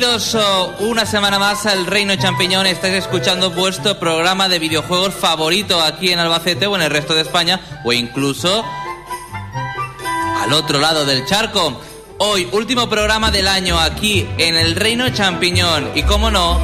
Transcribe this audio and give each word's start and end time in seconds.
Bienvenidos 0.00 0.34
oh, 0.34 0.76
una 0.78 1.04
semana 1.04 1.38
más 1.38 1.66
al 1.66 1.84
Reino 1.84 2.16
Champiñón. 2.16 2.66
Estáis 2.66 2.94
escuchando 2.94 3.50
vuestro 3.50 3.98
programa 3.98 4.48
de 4.48 4.58
videojuegos 4.58 5.12
favorito 5.12 5.78
aquí 5.82 6.10
en 6.10 6.18
Albacete 6.18 6.66
o 6.66 6.74
en 6.74 6.80
el 6.80 6.90
resto 6.90 7.14
de 7.14 7.20
España 7.20 7.60
o 7.84 7.92
incluso 7.92 8.64
al 10.40 10.54
otro 10.54 10.80
lado 10.80 11.04
del 11.04 11.26
charco. 11.26 11.78
Hoy, 12.16 12.48
último 12.52 12.88
programa 12.88 13.30
del 13.30 13.46
año 13.46 13.78
aquí 13.78 14.26
en 14.38 14.56
el 14.56 14.74
Reino 14.74 15.10
Champiñón. 15.10 15.90
Y 15.94 16.02
como 16.04 16.30
no, 16.30 16.58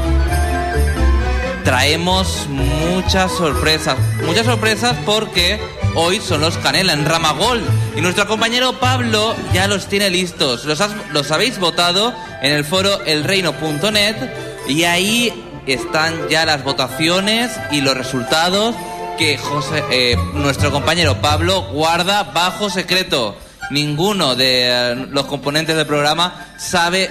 traemos 1.62 2.46
muchas 2.48 3.30
sorpresas. 3.32 3.98
Muchas 4.24 4.46
sorpresas 4.46 4.96
porque 5.04 5.60
hoy 5.94 6.22
son 6.22 6.40
los 6.40 6.56
Canela 6.56 6.94
en 6.94 7.04
Rama 7.04 7.32
Gold. 7.32 7.68
Y 7.96 8.02
nuestro 8.02 8.28
compañero 8.28 8.78
Pablo 8.78 9.34
ya 9.54 9.66
los 9.66 9.86
tiene 9.86 10.10
listos. 10.10 10.66
Los, 10.66 10.82
los 11.12 11.30
habéis 11.30 11.58
votado 11.58 12.14
en 12.42 12.52
el 12.52 12.64
foro 12.64 13.02
elreino.net 13.06 14.16
y 14.68 14.84
ahí 14.84 15.32
están 15.66 16.28
ya 16.28 16.44
las 16.44 16.62
votaciones 16.62 17.50
y 17.72 17.80
los 17.80 17.96
resultados 17.96 18.74
que 19.16 19.38
José, 19.38 19.82
eh, 19.90 20.16
nuestro 20.34 20.70
compañero 20.70 21.22
Pablo 21.22 21.62
guarda 21.72 22.22
bajo 22.24 22.68
secreto. 22.68 23.34
Ninguno 23.70 24.36
de 24.36 24.68
eh, 24.68 25.06
los 25.10 25.24
componentes 25.24 25.74
del 25.74 25.86
programa 25.86 26.48
sabe 26.58 27.10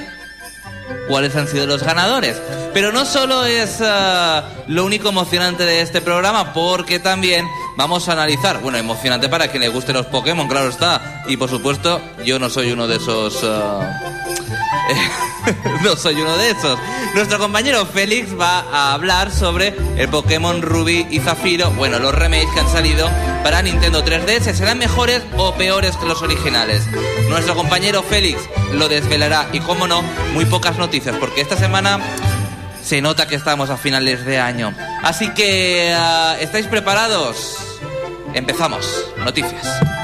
cuáles 1.08 1.36
han 1.36 1.48
sido 1.48 1.66
los 1.66 1.84
ganadores. 1.84 2.42
Pero 2.74 2.92
no 2.92 3.06
solo 3.06 3.46
es 3.46 3.80
ah, 3.82 4.44
lo 4.68 4.86
único 4.86 5.10
emocionante 5.10 5.66
de 5.66 5.82
este 5.82 6.02
programa, 6.02 6.54
porque 6.54 7.00
también 7.00 7.48
vamos 7.78 8.10
a 8.10 8.14
analizar, 8.14 8.60
bueno, 8.62 8.78
emocionante 8.78 9.30
para 9.30 9.48
quien 9.48 9.62
le 9.62 9.70
guste 9.70 9.94
los 9.94 10.06
Pokémon, 10.08 10.48
claro 10.48 10.70
está. 10.70 11.24
Y 11.28 11.38
por 11.38 11.50
supuesto, 11.50 12.02
yo 12.26 12.40
no 12.40 12.50
soy 12.50 12.72
uno 12.72 12.88
de 12.88 12.98
esos... 12.98 13.40
ah, 13.44 14.02
no 15.84 15.96
soy 15.96 16.22
uno 16.22 16.38
de 16.38 16.52
esos. 16.52 16.78
Nuestro 17.14 17.40
compañero 17.40 17.86
Félix 17.86 18.38
va 18.40 18.60
a 18.72 18.94
hablar 18.94 19.32
sobre 19.32 19.76
el 19.98 20.10
Pokémon 20.10 20.62
Ruby 20.62 21.08
y 21.10 21.20
Zafiro, 21.20 21.72
bueno, 21.72 22.00
los 22.00 22.14
remakes 22.14 22.50
que 22.54 22.60
han 22.60 22.70
salido 22.70 23.10
para 23.46 23.62
Nintendo 23.62 24.04
3DS, 24.04 24.56
¿serán 24.56 24.80
mejores 24.80 25.22
o 25.38 25.54
peores 25.54 25.96
que 25.98 26.08
los 26.08 26.24
originales? 26.24 26.82
Nuestro 27.30 27.54
compañero 27.54 28.02
Félix 28.02 28.42
lo 28.74 28.90
desvelará 28.90 29.50
y, 29.54 29.60
como 29.60 29.88
no, 29.88 30.02
muy 30.34 30.46
pocas 30.46 30.80
noticias, 30.80 31.16
porque 31.20 31.42
esta 31.42 31.56
semana 31.56 32.00
se 32.84 33.04
nota 33.04 33.28
que 33.28 33.36
estamos 33.36 33.70
a 33.70 33.78
finales 33.78 34.26
de 34.26 34.40
año. 34.40 34.74
Así 35.04 35.32
que, 35.36 35.94
ah, 35.96 36.36
¿estáis 36.40 36.66
preparados? 36.66 37.78
Empezamos. 38.34 39.12
Noticias. 39.24 39.95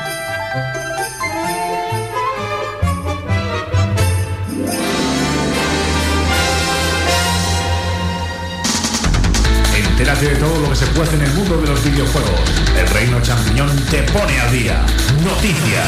Entérate 10.01 10.29
de 10.29 10.35
todo 10.37 10.59
lo 10.61 10.69
que 10.71 10.75
se 10.75 10.87
puede 10.87 11.13
en 11.13 11.21
el 11.21 11.33
mundo 11.35 11.61
de 11.61 11.67
los 11.67 11.83
videojuegos. 11.83 12.31
El 12.75 12.87
Reino 12.87 13.21
Champiñón 13.21 13.69
te 13.91 14.01
pone 14.01 14.39
al 14.39 14.51
día. 14.51 14.83
Noticias. 15.23 15.85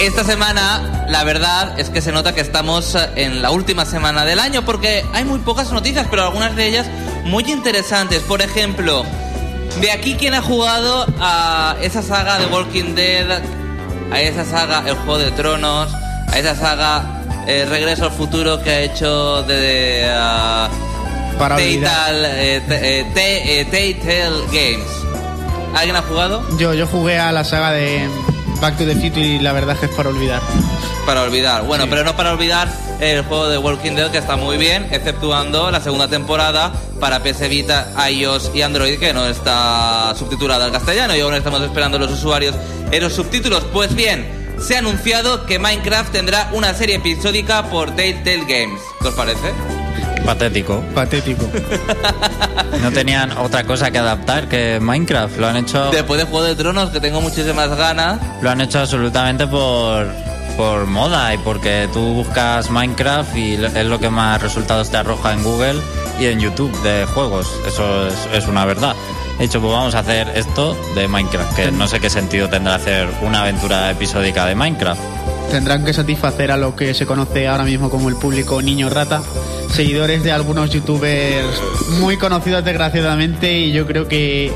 Esta 0.00 0.24
semana, 0.24 1.06
la 1.08 1.22
verdad 1.22 1.78
es 1.78 1.88
que 1.88 2.02
se 2.02 2.10
nota 2.10 2.34
que 2.34 2.40
estamos 2.40 2.96
eh, 2.96 3.08
en 3.14 3.40
la 3.40 3.52
última 3.52 3.84
semana 3.84 4.24
del 4.24 4.40
año 4.40 4.64
porque 4.64 5.04
hay 5.12 5.24
muy 5.24 5.38
pocas 5.38 5.70
noticias, 5.70 6.08
pero 6.10 6.24
algunas 6.24 6.56
de 6.56 6.66
ellas 6.66 6.88
muy 7.22 7.44
interesantes. 7.44 8.18
Por 8.22 8.42
ejemplo, 8.42 9.04
de 9.80 9.92
aquí 9.92 10.16
quien 10.16 10.34
ha 10.34 10.42
jugado 10.42 11.06
a 11.20 11.76
esa 11.80 12.02
saga 12.02 12.40
de 12.40 12.46
Walking 12.46 12.96
Dead, 12.96 13.44
a 14.12 14.20
esa 14.20 14.44
saga 14.44 14.84
El 14.86 14.94
Juego 14.96 15.18
de 15.18 15.30
Tronos, 15.32 15.90
a 16.30 16.38
esa 16.38 16.54
saga 16.54 17.02
eh, 17.46 17.66
Regreso 17.68 18.04
al 18.04 18.12
Futuro 18.12 18.62
que 18.62 18.70
ha 18.70 18.80
hecho 18.80 19.42
de... 19.44 19.54
de, 19.54 20.12
ah, 20.14 20.68
Para 21.38 21.58
eh, 21.58 21.80
eh, 22.68 23.06
eh, 23.16 24.36
Games. 24.52 24.86
¿Alguien 25.74 25.96
ha 25.96 26.02
jugado? 26.02 26.44
Yo, 26.58 26.74
yo 26.74 26.86
jugué 26.86 27.18
a 27.18 27.32
la 27.32 27.44
saga 27.44 27.72
de 27.72 28.08
Back 28.62 28.78
to 28.78 28.86
the 28.86 28.94
Future 28.94 29.42
la 29.42 29.52
verdad 29.52 29.74
es 29.74 29.80
que 29.80 29.86
es 29.86 29.92
para 29.92 30.08
olvidar. 30.10 30.40
Para 31.04 31.22
olvidar. 31.22 31.64
Bueno, 31.64 31.82
Sí. 31.84 31.90
pero 31.90 32.04
no 32.04 32.14
para 32.16 32.30
olvidar 32.32 32.68
el 33.00 33.22
juego 33.24 33.48
de 33.48 33.58
Walking 33.58 33.96
Dead 33.96 34.12
que 34.12 34.18
está 34.18 34.36
muy 34.36 34.56
bien, 34.56 34.86
exceptuando 34.92 35.68
la 35.72 35.80
segunda 35.80 36.06
temporada 36.06 36.72
para 37.00 37.18
PS 37.24 37.48
Vita, 37.48 37.92
iOS 38.08 38.52
y 38.54 38.62
Android 38.62 39.00
que 39.00 39.12
no 39.12 39.26
está 39.26 40.14
subtitulada 40.16 40.64
al 40.66 40.70
castellano 40.70 41.16
y 41.16 41.20
aún 41.20 41.34
estamos 41.34 41.60
esperando 41.62 41.98
los 41.98 42.12
usuarios 42.12 42.54
en 42.92 43.02
los 43.02 43.12
subtítulos. 43.12 43.64
Pues 43.72 43.96
bien, 43.96 44.54
se 44.60 44.76
ha 44.76 44.78
anunciado 44.78 45.44
que 45.44 45.58
Minecraft 45.58 46.12
tendrá 46.12 46.48
una 46.52 46.72
serie 46.72 46.94
episódica 46.96 47.64
por 47.64 47.90
Telltale 47.96 48.44
Games. 48.46 48.80
¿Qué 49.00 49.08
os 49.08 49.14
parece? 49.14 49.81
Patético. 50.24 50.80
Patético. 50.94 51.48
No 52.80 52.90
tenían 52.92 53.32
otra 53.38 53.64
cosa 53.64 53.90
que 53.90 53.98
adaptar 53.98 54.48
que 54.48 54.78
Minecraft. 54.80 55.36
Lo 55.38 55.48
han 55.48 55.56
hecho, 55.56 55.90
Después 55.90 56.20
de 56.20 56.26
Juego 56.26 56.44
de 56.46 56.54
Tronos, 56.56 56.90
que 56.90 57.00
tengo 57.00 57.20
muchísimas 57.20 57.68
ganas. 57.76 58.20
lo 58.40 58.50
han 58.50 58.60
hecho 58.60 58.80
absolutamente 58.80 59.46
por, 59.46 60.06
por 60.56 60.86
moda 60.86 61.34
y 61.34 61.38
porque 61.38 61.88
tú 61.92 62.00
buscas 62.14 62.70
Minecraft 62.70 63.36
y 63.36 63.54
es 63.54 63.86
lo 63.86 63.98
que 63.98 64.10
más 64.10 64.40
resultados 64.40 64.90
te 64.90 64.96
arroja 64.96 65.32
en 65.32 65.42
Google 65.42 65.80
y 66.20 66.26
en 66.26 66.40
YouTube 66.40 66.72
de 66.82 67.04
juegos. 67.06 67.48
Eso 67.66 68.06
es, 68.06 68.14
es 68.32 68.46
una 68.46 68.64
verdad. 68.64 68.94
He 69.38 69.42
dicho, 69.44 69.60
pues 69.60 69.72
vamos 69.72 69.94
a 69.94 70.00
hacer 70.00 70.30
esto 70.34 70.76
de 70.94 71.08
Minecraft, 71.08 71.56
que 71.56 71.70
no 71.72 71.88
sé 71.88 72.00
qué 72.00 72.10
sentido 72.10 72.48
tendrá 72.48 72.76
hacer 72.76 73.08
una 73.22 73.40
aventura 73.42 73.90
episódica 73.90 74.46
de 74.46 74.54
Minecraft. 74.54 75.00
Tendrán 75.52 75.84
que 75.84 75.92
satisfacer 75.92 76.50
a 76.50 76.56
lo 76.56 76.74
que 76.74 76.94
se 76.94 77.04
conoce 77.04 77.46
ahora 77.46 77.64
mismo 77.64 77.90
como 77.90 78.08
el 78.08 78.16
público 78.16 78.62
niño 78.62 78.88
rata, 78.88 79.22
seguidores 79.70 80.22
de 80.22 80.32
algunos 80.32 80.70
youtubers 80.70 81.60
muy 82.00 82.16
conocidos 82.16 82.64
desgraciadamente 82.64 83.58
y 83.58 83.70
yo 83.70 83.86
creo 83.86 84.08
que 84.08 84.50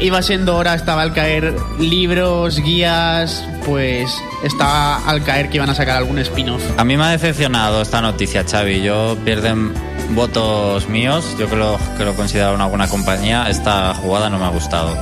iba 0.00 0.22
siendo 0.22 0.56
hora, 0.56 0.74
estaba 0.74 1.02
al 1.02 1.12
caer 1.12 1.54
libros, 1.78 2.58
guías, 2.58 3.44
pues 3.66 4.10
estaba 4.42 4.96
al 5.06 5.22
caer 5.22 5.50
que 5.50 5.58
iban 5.58 5.68
a 5.68 5.74
sacar 5.74 5.98
algún 5.98 6.18
spin-off. 6.20 6.62
A 6.78 6.84
mí 6.84 6.96
me 6.96 7.04
ha 7.04 7.10
decepcionado 7.10 7.82
esta 7.82 8.00
noticia, 8.00 8.44
Xavi. 8.44 8.80
Yo 8.80 9.18
pierden 9.26 9.74
votos 10.14 10.88
míos. 10.88 11.36
Yo 11.38 11.54
lo, 11.54 11.78
que 11.98 12.04
lo 12.06 12.14
considero 12.14 12.54
una 12.54 12.64
buena 12.64 12.88
compañía. 12.88 13.50
Esta 13.50 13.94
jugada 13.94 14.30
no 14.30 14.38
me 14.38 14.46
ha 14.46 14.50
gustado. 14.50 14.96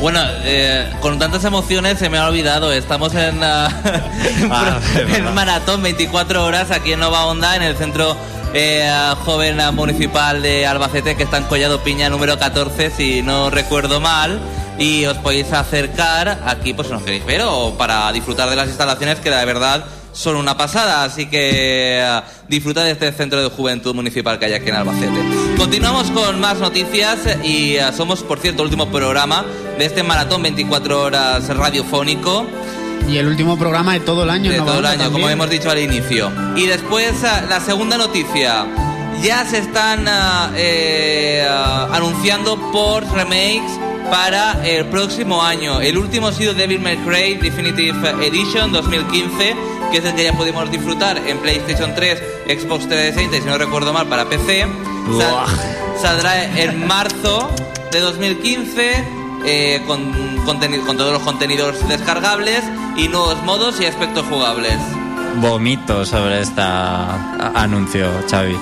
Bueno, 0.00 0.20
eh, 0.44 0.90
con 1.00 1.18
tantas 1.18 1.44
emociones 1.44 1.98
se 1.98 2.08
me 2.08 2.16
ha 2.18 2.26
olvidado. 2.26 2.72
Estamos 2.72 3.14
en, 3.14 3.40
Ah, 3.42 3.68
verdad. 4.94 5.32
maratón 5.34 5.82
24 5.82 6.44
horas 6.44 6.70
aquí 6.70 6.92
en 6.92 7.00
Nova 7.00 7.26
Onda, 7.26 7.54
en 7.56 7.62
el 7.62 7.76
centro 7.76 8.16
eh, 8.54 8.90
joven 9.26 9.58
municipal 9.74 10.40
de 10.40 10.66
Albacete, 10.66 11.16
que 11.16 11.24
está 11.24 11.36
en 11.36 11.44
Collado 11.44 11.80
Piña 11.82 12.08
número 12.08 12.38
14, 12.38 12.90
si 12.90 13.20
no 13.22 13.50
recuerdo 13.50 14.00
mal. 14.00 14.40
Y 14.78 15.04
os 15.04 15.18
podéis 15.18 15.52
acercar 15.52 16.40
aquí, 16.46 16.72
pues 16.72 16.88
si 16.88 16.94
nos 16.94 17.02
queréis 17.02 17.26
ver, 17.26 17.42
o 17.44 17.74
para 17.76 18.10
disfrutar 18.12 18.48
de 18.48 18.56
las 18.56 18.68
instalaciones 18.68 19.18
que 19.18 19.30
de 19.30 19.44
verdad 19.44 19.84
son 20.12 20.36
una 20.36 20.56
pasada. 20.56 21.04
Así 21.04 21.26
que 21.26 22.02
ah, 22.04 22.24
disfruta 22.48 22.84
de 22.84 22.92
este 22.92 23.12
centro 23.12 23.42
de 23.42 23.48
juventud 23.48 23.94
municipal 23.94 24.38
que 24.38 24.46
hay 24.46 24.52
aquí 24.54 24.68
en 24.68 24.76
Albacete. 24.76 25.20
Continuamos 25.56 26.10
con 26.10 26.40
más 26.40 26.58
noticias 26.58 27.18
y 27.44 27.78
ah, 27.78 27.92
somos, 27.92 28.22
por 28.22 28.38
cierto, 28.38 28.62
el 28.62 28.66
último 28.66 28.90
programa 28.90 29.44
de 29.78 29.84
este 29.84 30.02
maratón 30.02 30.42
24 30.42 31.02
horas 31.02 31.48
radiofónico 31.48 32.46
Y 33.08 33.16
el 33.18 33.26
último 33.28 33.58
programa 33.58 33.94
de 33.94 34.00
todo 34.00 34.24
el 34.24 34.30
año. 34.30 34.50
de 34.50 34.58
todo 34.58 34.78
el 34.78 34.86
año, 34.86 35.04
como 35.04 35.12
también. 35.12 35.32
hemos 35.32 35.50
dicho 35.50 35.70
al 35.70 35.78
inicio. 35.78 36.30
Y 36.56 36.66
después, 36.66 37.12
ah, 37.24 37.42
la 37.48 37.60
segunda 37.60 37.96
noticia. 37.96 38.66
Ya 39.22 39.44
se 39.44 39.58
están 39.58 40.06
eh, 40.56 41.46
anunciando 41.92 42.56
por 42.72 43.04
remakes 43.12 43.70
para 44.10 44.66
el 44.66 44.86
próximo 44.86 45.42
año. 45.42 45.80
El 45.80 45.98
último 45.98 46.28
ha 46.28 46.32
sido 46.32 46.52
Devil 46.52 46.80
May 46.80 46.96
Cry 46.98 47.34
Definitive 47.34 48.26
Edition 48.26 48.72
2015, 48.72 49.54
que 49.90 49.98
es 49.98 50.04
el 50.04 50.14
que 50.14 50.24
ya 50.24 50.32
pudimos 50.32 50.70
disfrutar 50.70 51.18
en 51.18 51.38
PlayStation 51.38 51.94
3, 51.94 52.18
Xbox 52.46 52.88
360 52.88 53.36
y 53.36 53.40
si 53.40 53.46
no 53.46 53.58
recuerdo 53.58 53.92
mal 53.92 54.06
para 54.08 54.24
PC. 54.28 54.66
Sal- 55.18 55.46
saldrá 56.00 56.44
en 56.44 56.86
marzo 56.86 57.50
de 57.90 58.00
2015 58.00 59.04
eh, 59.44 59.82
con 59.86 60.96
todos 60.96 61.12
los 61.12 61.22
contenidos 61.22 61.86
descargables 61.88 62.62
y 62.96 63.08
nuevos 63.08 63.42
modos 63.44 63.80
y 63.80 63.86
aspectos 63.86 64.24
jugables. 64.26 64.76
Vomito 65.36 66.04
sobre 66.04 66.40
este 66.40 66.60
anuncio, 66.60 68.08
Xavi. 68.30 68.56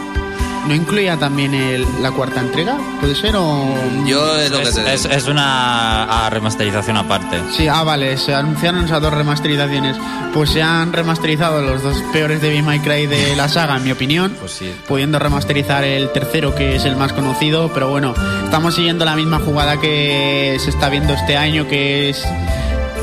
¿No 0.67 0.75
incluía 0.75 1.17
también 1.17 1.55
el- 1.55 1.87
la 2.03 2.11
cuarta 2.11 2.41
entrega? 2.41 2.77
¿Puede 3.01 3.15
ser 3.15 3.35
o...? 3.37 3.75
Yo 4.07 4.39
es 4.39 4.51
lo 4.51 4.59
que 4.59 4.65
Es, 4.65 4.75
te 4.75 4.95
es- 4.95 5.03
digo. 5.05 5.15
es 5.15 5.27
una 5.29 6.05
ah, 6.27 6.31
remasterización 6.31 6.97
aparte. 6.99 7.41
Sí, 7.57 7.67
ah, 7.69 7.83
vale, 7.85 8.17
se 8.19 8.35
anunciaron 8.35 8.85
esas 8.85 9.01
dos 9.01 9.13
remasterizaciones. 9.15 9.97
Pues 10.35 10.51
se 10.51 10.63
han 10.63 10.93
remasterizado 10.93 11.63
los 11.63 11.83
dos 11.83 11.97
peores 12.13 12.43
Devil 12.43 12.63
May 12.63 12.81
Cry 12.81 13.07
de 13.07 13.35
la 13.35 13.49
saga, 13.49 13.77
en 13.77 13.85
mi 13.85 13.93
opinión. 13.93 14.37
Pues 14.39 14.53
sí. 14.53 14.75
Pudiendo 14.87 15.19
remasterizar 15.19 15.85
el 15.85 16.11
tercero, 16.13 16.55
que 16.55 16.77
es 16.77 16.85
el 16.85 16.97
más 16.97 17.13
conocido. 17.15 17.71
Pero 17.73 17.89
bueno, 17.89 18.15
estamos 18.45 18.75
siguiendo 18.75 19.05
la 19.07 19.17
misma 19.17 19.39
jugada 19.39 19.81
que 19.81 20.59
se 20.63 20.69
está 20.71 20.91
viendo 20.91 21.15
este 21.15 21.37
año, 21.39 21.67
que 21.67 22.11
es 22.11 22.23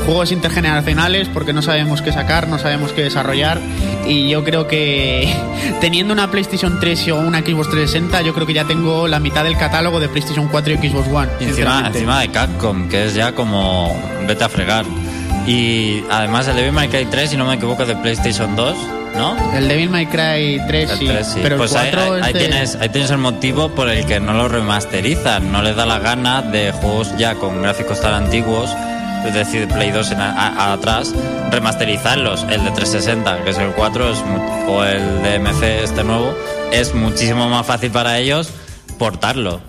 juegos 0.06 0.32
intergeneracionales, 0.32 1.28
porque 1.28 1.52
no 1.52 1.60
sabemos 1.62 2.00
qué 2.00 2.12
sacar, 2.12 2.48
no 2.48 2.58
sabemos 2.58 2.92
qué 2.92 3.02
desarrollar. 3.02 3.60
Y 4.06 4.28
yo 4.28 4.44
creo 4.44 4.66
que 4.68 5.34
teniendo 5.80 6.12
una 6.14 6.30
PlayStation 6.30 6.78
3 6.80 7.08
o 7.08 7.16
una 7.16 7.40
Xbox 7.40 7.68
360, 7.70 8.22
yo 8.22 8.32
creo 8.32 8.46
que 8.46 8.54
ya 8.54 8.64
tengo 8.64 9.08
la 9.08 9.18
mitad 9.20 9.44
del 9.44 9.56
catálogo 9.58 10.00
de 10.00 10.08
PlayStation 10.08 10.48
4 10.48 10.74
y 10.74 10.88
Xbox 10.88 11.08
One. 11.12 11.28
Y 11.40 11.44
encima, 11.44 11.84
encima 11.86 12.20
de 12.20 12.28
Capcom, 12.30 12.88
que 12.88 13.06
es 13.06 13.14
ya 13.14 13.32
como 13.32 13.94
vete 14.26 14.44
a 14.44 14.48
fregar. 14.48 14.84
Y 15.46 16.02
además 16.10 16.48
el 16.48 16.56
Devil 16.56 16.72
May 16.72 16.88
Cry 16.88 17.06
3, 17.06 17.30
si 17.30 17.36
no 17.36 17.44
me 17.44 17.54
equivoco, 17.54 17.84
de 17.86 17.94
PlayStation 17.96 18.56
2, 18.56 18.76
¿no? 19.16 19.36
El 19.56 19.68
Devil 19.68 19.90
May 19.90 20.06
Cry 20.06 20.60
3 20.66 20.90
El 20.90 20.98
sí, 20.98 21.06
3, 21.06 21.26
sí. 21.26 21.40
pero 21.42 21.56
pues 21.56 21.70
el 21.72 21.78
ahí, 21.78 21.90
4 21.92 22.14
ahí- 22.14 22.20
ahí 22.24 22.32
de- 22.32 22.38
tienes, 22.40 22.74
ahí 22.76 22.88
tienes 22.88 23.10
el 23.12 23.18
motivo 23.18 23.68
por 23.68 23.88
el 23.88 24.04
que 24.06 24.18
no 24.18 24.32
lo 24.34 24.48
remasterizan. 24.48 25.52
No 25.52 25.62
les 25.62 25.76
da 25.76 25.86
la 25.86 25.98
gana 26.00 26.42
de 26.42 26.72
juegos 26.72 27.16
ya 27.16 27.34
con 27.36 27.62
gráficos 27.62 28.00
tan 28.00 28.14
antiguos, 28.14 28.70
es 29.26 29.34
decir, 29.34 29.68
Play 29.68 29.90
2 29.90 30.10
en 30.12 30.20
a- 30.20 30.32
a- 30.48 30.72
atrás, 30.72 31.12
remasterizarlos. 31.50 32.44
El 32.50 32.64
de 32.64 32.70
360, 32.70 33.44
que 33.44 33.50
es 33.50 33.58
el 33.58 33.70
4, 33.72 34.10
es 34.12 34.18
mu- 34.24 34.72
o 34.72 34.84
el 34.84 35.22
de 35.22 35.34
MC, 35.38 35.82
este 35.84 36.04
nuevo, 36.04 36.34
es 36.72 36.94
muchísimo 36.94 37.48
más 37.48 37.66
fácil 37.66 37.90
para 37.90 38.18
ellos 38.18 38.50
portarlo. 38.98 39.60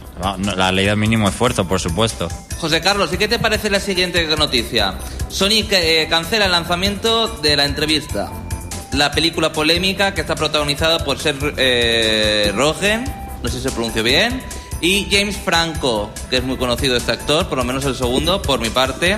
La 0.55 0.71
ley 0.71 0.85
del 0.85 0.97
mínimo 0.97 1.29
esfuerzo, 1.29 1.67
por 1.67 1.79
supuesto. 1.79 2.27
José 2.59 2.81
Carlos, 2.81 3.13
¿y 3.13 3.17
qué 3.17 3.27
te 3.27 3.37
parece 3.37 3.69
la 3.69 3.79
siguiente 3.79 4.25
noticia? 4.35 4.95
Sony 5.29 5.63
eh, 5.69 6.07
cancela 6.09 6.45
el 6.45 6.51
lanzamiento 6.51 7.27
de 7.27 7.55
la 7.55 7.65
entrevista. 7.65 8.31
La 8.93 9.11
película 9.11 9.51
polémica 9.53 10.13
que 10.15 10.21
está 10.21 10.33
protagonizada 10.33 11.03
por 11.03 11.19
Seth 11.19 11.35
eh, 11.57 12.51
Rogen, 12.55 13.03
no 13.43 13.49
sé 13.49 13.57
si 13.57 13.63
se 13.63 13.71
pronunció 13.71 14.01
bien, 14.01 14.41
y 14.81 15.07
James 15.11 15.37
Franco, 15.37 16.09
que 16.31 16.37
es 16.37 16.43
muy 16.43 16.57
conocido 16.57 16.95
este 16.97 17.11
actor, 17.11 17.47
por 17.47 17.57
lo 17.59 17.63
menos 17.63 17.85
el 17.85 17.95
segundo, 17.95 18.41
por 18.41 18.59
mi 18.59 18.69
parte. 18.69 19.17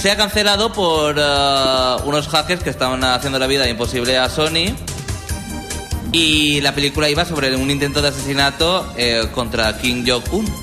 Se 0.00 0.10
ha 0.12 0.16
cancelado 0.16 0.72
por 0.72 1.16
eh, 1.18 1.96
unos 2.04 2.28
hackers 2.28 2.62
que 2.62 2.70
estaban 2.70 3.02
haciendo 3.04 3.38
la 3.38 3.46
vida 3.46 3.68
imposible 3.68 4.16
a 4.16 4.28
Sony. 4.28 4.74
Y 6.12 6.60
la 6.62 6.74
película 6.74 7.08
iba 7.10 7.24
sobre 7.24 7.54
un 7.56 7.70
intento 7.70 8.00
de 8.00 8.08
asesinato 8.08 8.92
eh, 8.96 9.24
contra 9.34 9.76
Kim 9.78 10.04
Jong-un. 10.06 10.46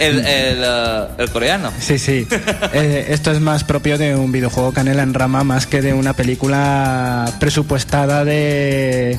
El, 0.00 0.18
el, 0.26 0.62
eh, 0.64 1.06
el 1.18 1.30
coreano. 1.30 1.70
Sí, 1.80 1.98
sí. 1.98 2.26
Eh, 2.72 3.06
esto 3.10 3.30
es 3.30 3.40
más 3.40 3.62
propio 3.64 3.98
de 3.98 4.16
un 4.16 4.32
videojuego 4.32 4.72
canela 4.72 5.02
en 5.02 5.12
rama 5.14 5.44
más 5.44 5.66
que 5.66 5.80
de 5.82 5.92
una 5.92 6.12
película 6.14 7.32
presupuestada 7.38 8.24
de, 8.24 9.18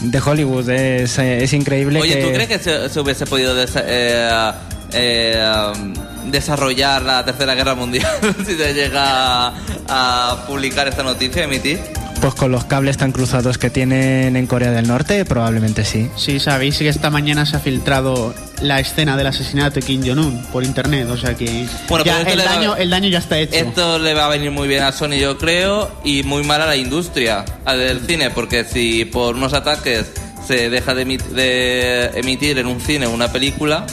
de 0.00 0.20
Hollywood. 0.20 0.68
Es, 0.70 1.18
es 1.18 1.52
increíble 1.52 2.00
Oye, 2.00 2.18
que... 2.18 2.22
¿tú 2.24 2.28
crees 2.32 2.48
que 2.48 2.58
se, 2.58 2.88
se 2.88 3.00
hubiese 3.00 3.26
podido 3.26 3.56
desa- 3.56 3.82
eh, 3.84 4.52
eh, 4.92 5.72
um, 5.74 5.94
desarrollar 6.26 7.02
la 7.02 7.24
Tercera 7.24 7.54
Guerra 7.54 7.74
Mundial 7.74 8.06
si 8.46 8.54
se 8.56 8.74
llega 8.74 9.48
a, 9.48 9.54
a 9.88 10.46
publicar 10.46 10.88
esta 10.88 11.02
noticia, 11.02 11.44
emitir? 11.44 11.80
Pues 12.20 12.34
con 12.34 12.52
los 12.52 12.64
cables 12.64 12.98
tan 12.98 13.12
cruzados 13.12 13.56
que 13.56 13.70
tienen 13.70 14.36
en 14.36 14.46
Corea 14.46 14.70
del 14.72 14.86
Norte, 14.86 15.24
probablemente 15.24 15.86
sí. 15.86 16.10
Sí, 16.16 16.38
sabéis 16.38 16.76
que 16.76 16.86
esta 16.90 17.08
mañana 17.08 17.46
se 17.46 17.56
ha 17.56 17.60
filtrado 17.60 18.34
la 18.60 18.78
escena 18.78 19.16
del 19.16 19.26
asesinato 19.28 19.76
de 19.76 19.82
Kim 19.86 20.02
Jong-un 20.06 20.44
por 20.52 20.62
internet, 20.62 21.08
o 21.08 21.16
sea 21.16 21.34
que 21.34 21.66
Bueno, 21.88 22.04
ya 22.04 22.20
el, 22.20 22.36
le 22.36 22.44
va- 22.44 22.50
daño, 22.56 22.76
el 22.76 22.90
daño 22.90 23.08
ya 23.08 23.20
está 23.20 23.38
hecho. 23.38 23.54
Esto 23.56 23.98
le 23.98 24.12
va 24.12 24.26
a 24.26 24.28
venir 24.28 24.50
muy 24.50 24.68
bien 24.68 24.82
a 24.82 24.92
Sony, 24.92 25.12
yo 25.18 25.38
creo, 25.38 25.90
y 26.04 26.22
muy 26.22 26.42
mal 26.44 26.60
a 26.60 26.66
la 26.66 26.76
industria, 26.76 27.42
al 27.64 27.78
del 27.78 28.00
cine, 28.06 28.28
porque 28.28 28.64
si 28.64 29.06
por 29.06 29.34
unos 29.36 29.54
ataques 29.54 30.12
se 30.46 30.68
deja 30.68 30.92
de 30.94 32.10
emitir 32.16 32.58
en 32.58 32.66
un 32.66 32.82
cine 32.82 33.06
una 33.06 33.32
película, 33.32 33.86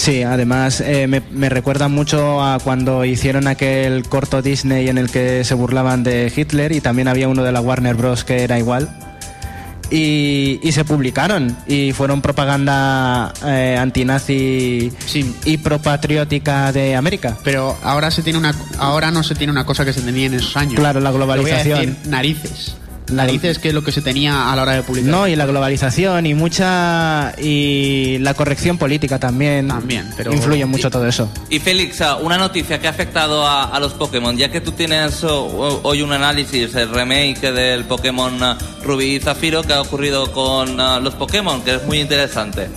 Sí, 0.00 0.22
además 0.22 0.80
eh, 0.80 1.06
me, 1.06 1.20
me 1.30 1.50
recuerda 1.50 1.88
mucho 1.88 2.42
a 2.42 2.58
cuando 2.58 3.04
hicieron 3.04 3.46
aquel 3.46 4.02
corto 4.08 4.40
Disney 4.40 4.88
en 4.88 4.96
el 4.96 5.10
que 5.10 5.44
se 5.44 5.52
burlaban 5.52 6.02
de 6.04 6.32
Hitler 6.34 6.72
y 6.72 6.80
también 6.80 7.06
había 7.06 7.28
uno 7.28 7.42
de 7.44 7.52
la 7.52 7.60
Warner 7.60 7.96
Bros. 7.96 8.24
que 8.24 8.42
era 8.42 8.58
igual. 8.58 8.88
Y, 9.90 10.58
y 10.62 10.72
se 10.72 10.84
publicaron 10.86 11.54
y 11.66 11.92
fueron 11.92 12.22
propaganda 12.22 13.34
eh, 13.44 13.76
antinazi 13.78 14.90
Sí. 15.04 15.34
y 15.44 15.58
propatriótica 15.58 16.72
de 16.72 16.96
América. 16.96 17.36
Pero 17.44 17.76
ahora 17.82 18.10
se 18.10 18.22
tiene 18.22 18.38
una 18.38 18.54
ahora 18.78 19.10
no 19.10 19.22
se 19.22 19.34
tiene 19.34 19.50
una 19.50 19.66
cosa 19.66 19.84
que 19.84 19.92
se 19.92 20.00
tenía 20.00 20.26
en 20.26 20.34
esos 20.34 20.56
años. 20.56 20.76
Claro, 20.76 21.00
la 21.00 21.10
Lo 21.10 21.18
voy 21.18 21.32
a 21.32 21.34
globalización. 21.36 21.78
decir, 21.80 21.96
narices. 22.08 22.76
Narices 23.10 23.58
que 23.58 23.68
es 23.68 23.74
lo 23.74 23.82
que 23.82 23.92
se 23.92 24.00
tenía 24.02 24.52
a 24.52 24.56
la 24.56 24.62
hora 24.62 24.72
de 24.72 24.82
publicar. 24.82 25.10
No, 25.10 25.26
y 25.28 25.36
la 25.36 25.46
globalización 25.46 26.26
y 26.26 26.34
mucha 26.34 27.34
y 27.38 28.18
la 28.18 28.34
corrección 28.34 28.78
política 28.78 29.18
también. 29.18 29.68
También, 29.68 30.10
pero- 30.16 30.32
influye 30.32 30.64
mucho 30.66 30.90
todo 30.90 31.06
eso. 31.06 31.30
Y 31.48 31.58
Félix, 31.58 32.00
ah, 32.00 32.16
una 32.16 32.38
noticia 32.38 32.78
que 32.80 32.86
ha 32.86 32.90
afectado 32.90 33.46
a, 33.46 33.64
a 33.64 33.80
los 33.80 33.92
Pokémon, 33.94 34.36
ya 34.36 34.50
que 34.50 34.60
tú 34.60 34.72
tienes 34.72 35.22
oh, 35.24 35.80
hoy 35.82 36.02
un 36.02 36.12
análisis, 36.12 36.74
el 36.74 36.90
remake 36.90 37.52
del 37.52 37.84
Pokémon 37.84 38.42
ah, 38.42 38.56
Rubí 38.82 39.16
y 39.16 39.20
Zafiro 39.20 39.62
que 39.62 39.72
ha 39.72 39.80
ocurrido 39.80 40.30
con 40.32 40.78
ah, 40.80 41.00
los 41.00 41.14
Pokémon, 41.14 41.62
que 41.62 41.74
es 41.76 41.84
muy 41.84 42.00
interesante. 42.00 42.68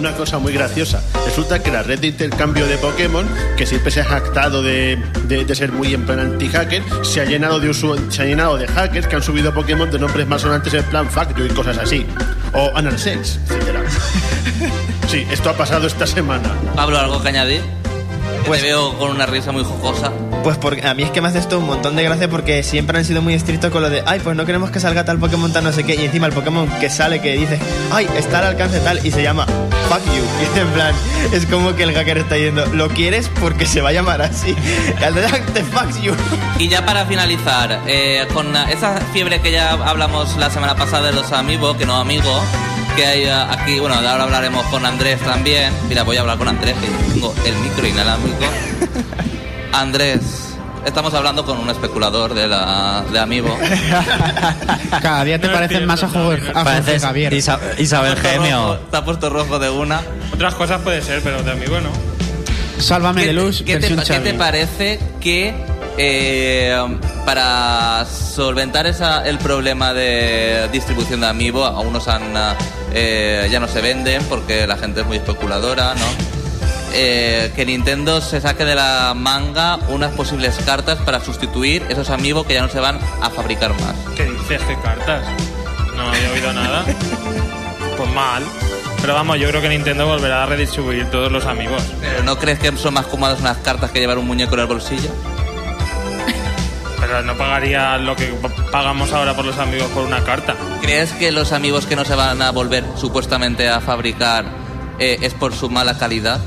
Una 0.00 0.12
cosa 0.12 0.38
muy 0.38 0.54
graciosa. 0.54 1.02
Resulta 1.26 1.62
que 1.62 1.70
la 1.70 1.82
red 1.82 1.98
de 2.00 2.06
intercambio 2.06 2.66
de 2.66 2.78
Pokémon, 2.78 3.28
que 3.58 3.66
siempre 3.66 3.90
se 3.90 4.00
ha 4.00 4.04
jactado 4.04 4.62
de, 4.62 4.98
de- 5.24 5.44
de 5.44 5.54
ser 5.54 5.72
muy 5.72 5.92
en 5.92 6.06
plan 6.06 6.18
anti-hacker, 6.20 6.82
se 7.02 7.20
ha 7.20 7.26
llenado 7.26 7.60
de 7.60 7.68
usu- 7.68 8.10
se 8.10 8.22
ha 8.22 8.24
llenado 8.24 8.56
de 8.56 8.66
hackers 8.66 9.06
que 9.06 9.16
han 9.16 9.22
subido 9.22 9.52
Pokémon 9.52 9.90
de 9.90 9.98
nombres 9.98 10.26
más 10.26 10.40
sonantes 10.40 10.72
en 10.72 10.84
plan 10.84 11.06
you 11.36 11.44
y 11.44 11.48
cosas 11.50 11.76
así. 11.76 12.06
O 12.54 12.72
anal 12.74 12.98
sex, 12.98 13.38
etcétera. 13.44 13.82
Sí, 15.08 15.26
esto 15.30 15.50
ha 15.50 15.54
pasado 15.54 15.86
esta 15.86 16.06
semana. 16.06 16.48
Pablo, 16.76 16.98
¿algo 16.98 17.20
que 17.20 17.28
añadir? 17.28 17.79
Pues- 18.46 18.60
te 18.60 18.68
veo 18.68 18.96
con 18.98 19.10
una 19.10 19.26
risa 19.26 19.52
muy 19.52 19.64
jocosa. 19.64 20.10
Pues 20.42 20.56
porque 20.56 20.86
a 20.86 20.94
mí 20.94 21.02
es 21.02 21.10
que 21.10 21.20
me 21.20 21.28
hace 21.28 21.38
esto 21.38 21.58
un 21.58 21.66
montón 21.66 21.96
de 21.96 22.02
gracia 22.02 22.28
porque 22.28 22.62
siempre 22.62 22.96
han 22.98 23.04
sido 23.04 23.20
muy 23.20 23.34
estrictos 23.34 23.70
con 23.70 23.82
lo 23.82 23.90
de, 23.90 24.02
ay, 24.06 24.20
pues 24.20 24.36
no 24.36 24.46
queremos 24.46 24.70
que 24.70 24.80
salga 24.80 25.04
tal 25.04 25.18
Pokémon 25.18 25.52
tal 25.52 25.64
no 25.64 25.72
sé 25.72 25.84
qué, 25.84 25.96
y 25.96 26.04
encima 26.06 26.26
el 26.26 26.32
Pokémon 26.32 26.66
que 26.80 26.88
sale 26.88 27.20
que 27.20 27.34
dice, 27.34 27.58
ay, 27.92 28.08
está 28.16 28.38
al 28.38 28.46
alcance 28.46 28.80
tal, 28.80 29.04
y 29.04 29.10
se 29.10 29.22
llama 29.22 29.44
Fuck 29.90 30.04
You. 30.06 30.22
Y 30.54 30.58
en 30.60 30.68
plan, 30.68 30.94
es 31.32 31.44
como 31.46 31.74
que 31.74 31.82
el 31.82 31.92
hacker 31.92 32.18
está 32.18 32.36
diciendo, 32.36 32.64
lo 32.72 32.88
quieres 32.88 33.28
porque 33.40 33.66
se 33.66 33.82
va 33.82 33.90
a 33.90 33.92
llamar 33.92 34.22
así. 34.22 34.56
Al 35.04 35.14
de 35.14 35.62
fuck 35.64 36.00
you. 36.00 36.14
Y 36.58 36.68
ya 36.68 36.86
para 36.86 37.04
finalizar, 37.06 37.80
eh, 37.86 38.26
con 38.32 38.56
esa 38.56 38.98
fiebre 39.12 39.40
que 39.40 39.52
ya 39.52 39.72
hablamos 39.72 40.36
la 40.36 40.48
semana 40.48 40.74
pasada 40.74 41.08
de 41.08 41.12
los 41.12 41.32
amigos, 41.32 41.76
que 41.76 41.86
no 41.86 41.96
amigos, 41.96 42.42
que 42.96 43.06
hay 43.06 43.24
aquí, 43.26 43.78
bueno, 43.78 43.94
ahora 43.96 44.22
hablaremos 44.24 44.64
con 44.66 44.84
Andrés 44.86 45.20
también. 45.20 45.72
Mira, 45.88 46.02
voy 46.02 46.16
a 46.16 46.20
hablar 46.20 46.38
con 46.38 46.48
Andrés, 46.48 46.74
que 46.80 46.86
tengo 47.14 47.34
el 47.46 47.54
micro 47.56 47.86
inalámbrico. 47.86 48.44
Andrés, 49.72 50.20
estamos 50.84 51.14
hablando 51.14 51.44
con 51.44 51.58
un 51.58 51.70
especulador 51.70 52.34
de 52.34 52.46
la 52.48 53.04
de 53.12 53.18
Amiibo. 53.18 53.56
Cada 55.02 55.24
día 55.24 55.40
te 55.40 55.46
No 55.46 55.52
parecen 55.52 55.86
más 55.86 56.02
a 56.02 56.08
Jorge 56.08 56.52
Pareces 56.52 57.02
Javier. 57.02 57.32
Isa- 57.32 57.58
Isabel 57.78 58.12
puesto 58.14 58.28
Gemio. 58.30 58.56
rojo- 58.74 58.96
ha 58.96 59.04
puesto 59.04 59.30
rojo 59.30 59.58
de 59.58 59.70
una. 59.70 60.00
Otras 60.34 60.54
cosas 60.54 60.80
puede 60.82 61.02
ser, 61.02 61.22
pero 61.22 61.42
de 61.42 61.52
amigo 61.52 61.80
no. 61.80 61.90
Sálvame 62.82 63.20
¿Qué, 63.22 63.26
de 63.28 63.32
luz, 63.34 63.62
qué 63.64 63.76
te, 63.78 63.94
qué 63.94 64.20
te 64.20 64.34
parece 64.34 64.98
que 65.20 65.54
eh, 66.02 66.98
para 67.26 68.06
solventar 68.06 68.86
esa, 68.86 69.28
el 69.28 69.36
problema 69.36 69.92
de 69.92 70.66
distribución 70.72 71.20
de 71.20 71.26
Amiibo, 71.26 71.62
a 71.62 71.78
unos 71.80 72.08
han, 72.08 72.34
ah, 72.34 72.56
eh, 72.94 73.46
ya 73.50 73.60
no 73.60 73.68
se 73.68 73.82
venden 73.82 74.24
porque 74.24 74.66
la 74.66 74.78
gente 74.78 75.02
es 75.02 75.06
muy 75.06 75.18
especuladora, 75.18 75.94
¿no? 75.94 76.06
Eh, 76.94 77.52
que 77.54 77.66
Nintendo 77.66 78.22
se 78.22 78.40
saque 78.40 78.64
de 78.64 78.74
la 78.74 79.12
manga 79.14 79.78
unas 79.90 80.12
posibles 80.12 80.56
cartas 80.64 80.98
para 81.00 81.20
sustituir 81.20 81.84
esos 81.90 82.08
Amiibo 82.08 82.44
que 82.44 82.54
ya 82.54 82.62
no 82.62 82.68
se 82.70 82.80
van 82.80 82.98
a 83.20 83.28
fabricar 83.28 83.72
más. 83.80 83.94
¿Qué 84.16 84.24
dices? 84.24 84.62
¿Qué 84.62 84.76
cartas? 84.82 85.22
No 85.96 86.08
había 86.08 86.32
oído 86.32 86.52
nada. 86.54 86.82
Pues 87.98 88.10
mal. 88.14 88.42
Pero 89.02 89.12
vamos, 89.14 89.38
yo 89.38 89.48
creo 89.48 89.60
que 89.60 89.68
Nintendo 89.68 90.06
volverá 90.06 90.44
a 90.44 90.46
redistribuir 90.46 91.10
todos 91.10 91.30
los 91.30 91.44
amigos. 91.44 91.82
¿Pero 92.00 92.22
no 92.22 92.38
crees 92.38 92.58
que 92.58 92.74
son 92.78 92.94
más 92.94 93.06
cómodas 93.06 93.38
unas 93.40 93.58
cartas 93.58 93.90
que 93.90 94.00
llevar 94.00 94.16
un 94.16 94.26
muñeco 94.26 94.54
en 94.54 94.60
el 94.60 94.66
bolsillo? 94.66 95.10
No 97.24 97.36
pagaría 97.36 97.98
lo 97.98 98.16
que 98.16 98.32
pagamos 98.72 99.12
ahora 99.12 99.34
por 99.34 99.44
los 99.44 99.58
amigos 99.58 99.88
por 99.88 100.04
una 100.04 100.22
carta. 100.24 100.54
¿Crees 100.80 101.12
que 101.12 101.32
los 101.32 101.52
amigos 101.52 101.86
que 101.86 101.96
no 101.96 102.04
se 102.04 102.14
van 102.14 102.40
a 102.42 102.50
volver 102.50 102.84
supuestamente 102.96 103.68
a 103.68 103.80
fabricar 103.80 104.44
eh, 104.98 105.18
es 105.22 105.34
por 105.34 105.54
su 105.54 105.68
mala 105.70 105.98
calidad? 105.98 106.40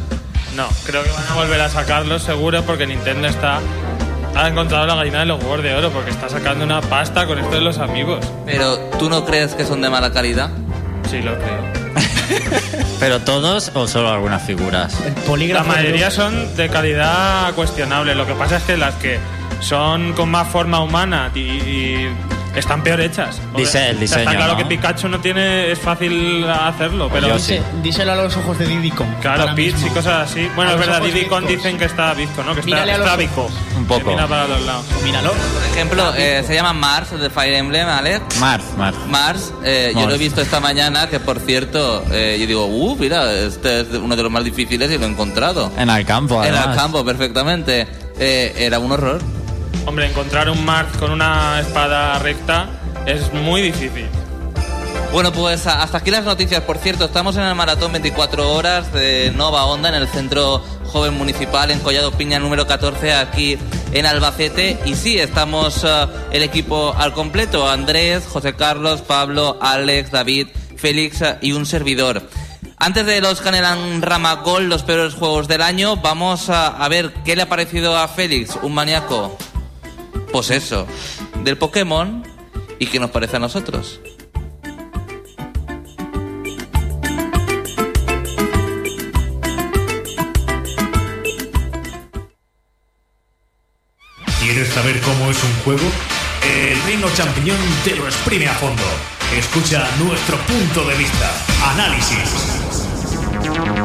No, 0.55 0.67
creo 0.86 1.03
que 1.03 1.10
van 1.12 1.27
a 1.27 1.34
volver 1.36 1.62
a 1.62 1.70
sacarlos 1.70 2.24
seguro 2.24 2.63
porque 2.63 2.86
Nintendo 2.88 3.27
está 3.27 3.60
ha 4.36 4.48
encontrado 4.48 4.88
la 4.88 4.96
gallina 4.96 5.20
de 5.20 5.25
los 5.27 5.41
huevos 5.43 5.62
de 5.62 5.75
oro 5.75 5.91
porque 5.91 6.10
está 6.10 6.27
sacando 6.27 6.65
una 6.65 6.82
pasta 6.82 7.27
con 7.27 7.38
esto 7.38 7.53
de 7.55 7.62
los 7.62 7.77
amigos. 7.77 8.25
Pero 8.46 8.77
¿tú 8.98 9.10
no 9.10 9.25
crees 9.25 9.53
que 9.53 9.63
son 9.65 9.82
de 9.82 9.89
mala 9.89 10.12
calidad? 10.12 10.50
Sí, 11.10 11.22
lo 11.22 11.36
creo. 11.38 11.84
¿Pero 13.00 13.20
todos 13.22 13.72
o 13.75 13.88
solo 13.88 14.10
algunas 14.12 14.41
figuras? 14.43 15.00
El 15.05 15.13
La 15.13 15.22
polígrafo. 15.22 15.67
mayoría 15.70 16.10
son 16.10 16.55
de 16.55 16.70
calidad 16.70 17.53
cuestionable. 17.53 18.15
Lo 18.15 18.25
que 18.25 18.34
pasa 18.34 18.58
es 18.58 18.63
que 18.63 18.77
las 18.77 18.96
que 18.96 19.20
son 19.60 20.13
con 20.13 20.29
más 20.29 20.48
forma 20.48 20.79
humana 20.79 21.31
y, 21.33 21.39
y 21.39 22.10
están 22.55 22.83
peor 22.83 23.01
hechas. 23.01 23.41
Dise- 23.55 23.57
el 23.57 23.63
O 23.63 23.65
sea, 23.65 23.93
diseño, 23.93 24.19
Está 24.22 24.36
claro 24.36 24.51
¿no? 24.53 24.57
que 24.60 24.65
Pikachu 24.65 25.07
no 25.07 25.19
tiene. 25.19 25.72
Es 25.72 25.79
fácil 25.79 26.45
hacerlo, 26.48 27.10
pero. 27.12 27.27
Yo 27.29 27.36
Dice- 27.36 27.63
díselo 27.81 28.12
a 28.12 28.15
los 28.15 28.36
ojos 28.38 28.60
de 28.60 28.67
Diddy 28.67 28.91
Kong. 28.91 29.07
Claro, 29.22 29.53
mismo. 29.55 29.88
y 29.88 29.89
cosas 29.89 30.29
así. 30.31 30.48
Bueno, 30.55 30.72
A 30.72 30.74
es 30.75 30.79
verdad, 30.79 31.01
Diddy 31.01 31.25
Kong 31.25 31.45
dicen 31.48 31.77
que 31.77 31.86
está 31.86 32.13
bizco, 32.13 32.43
¿no? 32.43 32.53
Que 32.53 32.60
está, 32.60 32.65
Mírale 32.65 32.91
a 32.93 32.98
los 33.00 33.07
está 33.07 33.13
ojos. 33.24 33.53
bizco. 33.53 33.77
Un 33.77 33.86
poco. 33.86 34.01
Que 34.03 34.10
mira 34.12 34.27
para 34.27 34.48
los 34.48 34.62
lados. 34.62 34.86
Míralo. 35.03 35.31
Por 35.31 35.63
ejemplo, 35.72 36.13
eh, 36.15 36.43
se 36.45 36.53
llama 36.53 36.74
Mars 36.74 37.19
de 37.19 37.29
Fire 37.31 37.53
Emblem, 37.55 37.88
Alex. 37.89 38.38
Marth, 38.39 38.77
Marth. 38.77 38.98
Mars, 39.07 39.51
eh, 39.63 39.89
yo 39.93 40.01
Mars. 40.01 40.10
lo 40.10 40.15
he 40.15 40.17
visto 40.19 40.41
esta 40.41 40.60
mañana, 40.60 41.10
que 41.10 41.19
por 41.19 41.39
cierto, 41.39 42.05
eh, 42.12 42.38
yo 42.39 42.45
digo, 42.45 42.65
uh, 42.67 42.95
mira, 42.98 43.31
este 43.33 43.81
es 43.81 43.88
uno 43.93 44.15
de 44.15 44.22
los 44.24 44.31
más 44.31 44.43
difíciles 44.43 44.91
y 44.91 44.98
lo 45.00 45.05
he 45.05 45.10
encontrado. 45.10 45.72
En 45.77 45.89
el 45.89 46.05
campo, 46.05 46.36
En 46.43 46.53
además. 46.53 46.75
el 46.75 46.81
campo, 46.81 47.03
perfectamente. 47.03 47.88
Eh, 48.19 48.53
era 48.57 48.77
un 48.77 48.91
horror. 48.91 49.19
Hombre, 49.86 50.08
encontrar 50.08 50.50
un 50.50 50.63
Marth 50.65 50.98
con 50.98 51.12
una 51.12 51.60
espada 51.60 52.18
recta 52.20 52.68
es 53.06 53.34
muy 53.34 53.62
difícil. 53.62 54.08
Bueno, 55.12 55.32
pues 55.32 55.68
hasta 55.68 56.00
aquí 56.00 56.10
las 56.10 56.24
noticias. 56.24 56.63
Por 56.63 56.80
cierto, 56.80 57.06
estamos 57.06 57.38
en 57.38 57.44
el 57.44 57.53
maratón 57.53 57.92
24 57.92 58.51
horas 58.51 58.92
de 58.92 59.32
Nova 59.36 59.65
Onda 59.65 59.89
en 59.89 59.96
el 59.96 60.08
Centro 60.08 60.63
Joven 60.88 61.13
Municipal 61.15 61.70
en 61.70 61.80
Collado 61.80 62.12
Piña 62.12 62.39
número 62.39 62.65
14 62.65 63.13
aquí 63.13 63.58
en 63.92 64.06
Albacete. 64.08 64.80
Y 64.86 64.96
sí, 64.96 65.20
estamos 65.20 65.84
eh, 65.84 66.08
el 66.32 66.42
equipo 66.42 66.96
al 66.98 67.13
completo. 67.13 67.70
Andrés, 67.70 68.25
José 68.27 68.56
Carlos, 68.56 69.01
Pablo, 69.01 69.60
Alex, 69.62 70.10
David, 70.10 70.48
Félix 70.77 71.22
eh, 71.22 71.38
y 71.42 71.51
un 71.51 71.68
servidor. 71.68 72.27
Antes 72.77 73.06
de 73.06 73.22
los 73.22 73.39
Canelan 73.39 74.01
Rama 74.01 74.34
Gol, 74.38 74.68
los 74.68 74.82
peores 74.82 75.13
juegos 75.13 75.48
del 75.48 75.62
año, 75.62 75.96
vamos 75.98 76.50
a, 76.50 76.68
a 76.68 76.89
ver 76.89 77.13
qué 77.24 77.36
le 77.36 77.44
ha 77.44 77.50
parecido 77.50 77.96
a 77.96 78.08
Félix, 78.08 78.58
un 78.63 78.74
maníaco. 78.74 79.38
Pues 80.34 80.50
eso, 80.50 80.88
del 81.44 81.60
Pokémon 81.60 82.24
y 82.80 82.88
qué 82.88 83.00
nos 83.00 83.12
parece 83.12 83.36
a 83.36 83.40
nosotros. 83.40 84.00
¿Quieres 94.40 94.70
saber 94.70 95.00
cómo 95.02 95.30
es 95.30 95.44
un 95.44 95.54
juego? 95.63 95.84
El 96.42 96.82
Reino 96.82 97.08
Champiñón 97.16 97.60
te 97.84 97.96
lo 97.96 98.08
exprime 98.08 98.48
a 98.48 98.56
fondo. 98.56 98.82
Escucha 99.38 99.88
nuestro 100.00 100.38
punto 100.38 100.84
de 100.90 100.96
vista. 100.96 101.32
Análisis. 101.74 103.83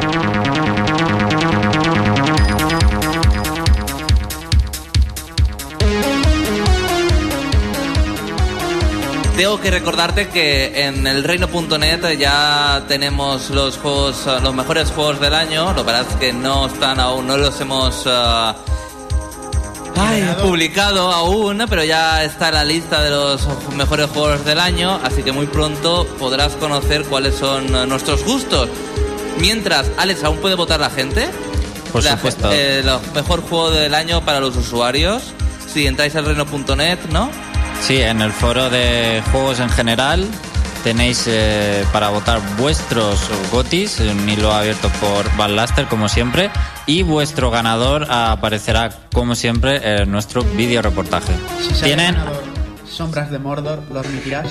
Tengo 9.38 9.60
que 9.60 9.70
recordarte 9.70 10.28
que 10.30 10.86
en 10.86 11.06
el 11.06 11.22
reino.net 11.22 12.18
ya 12.18 12.82
tenemos 12.88 13.50
los 13.50 13.78
juegos, 13.78 14.26
eh, 14.26 14.40
los 14.42 14.52
mejores 14.52 14.90
juegos 14.90 15.20
del 15.20 15.32
año. 15.32 15.72
Lo 15.74 15.84
verdad 15.84 16.04
es 16.10 16.16
que 16.16 16.32
no 16.32 16.66
están 16.66 16.98
aún, 16.98 17.28
no 17.28 17.36
los 17.36 17.60
hemos 17.60 18.02
eh, 18.04 18.52
ay, 19.96 20.28
publicado 20.42 21.12
aún, 21.12 21.64
pero 21.70 21.84
ya 21.84 22.24
está 22.24 22.50
la 22.50 22.64
lista 22.64 23.00
de 23.00 23.10
los 23.10 23.46
mejores 23.76 24.08
juegos 24.10 24.44
del 24.44 24.58
año. 24.58 24.98
Así 25.04 25.22
que 25.22 25.30
muy 25.30 25.46
pronto 25.46 26.04
podrás 26.18 26.54
conocer 26.54 27.04
cuáles 27.04 27.36
son 27.36 27.72
eh, 27.76 27.86
nuestros 27.86 28.24
gustos. 28.24 28.68
Mientras, 29.38 29.88
Alex, 29.98 30.24
¿aún 30.24 30.38
puede 30.38 30.56
votar 30.56 30.80
la 30.80 30.90
gente? 30.90 31.28
Por 31.92 32.02
La- 32.02 32.16
supuesto. 32.16 32.50
eh, 32.52 32.82
lo 32.84 33.00
mejor 33.14 33.42
juego 33.42 33.70
del 33.70 33.94
año 33.94 34.20
para 34.24 34.40
los 34.40 34.56
usuarios. 34.56 35.22
Si 35.72 35.86
entráis 35.86 36.16
al 36.16 36.24
reino.net, 36.26 36.98
¿no? 37.12 37.30
Sí, 37.80 38.00
en 38.00 38.20
el 38.20 38.32
foro 38.32 38.68
de 38.70 39.22
juegos 39.32 39.60
en 39.60 39.70
general 39.70 40.26
tenéis 40.84 41.24
eh, 41.26 41.84
para 41.92 42.10
votar 42.10 42.40
vuestros 42.56 43.18
gotis, 43.50 44.00
un 44.00 44.28
hilo 44.28 44.52
abierto 44.52 44.88
por 45.00 45.36
Van 45.36 45.56
Laster 45.56 45.86
como 45.86 46.08
siempre, 46.08 46.50
y 46.86 47.02
vuestro 47.02 47.50
ganador 47.50 48.06
aparecerá 48.10 48.90
como 49.12 49.34
siempre 49.34 49.80
en 49.82 50.10
nuestro 50.10 50.42
vídeo 50.44 50.82
reportaje. 50.82 51.32
Si 51.60 51.82
Tienen, 51.82 52.16
Sombras 52.88 53.30
de 53.30 53.38
Mordor, 53.38 53.82
¿lo 53.92 54.00
admitirás? 54.00 54.48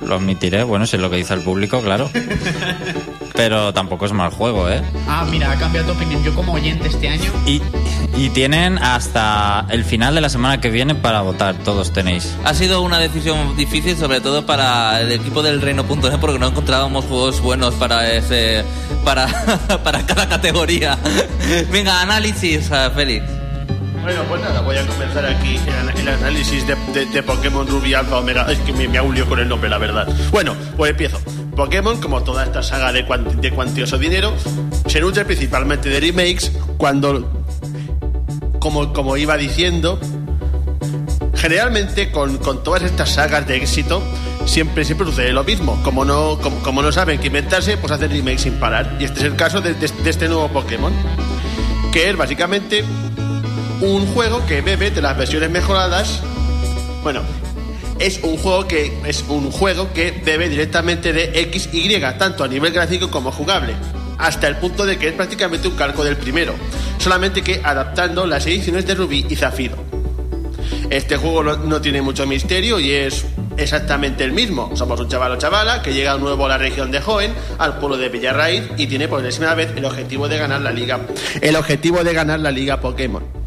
Lo 0.00 0.16
admitiré, 0.16 0.62
bueno, 0.62 0.86
si 0.86 0.96
es 0.96 1.02
lo 1.02 1.10
que 1.10 1.16
dice 1.16 1.34
el 1.34 1.42
público, 1.42 1.80
claro. 1.82 2.10
Pero 3.34 3.72
tampoco 3.72 4.06
es 4.06 4.12
mal 4.12 4.30
juego, 4.30 4.68
¿eh? 4.68 4.82
Ah, 5.08 5.26
mira, 5.30 5.52
ha 5.52 5.56
cambiado 5.56 5.92
tu 5.92 5.92
opinión. 5.96 6.22
Yo 6.22 6.34
como 6.34 6.54
oyente 6.54 6.88
este 6.88 7.08
año... 7.08 7.32
Y, 7.46 7.62
y 8.16 8.28
tienen 8.30 8.78
hasta 8.78 9.66
el 9.70 9.84
final 9.84 10.14
de 10.14 10.20
la 10.20 10.28
semana 10.28 10.60
que 10.60 10.68
viene 10.68 10.94
para 10.94 11.22
votar, 11.22 11.54
todos 11.64 11.92
tenéis. 11.92 12.34
Ha 12.44 12.54
sido 12.54 12.82
una 12.82 12.98
decisión 12.98 13.56
difícil, 13.56 13.96
sobre 13.96 14.20
todo 14.20 14.44
para 14.44 15.00
el 15.00 15.12
equipo 15.12 15.42
del 15.42 15.60
Reino.net, 15.62 16.18
porque 16.20 16.38
no 16.38 16.48
encontrábamos 16.48 17.04
juegos 17.06 17.40
buenos 17.40 17.74
para 17.74 18.10
ese, 18.12 18.64
para, 19.04 19.26
para 19.84 20.04
cada 20.04 20.28
categoría. 20.28 20.98
Venga, 21.70 22.02
análisis, 22.02 22.70
eh, 22.70 22.90
Félix. 22.94 23.39
Bueno, 24.02 24.22
pues 24.28 24.40
nada, 24.40 24.60
voy 24.62 24.76
a 24.76 24.86
comenzar 24.86 25.26
aquí 25.26 25.58
el, 25.98 26.08
análisis 26.08 26.64
de, 26.66 27.22
Pokémon 27.22 27.66
Ruby 27.66 27.94
Alpha 27.94 28.18
Omega. 28.18 28.46
Es 28.50 28.58
que 28.60 28.72
me, 28.72 28.88
me 28.88 29.00
lío 29.12 29.26
con 29.28 29.38
el 29.38 29.48
nombre, 29.48 29.68
la 29.68 29.78
verdad. 29.78 30.08
Bueno, 30.30 30.54
pues 30.76 30.90
empiezo. 30.92 31.20
Pokémon, 31.54 32.00
como 32.00 32.22
toda 32.22 32.44
esta 32.44 32.62
saga 32.62 32.92
de, 32.92 33.06
cuan- 33.06 33.40
de 33.40 33.50
cuantioso 33.50 33.98
dinero, 33.98 34.32
se 34.86 35.00
nutre 35.00 35.24
principalmente 35.24 35.88
de 35.90 36.00
remakes 36.00 36.50
cuando, 36.78 37.30
como, 38.58 38.92
como 38.92 39.16
iba 39.18 39.36
diciendo, 39.36 40.00
generalmente 41.34 42.10
con, 42.10 42.38
con 42.38 42.62
todas 42.62 42.82
estas 42.82 43.10
sagas 43.10 43.46
de 43.46 43.56
éxito 43.56 44.02
siempre 44.46 44.84
siempre 44.86 45.06
sucede 45.06 45.32
lo 45.32 45.44
mismo 45.44 45.78
como 45.84 46.04
no 46.04 46.38
como, 46.38 46.82
no 46.82 46.90
saben 46.92 47.20
qué 47.20 47.26
inventarse 47.28 47.76
pues 47.76 47.92
hacen 47.92 48.10
remakes 48.10 48.42
sin 48.42 48.54
parar 48.54 48.96
y 48.98 49.04
este 49.04 49.20
es 49.20 49.26
el 49.26 49.36
caso 49.36 49.60
de 49.60 49.74
este 50.06 50.28
nuevo 50.28 50.48
Pokémon 50.48 50.92
que 51.92 52.08
es 52.10 52.16
básicamente 52.16 52.84
un 53.80 54.06
juego 54.14 54.44
que 54.46 54.60
bebe 54.60 54.90
de 54.90 55.00
las 55.00 55.16
versiones 55.16 55.50
mejoradas 55.50 56.20
bueno 57.02 57.22
es 57.98 58.20
un 58.22 58.36
juego 58.36 58.66
que 58.66 58.92
es 59.06 59.24
un 59.28 59.50
juego 59.50 59.92
que 59.92 60.12
bebe 60.24 60.48
directamente 60.48 61.12
de 61.12 61.50
XY 61.52 62.00
tanto 62.18 62.44
a 62.44 62.48
nivel 62.48 62.72
gráfico 62.72 63.10
como 63.10 63.32
jugable 63.32 63.74
hasta 64.18 64.48
el 64.48 64.56
punto 64.56 64.84
de 64.84 64.98
que 64.98 65.08
es 65.08 65.14
prácticamente 65.14 65.68
un 65.68 65.76
calco 65.76 66.04
del 66.04 66.16
primero 66.16 66.54
solamente 66.98 67.42
que 67.42 67.60
adaptando 67.62 68.26
las 68.26 68.46
ediciones 68.46 68.86
de 68.86 68.94
Rubí 68.94 69.26
y 69.28 69.36
Zafiro 69.36 69.90
este 70.90 71.16
juego 71.16 71.44
no, 71.44 71.80
tiene 71.80 72.02
mucho 72.02 72.26
misterio 72.26 72.80
y 72.80 72.90
es 72.90 73.24
exactamente 73.56 74.24
el 74.24 74.32
mismo. 74.32 74.72
Somos 74.74 74.98
un 74.98 75.08
chaval 75.08 75.32
o 75.32 75.38
chavala 75.38 75.82
que 75.82 75.94
llega 75.94 76.16
nuevo 76.18 76.46
a 76.46 76.48
la 76.48 76.58
región 76.58 76.90
de 76.90 77.00
Joen, 77.00 77.32
al 77.58 77.78
pueblo 77.78 77.96
de 77.96 78.08
Villarraíz, 78.08 78.64
y 78.76 78.88
tiene 78.88 79.06
por 79.06 79.20
enésima 79.20 79.54
vez 79.54 79.72
el 79.76 79.84
objetivo 79.84 80.28
de 80.28 80.38
ganar 80.38 80.60
la 80.62 80.72
liga. 80.72 80.98
El 81.40 81.54
objetivo 81.54 82.02
de 82.02 82.12
ganar 82.12 82.40
la 82.40 82.50
liga 82.50 82.80
Pokémon. 82.80 83.39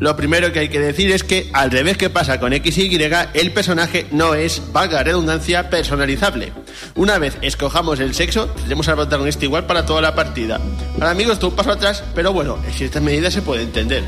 Lo 0.00 0.16
primero 0.16 0.50
que 0.50 0.60
hay 0.60 0.68
que 0.70 0.80
decir 0.80 1.12
es 1.12 1.22
que, 1.22 1.50
al 1.52 1.70
revés 1.70 1.98
que 1.98 2.08
pasa 2.08 2.40
con 2.40 2.54
XY, 2.54 2.98
el 3.34 3.52
personaje 3.52 4.06
no 4.10 4.34
es, 4.34 4.62
valga 4.72 5.02
redundancia, 5.02 5.68
personalizable. 5.68 6.54
Una 6.94 7.18
vez 7.18 7.36
escojamos 7.42 8.00
el 8.00 8.14
sexo, 8.14 8.46
tendremos 8.46 8.88
al 8.88 8.96
protagonista 8.96 9.44
igual 9.44 9.66
para 9.66 9.84
toda 9.84 10.00
la 10.00 10.14
partida. 10.14 10.58
Para 10.98 11.10
amigos, 11.10 11.34
esto 11.34 11.48
un 11.48 11.54
paso 11.54 11.72
atrás, 11.72 12.02
pero 12.14 12.32
bueno, 12.32 12.58
en 12.66 12.72
ciertas 12.72 13.02
medidas 13.02 13.34
se 13.34 13.42
puede 13.42 13.62
entender. 13.62 14.02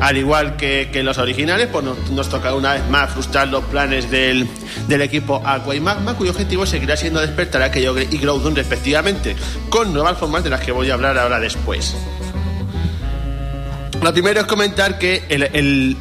Al 0.00 0.16
igual 0.16 0.56
que, 0.56 0.88
que 0.90 1.02
los 1.02 1.18
originales, 1.18 1.68
pues 1.70 1.84
nos, 1.84 2.10
nos 2.10 2.30
toca 2.30 2.54
una 2.54 2.72
vez 2.72 2.88
más 2.88 3.12
frustrar 3.12 3.48
los 3.48 3.62
planes 3.64 4.10
del, 4.10 4.48
del 4.88 5.02
equipo 5.02 5.42
Aqua 5.44 5.74
y 5.74 5.80
Magma, 5.80 6.14
cuyo 6.14 6.30
objetivo 6.30 6.64
seguirá 6.64 6.96
siendo 6.96 7.20
despertar 7.20 7.60
a 7.60 7.70
Kyogre 7.70 8.08
y 8.10 8.16
Groudon 8.16 8.56
respectivamente, 8.56 9.36
con 9.68 9.92
nuevas 9.92 10.16
formas 10.16 10.42
de 10.44 10.48
las 10.48 10.62
que 10.62 10.72
voy 10.72 10.88
a 10.88 10.94
hablar 10.94 11.18
ahora 11.18 11.38
después. 11.40 11.94
Lo 14.04 14.12
primero 14.12 14.40
es 14.42 14.46
comentar 14.46 14.98
que 14.98 15.24
el, 15.30 15.96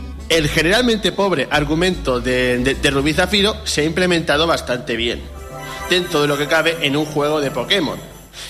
generalmente 0.50 1.14
pobre 1.14 1.48
argumento 1.50 2.20
de, 2.20 2.78
Rubí 2.92 3.14
Zafiro 3.14 3.56
se 3.64 3.80
ha 3.80 3.84
implementado 3.86 4.46
bastante 4.46 4.98
bien, 4.98 5.22
dentro 5.90 6.22
de 6.22 6.28
lo 6.28 6.38
que 6.38 6.48
cabe 6.48 6.76
en 6.82 6.98
un 6.98 7.06
juego 7.06 7.40
de 7.40 7.50
Pokémon. 7.50 7.98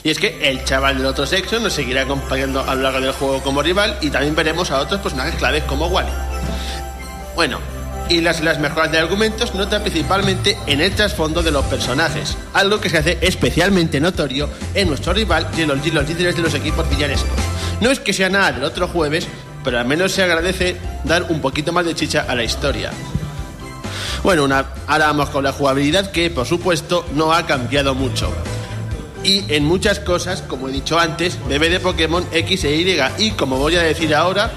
Y 0.04 0.10
es 0.10 0.18
que 0.18 0.50
el 0.50 0.64
chaval 0.64 0.98
del 0.98 1.06
otro 1.06 1.28
sexo 1.28 1.60
nos 1.60 1.74
seguirá 1.74 2.02
acompañando 2.02 2.68
a 2.68 2.74
lo 2.74 2.82
largo 2.82 3.00
del 3.00 3.12
juego 3.12 3.44
como 3.44 3.62
rival 3.62 3.96
y 4.02 4.10
también 4.10 4.36
veremos 4.36 4.72
a 4.72 4.80
otros 4.80 5.02
personajes 5.02 5.36
claves 5.36 5.64
como 5.66 5.86
Wally. 5.86 6.10
Bueno, 7.36 7.60
y 8.10 8.22
las, 8.22 8.42
mejoras 8.60 8.92
de 8.92 8.98
argumentos 8.98 9.54
notan 9.54 9.84
principalmente 9.84 10.58
en 10.66 10.82
el 10.82 10.96
trasfondo 10.96 11.44
de 11.44 11.52
los 11.52 11.64
personajes, 11.66 12.38
algo 12.54 12.82
que 12.82 12.90
se 12.90 12.98
hace 12.98 13.20
especialmente 13.22 14.02
notorio 14.02 14.50
en 14.74 14.88
nuestro 14.88 15.14
rival 15.14 15.48
y 15.56 15.62
en 15.62 15.68
los, 15.68 15.94
los 15.94 16.10
líderes 16.10 16.36
de 16.36 16.42
los 16.42 16.56
equipos 16.56 16.90
villanescos. 16.90 17.53
No 17.84 17.92
es 17.92 18.00
que 18.00 18.14
sea 18.14 18.30
nada 18.30 18.54
del 18.54 18.64
otro 18.64 18.88
jueves, 18.88 19.28
pero 19.62 19.78
al 19.78 19.86
menos 19.86 20.14
se 20.14 20.24
agradece 20.24 20.78
dar 21.04 21.24
un 21.24 21.42
poquito 21.42 21.74
más 21.74 21.84
de 21.84 21.94
chicha 21.94 22.26
a 22.26 22.34
la 22.34 22.46
historia. 22.46 22.92
Bueno, 24.24 24.46
una, 24.46 24.68
ahora 24.88 25.08
vamos 25.08 25.30
con 25.32 25.44
la 25.44 25.52
jugabilidad 25.52 26.10
que 26.12 26.30
por 26.30 26.48
supuesto 26.48 27.06
no 27.14 27.34
ha 27.34 27.46
cambiado 27.46 27.94
mucho. 27.94 28.32
Y 29.26 29.44
en 29.54 29.66
muchas 29.66 30.00
cosas, 30.00 30.42
como 30.44 30.70
he 30.70 30.72
dicho 30.72 30.98
antes, 30.98 31.38
bebe 31.50 31.70
de 31.70 31.82
Pokémon 31.82 32.26
X 32.32 32.64
e 32.64 32.74
Y. 32.74 33.02
Y 33.18 33.32
como 33.32 33.58
voy 33.58 33.76
a 33.76 33.82
decir 33.82 34.16
ahora, 34.16 34.50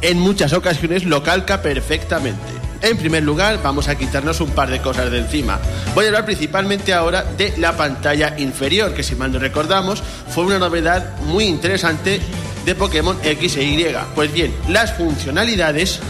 en 0.00 0.18
muchas 0.18 0.54
ocasiones 0.54 1.04
lo 1.04 1.22
calca 1.22 1.60
perfectamente. 1.60 2.61
En 2.82 2.96
primer 2.96 3.22
lugar, 3.22 3.60
vamos 3.62 3.86
a 3.86 3.94
quitarnos 3.94 4.40
un 4.40 4.50
par 4.50 4.68
de 4.68 4.80
cosas 4.80 5.08
de 5.08 5.20
encima. 5.20 5.60
Voy 5.94 6.04
a 6.04 6.08
hablar 6.08 6.24
principalmente 6.24 6.92
ahora 6.92 7.22
de 7.22 7.54
la 7.58 7.76
pantalla 7.76 8.34
inferior, 8.38 8.92
que 8.92 9.04
si 9.04 9.14
mal 9.14 9.30
no 9.30 9.38
recordamos, 9.38 10.02
fue 10.28 10.44
una 10.44 10.58
novedad 10.58 11.16
muy 11.20 11.44
interesante 11.44 12.20
de 12.64 12.74
Pokémon 12.74 13.16
X 13.22 13.56
e 13.56 13.62
Y. 13.62 13.86
Pues 14.16 14.32
bien, 14.32 14.52
las 14.68 14.94
funcionalidades 14.94 16.00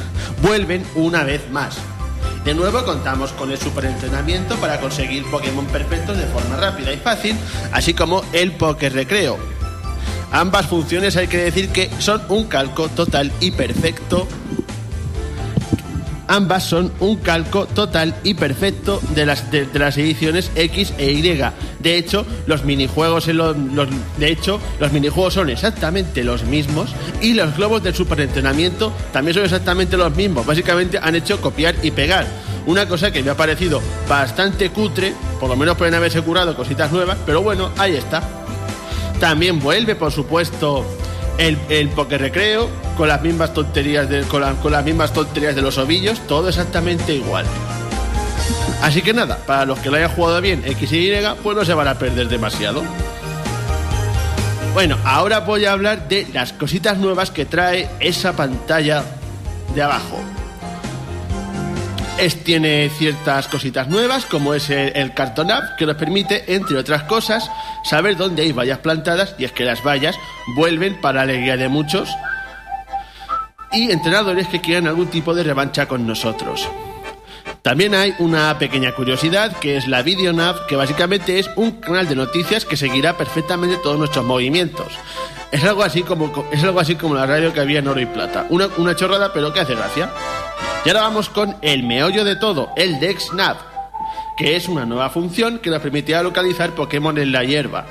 vuelven 0.40 0.82
una 0.94 1.24
vez 1.24 1.50
más. 1.50 1.76
De 2.42 2.54
nuevo 2.54 2.82
contamos 2.84 3.32
con 3.32 3.52
el 3.52 3.58
superentrenamiento 3.58 4.56
para 4.56 4.80
conseguir 4.80 5.30
Pokémon 5.30 5.66
perfectos 5.66 6.16
de 6.16 6.24
forma 6.24 6.56
rápida 6.56 6.90
y 6.90 6.96
fácil, 6.96 7.36
así 7.72 7.92
como 7.92 8.24
el 8.32 8.52
Poké 8.52 8.88
Recreo. 8.88 9.38
Ambas 10.32 10.66
funciones 10.66 11.16
hay 11.16 11.28
que 11.28 11.36
decir 11.36 11.68
que 11.68 11.90
son 11.98 12.22
un 12.30 12.46
calco 12.46 12.88
total 12.88 13.30
y 13.40 13.50
perfecto. 13.50 14.26
Ambas 16.28 16.64
son 16.64 16.92
un 17.00 17.16
calco 17.16 17.66
total 17.66 18.14
y 18.24 18.34
perfecto 18.34 19.00
de 19.14 19.26
las, 19.26 19.50
de, 19.50 19.66
las 19.74 19.98
ediciones 19.98 20.50
X 20.54 20.94
e 20.98 21.12
Y. 21.12 21.42
De 21.80 21.96
hecho, 21.98 22.24
los 22.46 22.64
minijuegos 22.64 23.26
los- 23.28 23.56
de 24.18 24.28
hecho, 24.30 24.60
los 24.80 24.92
minijuegos 24.92 25.34
son 25.34 25.50
exactamente 25.50 26.24
los 26.24 26.44
mismos 26.44 26.90
y 27.20 27.34
los 27.34 27.56
globos 27.56 27.82
del 27.82 27.94
superentrenamiento 27.94 28.92
también 29.12 29.34
son 29.34 29.44
exactamente 29.44 29.96
los 29.96 30.14
mismos. 30.14 30.46
Básicamente 30.46 30.98
han 31.02 31.14
hecho 31.16 31.40
copiar 31.40 31.74
y 31.82 31.90
pegar. 31.90 32.26
Una 32.66 32.86
cosa 32.86 33.10
que 33.10 33.22
me 33.24 33.30
ha 33.30 33.36
parecido 33.36 33.82
bastante 34.08 34.70
cutre, 34.70 35.12
por 35.40 35.48
lo 35.50 35.56
menos 35.56 35.76
pueden 35.76 35.94
haberse 35.94 36.22
curado 36.22 36.54
cositas 36.56 36.92
nuevas, 36.92 37.18
pero 37.26 37.42
bueno, 37.42 37.70
ahí 37.76 37.96
está. 37.96 38.22
También 39.18 39.58
vuelve, 39.60 39.94
por 39.96 40.12
supuesto, 40.12 40.84
el, 41.38 41.58
el 41.68 41.88
Poké 41.88 42.18
Recreo 42.18 42.68
con 42.96 43.08
las 43.08 43.22
mismas 43.22 43.54
tonterías 43.54 44.08
de, 44.08 44.22
con, 44.22 44.56
con 44.56 44.72
las 44.72 44.84
mismas 44.84 45.12
tonterías 45.12 45.54
de 45.54 45.62
los 45.62 45.78
ovillos, 45.78 46.20
todo 46.26 46.48
exactamente 46.48 47.14
igual. 47.14 47.46
Así 48.82 49.00
que 49.00 49.14
nada, 49.14 49.38
para 49.46 49.64
los 49.64 49.78
que 49.78 49.90
lo 49.90 49.96
hayan 49.96 50.10
jugado 50.10 50.40
bien 50.40 50.62
X 50.66 50.92
y 50.92 51.12
Y, 51.12 51.12
pues 51.42 51.56
no 51.56 51.64
se 51.64 51.74
van 51.74 51.88
a 51.88 51.94
perder 51.94 52.28
demasiado. 52.28 52.82
Bueno, 54.74 54.96
ahora 55.04 55.40
voy 55.40 55.66
a 55.66 55.72
hablar 55.72 56.08
de 56.08 56.26
las 56.32 56.52
cositas 56.52 56.98
nuevas 56.98 57.30
que 57.30 57.44
trae 57.44 57.88
esa 58.00 58.34
pantalla 58.34 59.04
de 59.74 59.82
abajo. 59.82 60.18
Es, 62.18 62.44
tiene 62.44 62.90
ciertas 62.90 63.48
cositas 63.48 63.88
nuevas, 63.88 64.26
como 64.26 64.54
es 64.54 64.70
el, 64.70 64.92
el 64.94 65.12
que 65.14 65.86
nos 65.86 65.96
permite, 65.96 66.54
entre 66.54 66.76
otras 66.76 67.04
cosas, 67.04 67.50
saber 67.84 68.16
dónde 68.16 68.42
hay 68.42 68.52
vallas 68.52 68.78
plantadas, 68.78 69.34
y 69.38 69.44
es 69.44 69.52
que 69.52 69.64
las 69.64 69.82
vallas 69.82 70.16
vuelven 70.56 71.00
para 71.00 71.22
alegría 71.22 71.56
de 71.56 71.68
muchos, 71.68 72.08
y 73.72 73.90
entrenadores 73.90 74.46
que 74.48 74.60
quieran 74.60 74.86
algún 74.86 75.08
tipo 75.08 75.34
de 75.34 75.42
revancha 75.42 75.86
con 75.86 76.06
nosotros. 76.06 76.68
También 77.62 77.94
hay 77.94 78.14
una 78.18 78.58
pequeña 78.58 78.92
curiosidad 78.92 79.56
que 79.56 79.76
es 79.76 79.86
la 79.86 80.02
VideoNav, 80.02 80.66
que 80.66 80.76
básicamente 80.76 81.38
es 81.38 81.48
un 81.56 81.80
canal 81.80 82.08
de 82.08 82.16
noticias 82.16 82.64
que 82.64 82.76
seguirá 82.76 83.16
perfectamente 83.16 83.78
todos 83.82 83.98
nuestros 83.98 84.24
movimientos. 84.24 84.92
Es 85.52 85.62
algo 85.64 85.84
así 85.84 86.02
como, 86.02 86.48
es 86.50 86.64
algo 86.64 86.80
así 86.80 86.96
como 86.96 87.14
la 87.14 87.24
radio 87.24 87.52
que 87.52 87.60
había 87.60 87.78
en 87.78 87.86
oro 87.86 88.00
y 88.00 88.06
plata. 88.06 88.46
Una, 88.50 88.66
una 88.78 88.96
chorrada, 88.96 89.32
pero 89.32 89.52
que 89.52 89.60
hace 89.60 89.76
gracia. 89.76 90.10
Y 90.84 90.88
ahora 90.88 91.02
vamos 91.02 91.28
con 91.28 91.56
el 91.62 91.84
meollo 91.84 92.24
de 92.24 92.34
todo, 92.34 92.70
el 92.76 92.98
DexNav, 92.98 93.56
que 94.36 94.56
es 94.56 94.68
una 94.68 94.84
nueva 94.84 95.10
función 95.10 95.60
que 95.60 95.70
nos 95.70 95.78
permitirá 95.78 96.24
localizar 96.24 96.74
Pokémon 96.74 97.16
en 97.18 97.30
la 97.30 97.44
hierba. 97.44 97.86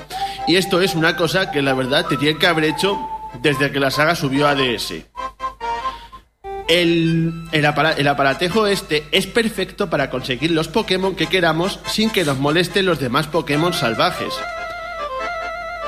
Y 0.46 0.56
esto 0.56 0.82
es 0.82 0.94
una 0.94 1.16
cosa 1.16 1.50
que 1.50 1.62
la 1.62 1.72
verdad 1.72 2.06
te 2.06 2.18
que 2.36 2.46
haber 2.46 2.64
hecho 2.64 2.98
desde 3.40 3.72
que 3.72 3.80
la 3.80 3.90
saga 3.90 4.14
subió 4.14 4.46
a 4.46 4.54
DS. 4.54 4.92
El, 6.68 7.32
el, 7.52 7.64
el 7.96 8.08
aparatejo 8.08 8.66
este 8.66 9.06
es 9.10 9.26
perfecto 9.26 9.88
para 9.88 10.10
conseguir 10.10 10.50
los 10.50 10.68
Pokémon 10.68 11.14
que 11.14 11.28
queramos 11.28 11.80
sin 11.86 12.10
que 12.10 12.24
nos 12.24 12.38
molesten 12.38 12.84
los 12.84 13.00
demás 13.00 13.26
Pokémon 13.26 13.72
salvajes. 13.72 14.34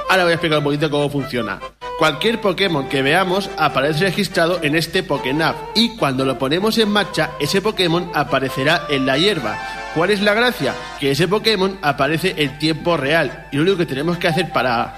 Ahora 0.08 0.24
voy 0.24 0.32
a 0.32 0.34
explicar 0.36 0.58
un 0.58 0.64
poquito 0.64 0.90
cómo 0.90 1.10
funciona. 1.10 1.60
Cualquier 1.98 2.40
Pokémon 2.40 2.88
que 2.88 3.02
veamos 3.02 3.48
aparece 3.56 4.06
registrado 4.06 4.58
en 4.62 4.74
este 4.74 5.04
Pokénav 5.04 5.54
y 5.76 5.96
cuando 5.96 6.24
lo 6.24 6.38
ponemos 6.38 6.76
en 6.78 6.90
marcha, 6.90 7.30
ese 7.38 7.62
Pokémon 7.62 8.10
aparecerá 8.14 8.86
en 8.88 9.06
la 9.06 9.16
hierba. 9.16 9.56
¿Cuál 9.94 10.10
es 10.10 10.20
la 10.20 10.34
gracia? 10.34 10.74
Que 10.98 11.12
ese 11.12 11.28
Pokémon 11.28 11.78
aparece 11.82 12.34
en 12.36 12.58
tiempo 12.58 12.96
real 12.96 13.46
y 13.52 13.56
lo 13.56 13.62
único 13.62 13.78
que 13.78 13.86
tenemos 13.86 14.18
que 14.18 14.26
hacer 14.26 14.50
para, 14.50 14.92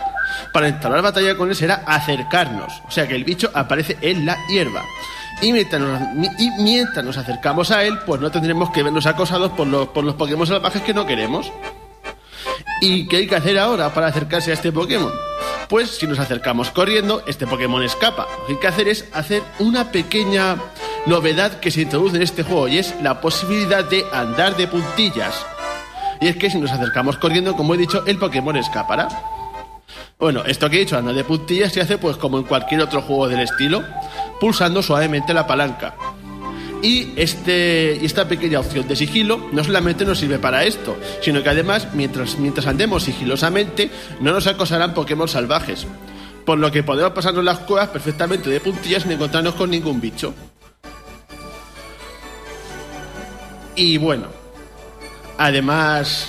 para 0.54 0.68
instalar 0.68 1.02
batalla 1.02 1.36
con 1.36 1.50
él 1.50 1.54
será 1.54 1.82
acercarnos. 1.86 2.72
O 2.88 2.90
sea 2.90 3.06
que 3.06 3.14
el 3.14 3.24
bicho 3.24 3.50
aparece 3.52 3.98
en 4.00 4.24
la 4.24 4.38
hierba. 4.48 4.82
Y 5.42 5.52
mientras, 5.52 5.82
nos, 5.82 6.00
y 6.38 6.50
mientras 6.62 7.04
nos 7.04 7.18
acercamos 7.18 7.70
a 7.72 7.84
él, 7.84 7.98
pues 8.06 8.22
no 8.22 8.30
tendremos 8.30 8.70
que 8.70 8.82
vernos 8.82 9.04
acosados 9.04 9.52
por 9.52 9.66
los, 9.66 9.88
por 9.88 10.02
los 10.02 10.14
Pokémon 10.14 10.46
salvajes 10.46 10.80
que 10.80 10.94
no 10.94 11.04
queremos. 11.04 11.52
¿Y 12.80 13.06
qué 13.06 13.18
hay 13.18 13.26
que 13.26 13.36
hacer 13.36 13.58
ahora 13.58 13.92
para 13.92 14.06
acercarse 14.06 14.50
a 14.50 14.54
este 14.54 14.72
Pokémon? 14.72 15.12
Pues 15.68 15.90
si 15.90 16.06
nos 16.06 16.20
acercamos 16.20 16.70
corriendo, 16.70 17.22
este 17.26 17.46
Pokémon 17.46 17.82
escapa. 17.82 18.26
Lo 18.40 18.46
que 18.46 18.52
hay 18.52 18.58
que 18.60 18.66
hacer 18.68 18.88
es 18.88 19.08
hacer 19.12 19.42
una 19.58 19.90
pequeña 19.90 20.56
novedad 21.06 21.58
que 21.58 21.72
se 21.72 21.82
introduce 21.82 22.16
en 22.16 22.22
este 22.22 22.44
juego 22.44 22.68
y 22.68 22.78
es 22.78 22.94
la 23.02 23.20
posibilidad 23.20 23.84
de 23.84 24.04
andar 24.12 24.56
de 24.56 24.68
puntillas. 24.68 25.44
Y 26.20 26.28
es 26.28 26.36
que 26.36 26.50
si 26.50 26.58
nos 26.58 26.70
acercamos 26.70 27.16
corriendo, 27.16 27.56
como 27.56 27.74
he 27.74 27.78
dicho, 27.78 28.04
el 28.06 28.16
Pokémon 28.16 28.56
escapará. 28.56 29.08
Bueno, 30.18 30.44
esto 30.46 30.70
que 30.70 30.76
he 30.76 30.80
dicho, 30.80 30.96
andar 30.96 31.14
de 31.14 31.24
puntillas, 31.24 31.72
se 31.72 31.80
hace 31.80 31.98
pues 31.98 32.16
como 32.16 32.38
en 32.38 32.44
cualquier 32.44 32.80
otro 32.82 33.02
juego 33.02 33.28
del 33.28 33.40
estilo, 33.40 33.82
pulsando 34.40 34.82
suavemente 34.82 35.34
la 35.34 35.48
palanca. 35.48 35.94
Y 36.86 37.12
este, 37.16 37.98
y 38.00 38.06
esta 38.06 38.28
pequeña 38.28 38.60
opción 38.60 38.86
de 38.86 38.94
sigilo 38.94 39.48
no 39.50 39.64
solamente 39.64 40.04
nos 40.04 40.20
sirve 40.20 40.38
para 40.38 40.62
esto, 40.62 40.96
sino 41.20 41.42
que 41.42 41.48
además, 41.48 41.88
mientras, 41.94 42.38
mientras 42.38 42.68
andemos 42.68 43.02
sigilosamente, 43.02 43.90
no 44.20 44.30
nos 44.30 44.46
acosarán 44.46 44.94
Pokémon 44.94 45.26
salvajes. 45.26 45.84
Por 46.44 46.60
lo 46.60 46.70
que 46.70 46.84
podemos 46.84 47.10
pasarnos 47.10 47.42
las 47.42 47.58
cuevas 47.58 47.88
perfectamente 47.88 48.50
de 48.50 48.60
puntillas 48.60 49.02
sin 49.02 49.10
encontrarnos 49.10 49.56
con 49.56 49.68
ningún 49.68 50.00
bicho. 50.00 50.32
Y 53.74 53.98
bueno, 53.98 54.28
además 55.38 56.28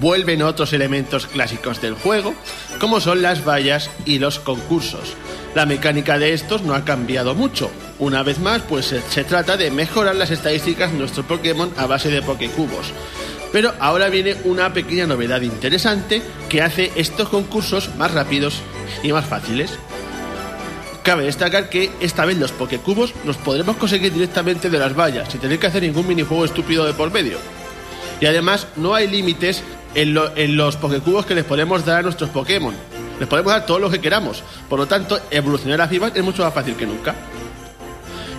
vuelven 0.00 0.42
otros 0.42 0.72
elementos 0.72 1.26
clásicos 1.26 1.82
del 1.82 1.94
juego, 1.94 2.32
como 2.78 3.00
son 3.00 3.22
las 3.22 3.44
vallas 3.44 3.90
y 4.06 4.20
los 4.20 4.38
concursos. 4.38 5.16
La 5.54 5.66
mecánica 5.66 6.18
de 6.18 6.32
estos 6.32 6.62
no 6.62 6.74
ha 6.74 6.84
cambiado 6.84 7.34
mucho. 7.34 7.70
Una 7.98 8.22
vez 8.22 8.38
más, 8.38 8.62
pues 8.62 8.86
se, 8.86 9.02
se 9.02 9.24
trata 9.24 9.56
de 9.56 9.70
mejorar 9.70 10.16
las 10.16 10.30
estadísticas 10.30 10.92
de 10.92 10.98
nuestro 10.98 11.24
Pokémon 11.24 11.70
a 11.76 11.86
base 11.86 12.08
de 12.08 12.22
Pokécubos. 12.22 12.92
Pero 13.52 13.74
ahora 13.78 14.08
viene 14.08 14.36
una 14.44 14.72
pequeña 14.72 15.06
novedad 15.06 15.42
interesante 15.42 16.22
que 16.48 16.62
hace 16.62 16.90
estos 16.96 17.28
concursos 17.28 17.94
más 17.96 18.12
rápidos 18.12 18.62
y 19.02 19.12
más 19.12 19.26
fáciles. 19.26 19.78
Cabe 21.02 21.24
destacar 21.24 21.68
que 21.68 21.90
esta 22.00 22.24
vez 22.24 22.38
los 22.38 22.52
Pokécubos 22.52 23.12
los 23.26 23.36
podremos 23.36 23.76
conseguir 23.76 24.12
directamente 24.12 24.70
de 24.70 24.78
las 24.78 24.96
vallas, 24.96 25.28
sin 25.30 25.40
tener 25.40 25.58
que 25.58 25.66
hacer 25.66 25.82
ningún 25.82 26.06
minijuego 26.06 26.46
estúpido 26.46 26.86
de 26.86 26.94
por 26.94 27.12
medio. 27.12 27.38
Y 28.20 28.26
además 28.26 28.68
no 28.76 28.94
hay 28.94 29.06
límites 29.08 29.62
en 29.94 30.56
los 30.56 30.76
Pokécubos 30.76 31.26
que 31.26 31.34
les 31.34 31.44
podemos 31.44 31.84
dar 31.84 31.98
a 31.98 32.02
nuestros 32.02 32.30
Pokémon. 32.30 32.74
Les 33.18 33.28
podemos 33.28 33.52
dar 33.52 33.66
todo 33.66 33.78
lo 33.78 33.90
que 33.90 34.00
queramos. 34.00 34.42
Por 34.68 34.78
lo 34.78 34.86
tanto, 34.86 35.18
evolucionar 35.30 35.80
a 35.80 35.88
FIBA 35.88 36.08
es 36.14 36.22
mucho 36.22 36.42
más 36.42 36.52
fácil 36.52 36.74
que 36.74 36.86
nunca. 36.86 37.14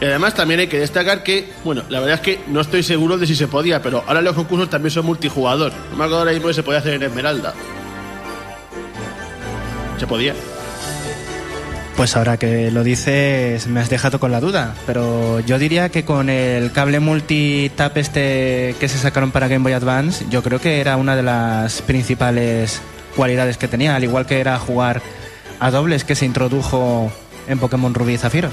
Y 0.01 0.05
además 0.05 0.33
también 0.33 0.59
hay 0.59 0.67
que 0.67 0.79
destacar 0.79 1.23
que, 1.23 1.53
bueno, 1.63 1.83
la 1.87 1.99
verdad 2.01 2.15
es 2.15 2.21
que 2.21 2.39
no 2.47 2.59
estoy 2.59 2.83
seguro 2.83 3.17
de 3.17 3.25
si 3.25 3.35
se 3.35 3.47
podía, 3.47 3.81
pero 3.81 4.03
ahora 4.05 4.21
los 4.21 4.35
concursos 4.35 4.69
también 4.69 4.91
son 4.91 5.05
multijugador. 5.05 5.71
No 5.91 5.97
me 5.97 6.03
acuerdo 6.03 6.19
ahora 6.19 6.31
mismo 6.31 6.47
que 6.47 6.53
se 6.53 6.63
podía 6.63 6.79
hacer 6.79 6.95
en 6.95 7.03
Esmeralda. 7.03 7.53
Se 9.97 10.05
podía. 10.05 10.33
Pues 11.95 12.17
ahora 12.17 12.37
que 12.37 12.71
lo 12.71 12.83
dices 12.83 13.67
me 13.67 13.79
has 13.79 13.89
dejado 13.89 14.19
con 14.19 14.31
la 14.31 14.39
duda, 14.39 14.73
pero 14.87 15.39
yo 15.41 15.59
diría 15.59 15.89
que 15.89 16.03
con 16.03 16.27
el 16.27 16.71
cable 16.71 16.99
multitap 16.99 17.95
este 17.97 18.75
que 18.79 18.89
se 18.89 18.97
sacaron 18.97 19.31
para 19.31 19.47
Game 19.47 19.63
Boy 19.63 19.73
Advance, 19.73 20.25
yo 20.29 20.41
creo 20.41 20.59
que 20.59 20.81
era 20.81 20.97
una 20.97 21.15
de 21.15 21.21
las 21.21 21.83
principales 21.83 22.81
cualidades 23.15 23.57
que 23.57 23.67
tenía, 23.67 23.95
al 23.95 24.03
igual 24.03 24.25
que 24.25 24.39
era 24.39 24.57
jugar 24.59 25.01
a 25.59 25.71
dobles 25.71 26.03
que 26.03 26.15
se 26.15 26.25
introdujo 26.25 27.11
en 27.47 27.59
Pokémon 27.59 27.93
Rubí 27.93 28.13
y 28.13 28.17
Zafiro. 28.17 28.49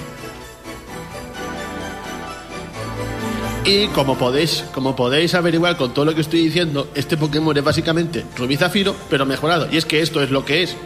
Y 3.64 3.88
como 3.88 4.16
podéis, 4.16 4.64
como 4.72 4.96
podéis 4.96 5.34
averiguar 5.34 5.76
con 5.76 5.92
todo 5.92 6.04
lo 6.04 6.14
que 6.14 6.22
estoy 6.22 6.40
diciendo, 6.40 6.88
este 6.94 7.16
Pokémon 7.16 7.56
es 7.56 7.62
básicamente 7.62 8.24
Rubí 8.36 8.56
Zafiro, 8.56 8.96
pero 9.10 9.26
mejorado. 9.26 9.68
Y 9.70 9.76
es 9.76 9.84
que 9.84 10.00
esto 10.00 10.22
es 10.22 10.30
lo 10.30 10.44
que 10.44 10.62
es. 10.62 10.76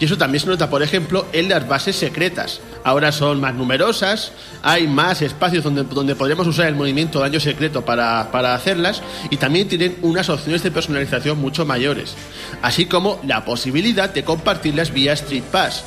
Y 0.00 0.06
eso 0.06 0.16
también 0.16 0.40
se 0.40 0.48
nota, 0.48 0.70
por 0.70 0.82
ejemplo, 0.82 1.26
en 1.34 1.50
las 1.50 1.68
bases 1.68 1.94
secretas. 1.94 2.60
Ahora 2.84 3.12
son 3.12 3.38
más 3.38 3.54
numerosas, 3.54 4.32
hay 4.62 4.88
más 4.88 5.20
espacios 5.20 5.62
donde, 5.62 5.84
donde 5.84 6.16
podremos 6.16 6.46
usar 6.46 6.68
el 6.68 6.74
movimiento 6.74 7.20
daño 7.20 7.38
secreto 7.38 7.84
para, 7.84 8.30
para 8.32 8.54
hacerlas 8.54 9.02
y 9.28 9.36
también 9.36 9.68
tienen 9.68 9.98
unas 10.00 10.30
opciones 10.30 10.62
de 10.62 10.70
personalización 10.70 11.38
mucho 11.38 11.66
mayores, 11.66 12.14
así 12.62 12.86
como 12.86 13.20
la 13.24 13.44
posibilidad 13.44 14.08
de 14.08 14.24
compartirlas 14.24 14.90
vía 14.90 15.12
Street 15.12 15.44
Pass. 15.52 15.84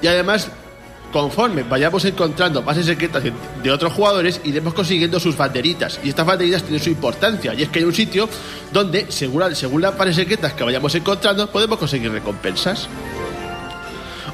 Y 0.00 0.06
además, 0.06 0.48
conforme 1.12 1.62
vayamos 1.62 2.04
encontrando 2.04 2.62
bases 2.62 2.86
secretas 2.86 3.22
de, 3.22 3.70
otros 3.70 3.92
jugadores, 3.92 4.40
iremos 4.44 4.74
consiguiendo 4.74 5.18
sus 5.20 5.36
banderitas. 5.36 6.00
Y 6.02 6.10
estas 6.10 6.26
banderitas 6.26 6.62
tienen 6.62 6.82
su 6.82 6.90
importancia. 6.90 7.54
Y 7.54 7.62
es 7.62 7.68
que 7.68 7.78
hay 7.78 7.84
un 7.84 7.94
sitio 7.94 8.28
donde, 8.72 9.10
según, 9.10 9.54
según 9.54 9.82
las 9.82 9.96
bases 9.96 10.16
secretas 10.16 10.52
que 10.52 10.64
vayamos 10.64 10.94
encontrando, 10.94 11.50
podemos 11.50 11.78
conseguir 11.78 12.10
recompensas. 12.10 12.88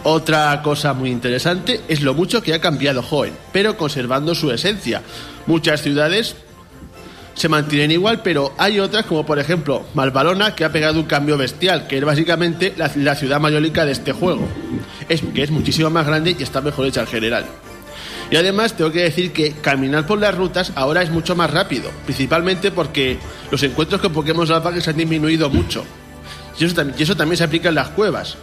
Otra 0.05 0.61
cosa 0.63 0.95
muy 0.95 1.11
interesante 1.11 1.83
es 1.87 2.03
lo 2.03 2.15
mucho 2.15 2.43
que 2.43 2.55
ha 2.55 2.61
cambiado 2.61 3.05
Hoenn, 3.09 3.35
pero 3.53 3.77
conservando 3.77 4.35
su 4.35 4.51
esencia. 4.51 5.03
Muchas 5.47 5.83
ciudades 5.83 6.35
se 7.35 7.49
mantienen 7.49 7.91
igual, 7.91 8.23
pero 8.23 8.53
hay 8.59 8.79
otras, 8.81 9.07
como 9.07 9.25
por 9.25 9.39
ejemplo 9.39 9.85
Malvalona, 9.95 10.55
que 10.55 10.65
ha 10.65 10.73
pegado 10.73 11.01
un 11.01 11.07
cambio 11.07 11.37
bestial, 11.37 11.87
que 11.87 11.99
es 11.99 12.05
básicamente 12.05 12.75
la, 12.77 12.91
la 12.97 13.15
ciudad 13.15 13.41
mayólica 13.41 13.85
de 13.85 13.93
este 13.93 14.13
juego. 14.13 14.47
Es 15.09 15.23
que 15.35 15.43
es 15.43 15.51
muchísimo 15.51 15.91
más 15.91 16.07
grande 16.07 16.37
y 16.39 16.43
está 16.43 16.61
mejor 16.61 16.87
hecha 16.87 17.01
en 17.01 17.07
general. 17.07 17.47
Y 18.31 18.37
además 18.37 18.75
tengo 18.75 18.91
que 18.91 19.03
decir 19.03 19.33
que 19.33 19.53
caminar 19.53 20.07
por 20.07 20.19
las 20.19 20.35
rutas 20.35 20.73
ahora 20.75 21.03
es 21.03 21.11
mucho 21.11 21.37
más 21.37 21.51
rápido, 21.51 21.91
principalmente 22.05 22.71
porque 22.71 23.19
los 23.51 23.63
encuentros 23.63 24.01
con 24.01 24.13
Pokémon 24.13 24.47
salvajes 24.47 24.89
han 24.89 24.97
disminuido 24.97 25.51
mucho. 25.51 25.85
Eso, 26.59 26.83
y 26.97 27.03
eso 27.03 27.17
también 27.17 27.37
se 27.37 27.45
aplica 27.45 27.69
en 27.69 27.75
las 27.75 27.89
cuevas. 27.91 28.37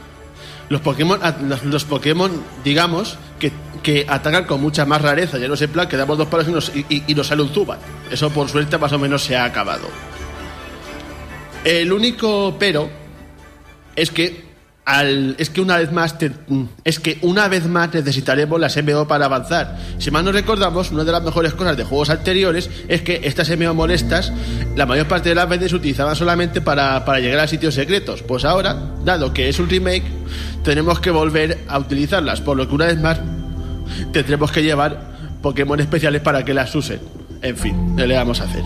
Los 0.69 0.81
Pokémon, 0.81 1.19
los, 1.47 1.63
los 1.65 1.83
Pokémon 1.83 2.31
digamos, 2.63 3.17
que, 3.39 3.51
que 3.81 4.05
atacan 4.07 4.45
con 4.45 4.61
mucha 4.61 4.85
más 4.85 5.01
rareza. 5.01 5.37
Ya 5.39 5.47
no 5.47 5.55
sé, 5.55 5.67
plan, 5.67 5.87
que 5.87 5.97
damos 5.97 6.17
dos 6.17 6.27
palos 6.27 6.47
y 6.47 6.51
nos, 6.51 6.71
y, 6.75 6.85
y- 6.89 7.03
y 7.07 7.15
nos 7.15 7.27
sale 7.27 7.41
un 7.41 7.49
Zubat. 7.49 7.79
Eso 8.11 8.29
por 8.29 8.47
suerte 8.49 8.77
más 8.77 8.91
o 8.93 8.99
menos 8.99 9.23
se 9.23 9.35
ha 9.35 9.45
acabado. 9.45 9.87
El 11.63 11.91
único 11.91 12.55
pero 12.59 12.89
es 13.95 14.11
que 14.11 14.48
es 15.37 15.49
que 15.49 15.61
una 15.61 15.77
vez 15.77 15.91
más 15.91 16.17
te- 16.17 16.31
es 16.83 16.99
que 16.99 17.19
una 17.21 17.47
vez 17.47 17.67
más 17.67 17.93
necesitaremos 17.93 18.59
las 18.59 18.75
MO 18.83 19.07
para 19.07 19.25
avanzar. 19.25 19.77
Si 19.99 20.09
mal 20.11 20.25
no 20.25 20.31
recordamos, 20.31 20.91
una 20.91 21.03
de 21.03 21.11
las 21.11 21.23
mejores 21.23 21.53
cosas 21.53 21.77
de 21.77 21.83
juegos 21.83 22.09
anteriores 22.09 22.69
es 22.87 23.01
que 23.01 23.21
estas 23.23 23.49
MO 23.57 23.73
molestas, 23.73 24.31
la 24.75 24.85
mayor 24.85 25.07
parte 25.07 25.29
de 25.29 25.35
las 25.35 25.47
veces 25.47 25.69
se 25.71 25.75
utilizaban 25.75 26.15
solamente 26.15 26.61
para, 26.61 27.05
para 27.05 27.19
llegar 27.19 27.39
a 27.39 27.47
sitios 27.47 27.75
secretos. 27.75 28.23
Pues 28.23 28.45
ahora, 28.45 28.75
dado 29.05 29.31
que 29.33 29.47
es 29.49 29.59
un 29.59 29.69
remake, 29.69 30.03
tenemos 30.63 30.99
que 30.99 31.11
volver 31.11 31.59
a 31.67 31.77
utilizarlas, 31.79 32.41
por 32.41 32.57
lo 32.57 32.67
que 32.67 32.75
una 32.75 32.85
vez 32.87 32.99
más 32.99 33.19
tendremos 34.11 34.51
que 34.51 34.63
llevar 34.63 35.09
Pokémon 35.41 35.79
especiales 35.79 36.21
para 36.21 36.43
que 36.43 36.53
las 36.53 36.73
usen. 36.75 36.99
En 37.41 37.55
fin, 37.55 37.95
¿qué 37.95 38.07
le 38.07 38.15
vamos 38.15 38.41
a 38.41 38.45
hacer? 38.45 38.63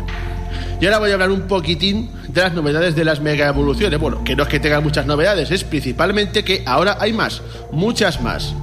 Y 0.84 0.86
ahora 0.86 1.00
voy 1.00 1.12
a 1.12 1.13
hablar 1.13 1.32
un 1.32 1.43
poquitín 1.43 2.10
de 2.28 2.41
las 2.41 2.52
novedades 2.52 2.93
de 2.93 3.06
las 3.06 3.22
mega 3.22 3.48
evoluciones. 3.48 3.98
Bueno, 3.98 4.22
que 4.26 4.36
no 4.36 4.43
es 4.43 4.50
que 4.50 4.60
tengan 4.60 4.84
muchas 4.84 5.06
novedades, 5.06 5.50
es 5.50 5.63
principalmente 5.63 6.43
que 6.43 6.62
ahora 6.65 6.98
hay 7.00 7.13
más, 7.13 7.41
muchas 7.72 8.22
más. 8.22 8.54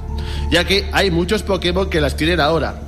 Ya 0.51 0.63
que 0.63 0.87
hay 0.91 1.09
muchos 1.09 1.41
Pokémon 1.41 1.89
que 1.89 1.99
las 1.99 2.15
tienen 2.15 2.39
ahora. 2.39 2.79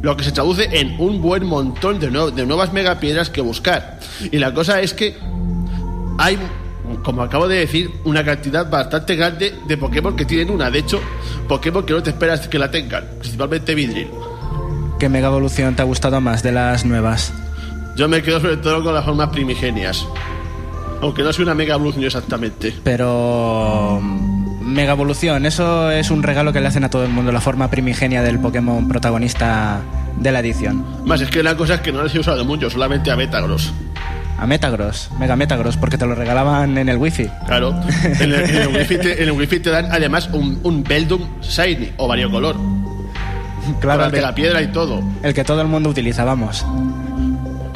Lo 0.00 0.16
que 0.16 0.24
se 0.24 0.32
traduce 0.32 0.70
en 0.72 0.98
un 0.98 1.20
buen 1.20 1.44
montón 1.44 2.00
de, 2.00 2.08
de 2.08 2.46
nuevas 2.46 2.72
megapiedras 2.72 3.28
que 3.28 3.42
buscar. 3.42 4.00
Y 4.30 4.38
la 4.38 4.54
cosa 4.54 4.80
es 4.80 4.94
que 4.94 5.18
hay, 6.16 6.38
como 7.04 7.20
acabo 7.20 7.48
de 7.48 7.58
decir, 7.58 7.90
una 8.04 8.24
cantidad 8.24 8.70
bastante 8.70 9.16
grande 9.16 9.54
de 9.68 9.76
Pokémon 9.76 10.16
que 10.16 10.24
tienen 10.24 10.48
una. 10.48 10.70
De 10.70 10.78
hecho, 10.78 10.98
Pokémon 11.46 11.84
que 11.84 11.92
no 11.92 12.02
te 12.02 12.08
esperas 12.08 12.48
que 12.48 12.58
la 12.58 12.70
tengan, 12.70 13.04
principalmente 13.18 13.74
Vidril. 13.74 14.08
¿Qué 14.98 15.10
mega 15.10 15.28
evolución 15.28 15.76
te 15.76 15.82
ha 15.82 15.84
gustado 15.84 16.22
más 16.22 16.42
de 16.42 16.52
las 16.52 16.86
nuevas? 16.86 17.34
Yo 17.96 18.08
me 18.08 18.22
quedo 18.22 18.40
sobre 18.40 18.56
todo 18.58 18.82
con 18.82 18.94
las 18.94 19.04
formas 19.04 19.28
primigenias. 19.30 20.06
Aunque 21.00 21.22
no 21.22 21.32
soy 21.32 21.42
una 21.44 21.54
mega 21.54 21.74
evolución 21.74 22.04
exactamente. 22.04 22.74
Pero. 22.84 23.98
mm, 24.02 24.32
Mega 24.62 24.92
evolución, 24.92 25.44
eso 25.44 25.90
es 25.90 26.10
un 26.10 26.22
regalo 26.22 26.52
que 26.52 26.60
le 26.60 26.68
hacen 26.68 26.84
a 26.84 26.88
todo 26.88 27.04
el 27.04 27.10
mundo, 27.10 27.30
la 27.32 27.40
forma 27.40 27.68
primigenia 27.68 28.22
del 28.22 28.38
Pokémon 28.38 28.88
protagonista 28.88 29.80
de 30.16 30.30
la 30.32 30.38
edición. 30.40 30.84
Más 31.04 31.20
es 31.20 31.28
que 31.30 31.42
la 31.42 31.56
cosa 31.56 31.74
es 31.74 31.80
que 31.80 31.92
no 31.92 32.02
les 32.04 32.14
he 32.14 32.20
usado 32.20 32.42
mucho, 32.44 32.70
solamente 32.70 33.10
a 33.10 33.16
Metagross. 33.16 33.72
A 34.38 34.46
Metagross, 34.46 35.10
Mega 35.18 35.34
Metagross, 35.36 35.76
porque 35.76 35.98
te 35.98 36.06
lo 36.06 36.14
regalaban 36.14 36.78
en 36.78 36.88
el 36.88 36.96
wifi. 36.96 37.28
Claro. 37.46 37.74
En 38.04 38.22
el, 38.22 38.34
en 38.34 38.56
el 38.56 38.68
wifi, 38.76 38.98
te, 38.98 39.22
en 39.22 39.28
el 39.28 39.32
wifi 39.32 39.58
te 39.60 39.70
dan 39.70 39.88
además 39.90 40.30
un, 40.32 40.58
un 40.62 40.82
Beldum 40.84 41.20
Shiny 41.42 41.92
o 41.98 42.06
variocolor. 42.08 42.56
Claro, 43.80 44.04
Con 44.04 44.06
el 44.06 44.12
la 44.22 44.28
megapiedra 44.28 44.62
y 44.62 44.68
todo. 44.68 45.02
el 45.22 45.34
que 45.34 45.44
todo 45.44 45.60
el 45.60 45.68
mundo 45.68 45.90
utiliza, 45.90 46.24
vamos. 46.24 46.64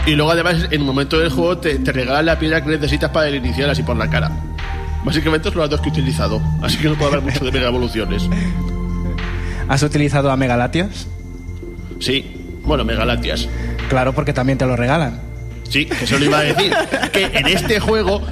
Y 0.07 0.14
luego 0.14 0.31
además 0.31 0.69
en 0.71 0.81
un 0.81 0.87
momento 0.87 1.19
del 1.19 1.31
juego 1.31 1.59
te, 1.59 1.79
te 1.79 1.92
regalan 1.92 2.27
la 2.27 2.38
piedra 2.38 2.62
que 2.62 2.71
necesitas 2.71 3.11
para 3.11 3.29
iniciar 3.29 3.69
así 3.69 3.83
por 3.83 3.97
la 3.97 4.09
cara. 4.09 4.31
Básicamente 5.05 5.51
son 5.51 5.61
las 5.61 5.71
dos 5.71 5.81
que 5.81 5.88
he 5.88 5.92
utilizado. 5.92 6.40
Así 6.62 6.79
que 6.79 6.88
no 6.88 6.95
puedo 6.95 7.07
hablar 7.12 7.23
mucho 7.23 7.45
de 7.45 7.53
mega 7.53 7.69
evoluciones. 7.69 8.29
¿Has 9.69 9.83
utilizado 9.83 10.31
a 10.31 10.37
Megalatios? 10.37 11.09
Sí. 12.01 12.33
Bueno, 12.64 12.85
megalatias. 12.85 13.49
Claro, 13.88 14.12
porque 14.12 14.33
también 14.33 14.59
te 14.59 14.66
lo 14.66 14.77
regalan. 14.77 15.21
Sí, 15.69 15.87
que 15.87 16.05
eso 16.05 16.19
lo 16.19 16.25
iba 16.25 16.38
a 16.38 16.42
decir. 16.42 16.73
Que 17.12 17.25
en 17.27 17.47
este 17.47 17.81
juego. 17.81 18.23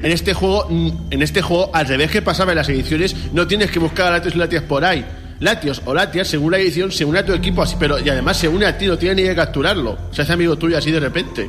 En 0.00 0.12
este 0.12 0.32
juego, 0.32 0.68
en 1.10 1.22
este 1.22 1.42
juego, 1.42 1.70
al 1.74 1.88
revés 1.88 2.10
que 2.12 2.22
pasaba 2.22 2.52
en 2.52 2.58
las 2.58 2.68
ediciones, 2.68 3.16
no 3.32 3.48
tienes 3.48 3.70
que 3.70 3.80
buscar 3.80 4.06
a 4.06 4.10
Latios 4.12 4.36
y 4.36 4.38
Latias 4.38 4.62
por 4.62 4.84
ahí. 4.84 5.04
Latios 5.40 5.82
o 5.84 5.94
Latias, 5.94 6.26
según 6.28 6.50
la 6.52 6.58
edición, 6.58 6.90
se 6.90 7.04
une 7.04 7.20
a 7.20 7.24
tu 7.24 7.32
equipo 7.32 7.62
así, 7.62 7.76
pero 7.78 7.98
y 7.98 8.08
además 8.08 8.36
se 8.36 8.48
une 8.48 8.66
a 8.66 8.76
ti, 8.76 8.86
no 8.86 8.98
tiene 8.98 9.22
ni 9.22 9.28
que 9.28 9.34
capturarlo. 9.36 9.96
Se 10.10 10.22
hace 10.22 10.32
amigo 10.32 10.56
tuyo 10.56 10.76
así 10.78 10.90
de 10.90 11.00
repente. 11.00 11.48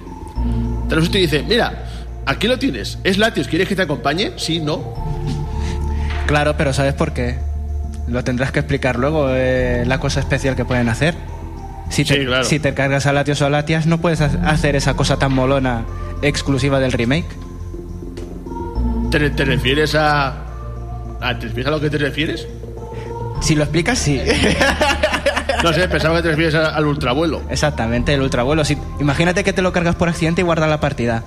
Te 0.88 0.96
lo 0.96 1.04
y 1.04 1.08
dice, 1.08 1.44
mira, 1.44 1.86
aquí 2.26 2.48
lo 2.48 2.58
tienes, 2.60 2.98
es 3.04 3.18
Latios, 3.18 3.48
¿quieres 3.48 3.68
que 3.68 3.76
te 3.76 3.82
acompañe? 3.84 4.34
Sí, 4.38 4.60
no. 4.60 4.94
Claro, 6.28 6.56
pero 6.58 6.74
¿sabes 6.74 6.94
por 6.94 7.14
qué? 7.14 7.38
Lo 8.08 8.24
tendrás 8.24 8.52
que 8.52 8.60
explicar 8.60 8.98
luego, 8.98 9.28
eh, 9.32 9.84
la 9.88 10.00
cosa 10.00 10.20
especial 10.20 10.56
que 10.56 10.66
pueden 10.66 10.90
hacer. 10.90 11.16
Si 11.90 12.06
te, 12.06 12.16
Sí, 12.20 12.26
claro. 12.26 12.44
si 12.44 12.60
te 12.60 12.74
cargas 12.76 13.08
a 13.08 13.14
Latios 13.14 13.42
o 13.42 13.48
a 13.48 13.50
Latias, 13.50 13.88
no 13.88 14.00
puedes 14.00 14.22
ha- 14.22 14.26
hacer 14.48 14.76
esa 14.76 14.96
cosa 14.96 15.18
tan 15.18 15.34
molona 15.34 15.86
exclusiva 16.22 16.80
del 16.80 16.92
remake. 16.92 17.26
¿Te, 19.12 19.30
te 19.32 19.46
refieres 19.46 19.96
a, 19.96 20.28
a. 21.20 21.40
¿Te 21.40 21.48
refieres 21.48 21.68
a 21.68 21.72
lo 21.72 21.80
que 21.82 21.90
te 21.90 21.98
refieres? 21.98 22.48
Si 23.42 23.56
lo 23.56 23.64
explicas, 23.64 23.98
sí. 24.00 24.22
No 25.64 25.74
sé, 25.74 25.90
pensaba 25.90 26.16
que 26.18 26.22
te 26.24 26.30
refieres 26.30 26.56
al 26.56 26.86
ultravuelo. 26.86 27.42
Exactamente, 27.50 28.14
el 28.14 28.22
ultravuelo. 28.22 28.64
Si, 28.64 28.78
imagínate 29.02 29.44
que 29.44 29.52
te 29.52 29.62
lo 29.62 29.74
cargas 29.74 29.96
por 29.96 30.08
accidente 30.08 30.40
y 30.40 30.44
guardas 30.46 30.70
la 30.70 30.80
partida. 30.80 31.24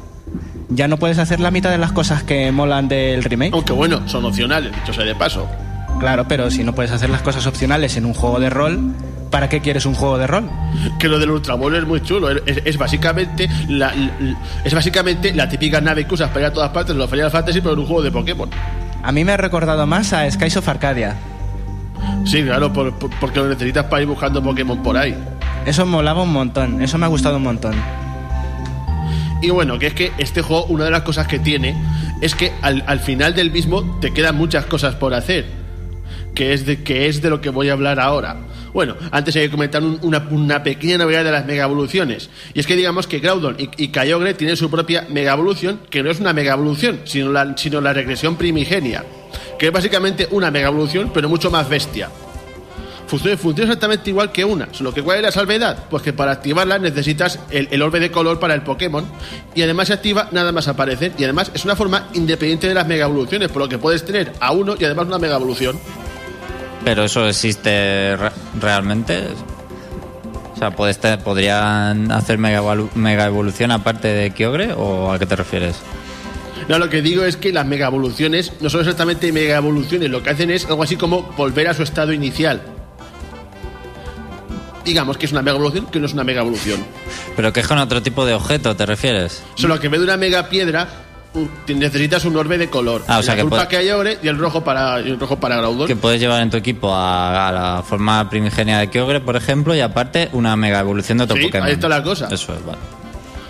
Ya 0.71 0.89
no 0.89 0.97
puedes 0.97 1.19
hacer 1.19 1.39
la 1.39 1.51
mitad 1.51 1.69
de 1.71 1.77
las 1.77 1.93
cosas 1.93 2.23
que 2.23 2.51
molan 2.51 2.89
del 2.89 3.23
remake. 3.25 3.53
Aunque 3.53 3.75
bueno, 3.75 4.09
son 4.09 4.25
opcionales, 4.25 4.73
dicho 4.75 4.95
sea 4.95 5.05
de 5.05 5.15
paso. 5.15 5.47
Claro, 6.01 6.27
pero 6.29 6.51
si 6.51 6.65
no 6.65 6.75
puedes 6.75 6.93
hacer 6.93 7.11
las 7.11 7.21
cosas 7.21 7.47
opcionales 7.47 7.97
en 7.99 8.07
un 8.07 8.15
juego 8.15 8.41
de 8.41 8.49
rol, 8.49 8.95
¿para 9.31 9.51
qué 9.51 9.61
quieres 9.61 9.85
un 9.85 9.95
juego 9.95 10.17
de 10.17 10.27
rol? 10.27 10.49
que 10.99 11.09
lo 11.09 11.19
del 11.19 11.31
ultravuelo 11.31 11.77
es 11.77 11.85
muy 11.87 12.01
chulo. 12.01 12.31
Es, 12.31 12.63
es 12.65 12.79
básicamente 12.79 13.51
la, 13.69 13.93
la- 13.95 14.37
es 14.65 14.73
básicamente 14.73 15.35
la 15.35 15.47
típica 15.47 15.83
nave 15.83 16.07
que 16.07 16.15
usas 16.15 16.29
para 16.31 16.41
ir 16.41 16.47
a 16.47 16.53
todas 16.55 16.71
partes 16.71 16.97
los 16.97 17.11
Final 17.11 17.31
Fantasy, 17.31 17.61
pero 17.61 17.75
en 17.75 17.81
un 17.81 17.87
juego 17.87 18.01
de 18.03 18.11
Pokémon. 18.11 18.49
A 19.03 19.13
mí 19.13 19.25
me 19.27 19.33
ha 19.33 19.37
recordado 19.37 19.87
más 19.87 20.15
a 20.15 20.31
Skies 20.31 20.57
of 20.57 20.69
Arcadia. 20.71 21.17
Sí, 22.25 22.43
claro, 22.43 22.73
por- 22.73 22.93
por- 22.99 23.11
porque 23.21 23.41
lo 23.41 23.49
necesitas 23.49 23.85
para 23.87 24.03
ir 24.03 24.09
buscando 24.09 24.43
Pokémon 24.43 24.83
por 24.83 24.97
ahí. 24.97 25.15
Eso 25.67 25.85
molaba 25.87 26.23
un 26.23 26.33
montón, 26.33 26.81
eso 26.83 26.99
me 26.99 27.07
ha 27.07 27.09
gustado 27.09 27.37
un 27.37 27.43
montón. 27.43 27.75
Y 29.43 29.51
bueno, 29.51 29.79
que 29.79 29.89
es 29.89 29.95
que 29.95 30.13
este 30.19 30.41
juego, 30.41 30.67
una 30.67 30.85
de 30.85 30.91
las 30.93 31.03
cosas 31.03 31.27
que 31.27 31.39
tiene 31.41 31.75
es 32.21 32.35
que 32.35 32.53
al, 32.63 32.85
al 32.87 33.01
final 33.01 33.35
del 33.35 33.51
mismo 33.51 33.99
te 34.01 34.13
quedan 34.13 34.37
muchas 34.37 34.67
cosas 34.67 34.95
por 34.95 35.15
hacer. 35.15 35.47
Que 36.35 36.53
es 36.55 36.65
de, 36.65 36.83
que 36.83 37.09
es 37.09 37.21
de 37.21 37.29
lo 37.29 37.41
que 37.41 37.51
voy 37.51 37.69
a 37.69 37.73
hablar 37.73 37.99
ahora. 38.01 38.37
Bueno, 38.73 38.95
antes 39.11 39.35
hay 39.37 39.43
que 39.47 39.51
comentar 39.51 39.83
un- 39.83 39.99
una, 40.03 40.27
una 40.31 40.63
pequeña 40.63 40.97
novedad 40.99 41.25
de 41.25 41.33
las 41.33 41.45
mega 41.45 41.65
evoluciones. 41.65 42.31
Y 42.55 42.61
es 42.61 42.67
que 42.67 42.77
digamos 42.77 43.07
que 43.09 43.19
Groudon 43.19 43.57
y, 43.59 43.69
y 43.77 43.89
Kyogre 43.89 44.35
tienen 44.35 44.57
su 44.57 44.71
propia 44.71 45.07
mega 45.11 45.33
evolución, 45.35 45.81
que 45.91 46.03
no 46.05 46.11
es 46.11 46.21
una 46.21 46.33
mega 46.33 46.55
evolución, 46.55 47.01
sino 47.05 47.31
la, 47.33 47.55
sino 47.57 47.81
la 47.81 47.93
regresión 47.93 48.37
primigenia. 48.37 49.05
Que 49.63 49.69
es 49.69 49.73
básicamente 49.73 50.27
una 50.33 50.51
mega 50.51 50.67
evolución, 50.67 51.13
pero 51.15 51.29
mucho 51.29 51.49
más 51.49 51.69
bestia. 51.69 52.09
Funciona, 53.07 53.37
exactamente 53.63 54.11
igual 54.11 54.33
que 54.33 54.45
una, 54.45 54.67
solo 54.73 54.93
que 54.93 55.05
¿cuál 55.05 55.19
es 55.19 55.23
la 55.23 55.31
salvedad? 55.31 55.85
Pues 55.89 56.03
que 56.03 56.13
para 56.13 56.33
activarla 56.33 56.81
necesitas 56.81 57.39
el, 57.49 57.69
el 57.71 57.81
orbe 57.81 58.01
de 58.01 58.11
color 58.11 58.41
para 58.41 58.55
el 58.55 58.63
Pokémon 58.63 59.05
y 59.55 59.63
además 59.63 59.87
se 59.87 59.93
activa 59.95 60.27
nada 60.33 60.51
más 60.51 60.67
aparecer 60.67 61.13
y 61.17 61.23
además 61.23 61.53
es 61.55 61.65
una 61.65 61.77
forma 61.77 62.09
independiente 62.15 62.67
de 62.67 62.75
las 62.75 62.89
mega 62.89 63.05
evoluciones, 63.05 63.51
por 63.51 63.63
lo 63.63 63.69
que 63.69 63.79
puedes 63.79 64.05
tener 64.05 64.33
a 64.41 64.51
uno 64.51 64.75
y 64.77 64.85
además 64.85 65.07
una 65.07 65.19
mega 65.21 65.37
evolución. 65.37 65.79
Pero 66.85 67.05
eso 67.05 67.29
existe 67.29 68.17
re- 68.17 68.33
realmente. 68.61 69.29
O 70.55 70.59
sea, 70.59 70.73
¿puedes 70.73 70.99
¿podrían 71.23 72.11
hacer 72.11 72.37
mega, 72.37 72.63
mega 72.97 73.27
evolución 73.27 73.71
aparte 73.71 74.09
de 74.09 74.33
Kyogre 74.33 74.73
o 74.73 75.13
a 75.13 75.21
qué 75.21 75.27
te 75.27 75.37
refieres? 75.37 75.77
No, 76.69 76.79
lo 76.79 76.89
que 76.89 77.03
digo 77.03 77.25
es 77.25 77.37
que 77.37 77.53
las 77.53 77.67
mega 77.67 77.87
evoluciones 77.87 78.53
no 78.61 78.71
son 78.71 78.81
exactamente 78.81 79.33
mega 79.33 79.57
evoluciones, 79.57 80.11
lo 80.11 80.23
que 80.23 80.31
hacen 80.31 80.51
es 80.51 80.65
algo 80.67 80.83
así 80.83 80.97
como 80.97 81.23
volver 81.37 81.69
a 81.69 81.75
su 81.75 81.83
estado 81.83 82.13
inicial. 82.13 82.63
Digamos 84.85 85.17
que 85.17 85.27
es 85.27 85.33
una 85.33 85.43
mega 85.43 85.57
evolución, 85.57 85.87
que 85.87 86.01
no 86.01 86.07
es 86.07 86.13
una 86.13 86.25
mega 86.25 86.41
evolución. 86.41 86.85
Pero 87.37 87.53
que 87.53 87.61
es 87.61 87.69
con 87.69 87.79
otro 87.79 88.03
tipo 88.03 88.27
de 88.27 88.35
objeto, 88.35 88.75
¿te 88.75 88.85
refieres? 88.85 89.43
Solo 89.55 89.79
que 89.79 89.87
en 89.87 89.93
vez 89.93 90.01
de 90.01 90.05
una 90.07 90.17
mega 90.17 90.49
piedra, 90.49 90.89
necesitas 91.69 92.25
un 92.25 92.37
orbe 92.37 92.59
de 92.59 92.69
color. 92.69 93.05
Ah, 93.07 93.19
o 93.19 93.23
sea 93.23 93.35
el 93.35 93.37
que 93.37 93.41
azul 93.43 93.51
puede- 93.51 93.65
para 93.67 93.81
Kyogre 93.81 94.19
y 94.23 94.27
el 94.29 94.39
rojo 94.39 94.65
para, 94.65 95.01
y 95.01 95.09
el 95.11 95.21
rojo 95.21 95.39
para 95.39 95.57
Groudon. 95.59 95.87
Que 95.87 95.95
puedes 95.95 96.21
llevar 96.21 96.43
en 96.43 96.51
tu 96.51 96.57
equipo 96.57 96.93
a, 96.93 97.49
a 97.49 97.53
la 97.53 97.83
forma 97.85 98.29
primigenia 98.29 98.79
de 98.79 98.91
Kyogre, 98.91 99.21
por 99.21 99.37
ejemplo, 99.37 99.73
y 99.75 99.81
aparte 99.81 100.29
una 100.33 100.57
mega 100.57 100.81
evolución 100.81 101.19
de 101.19 101.25
otro 101.25 101.37
Sí, 101.37 101.45
Pokémon. 101.45 101.69
ahí 101.69 101.75
está 101.75 101.89
la 101.89 102.03
cosa. 102.03 102.27
Eso 102.31 102.53
es, 102.53 102.65
vale. 102.67 102.79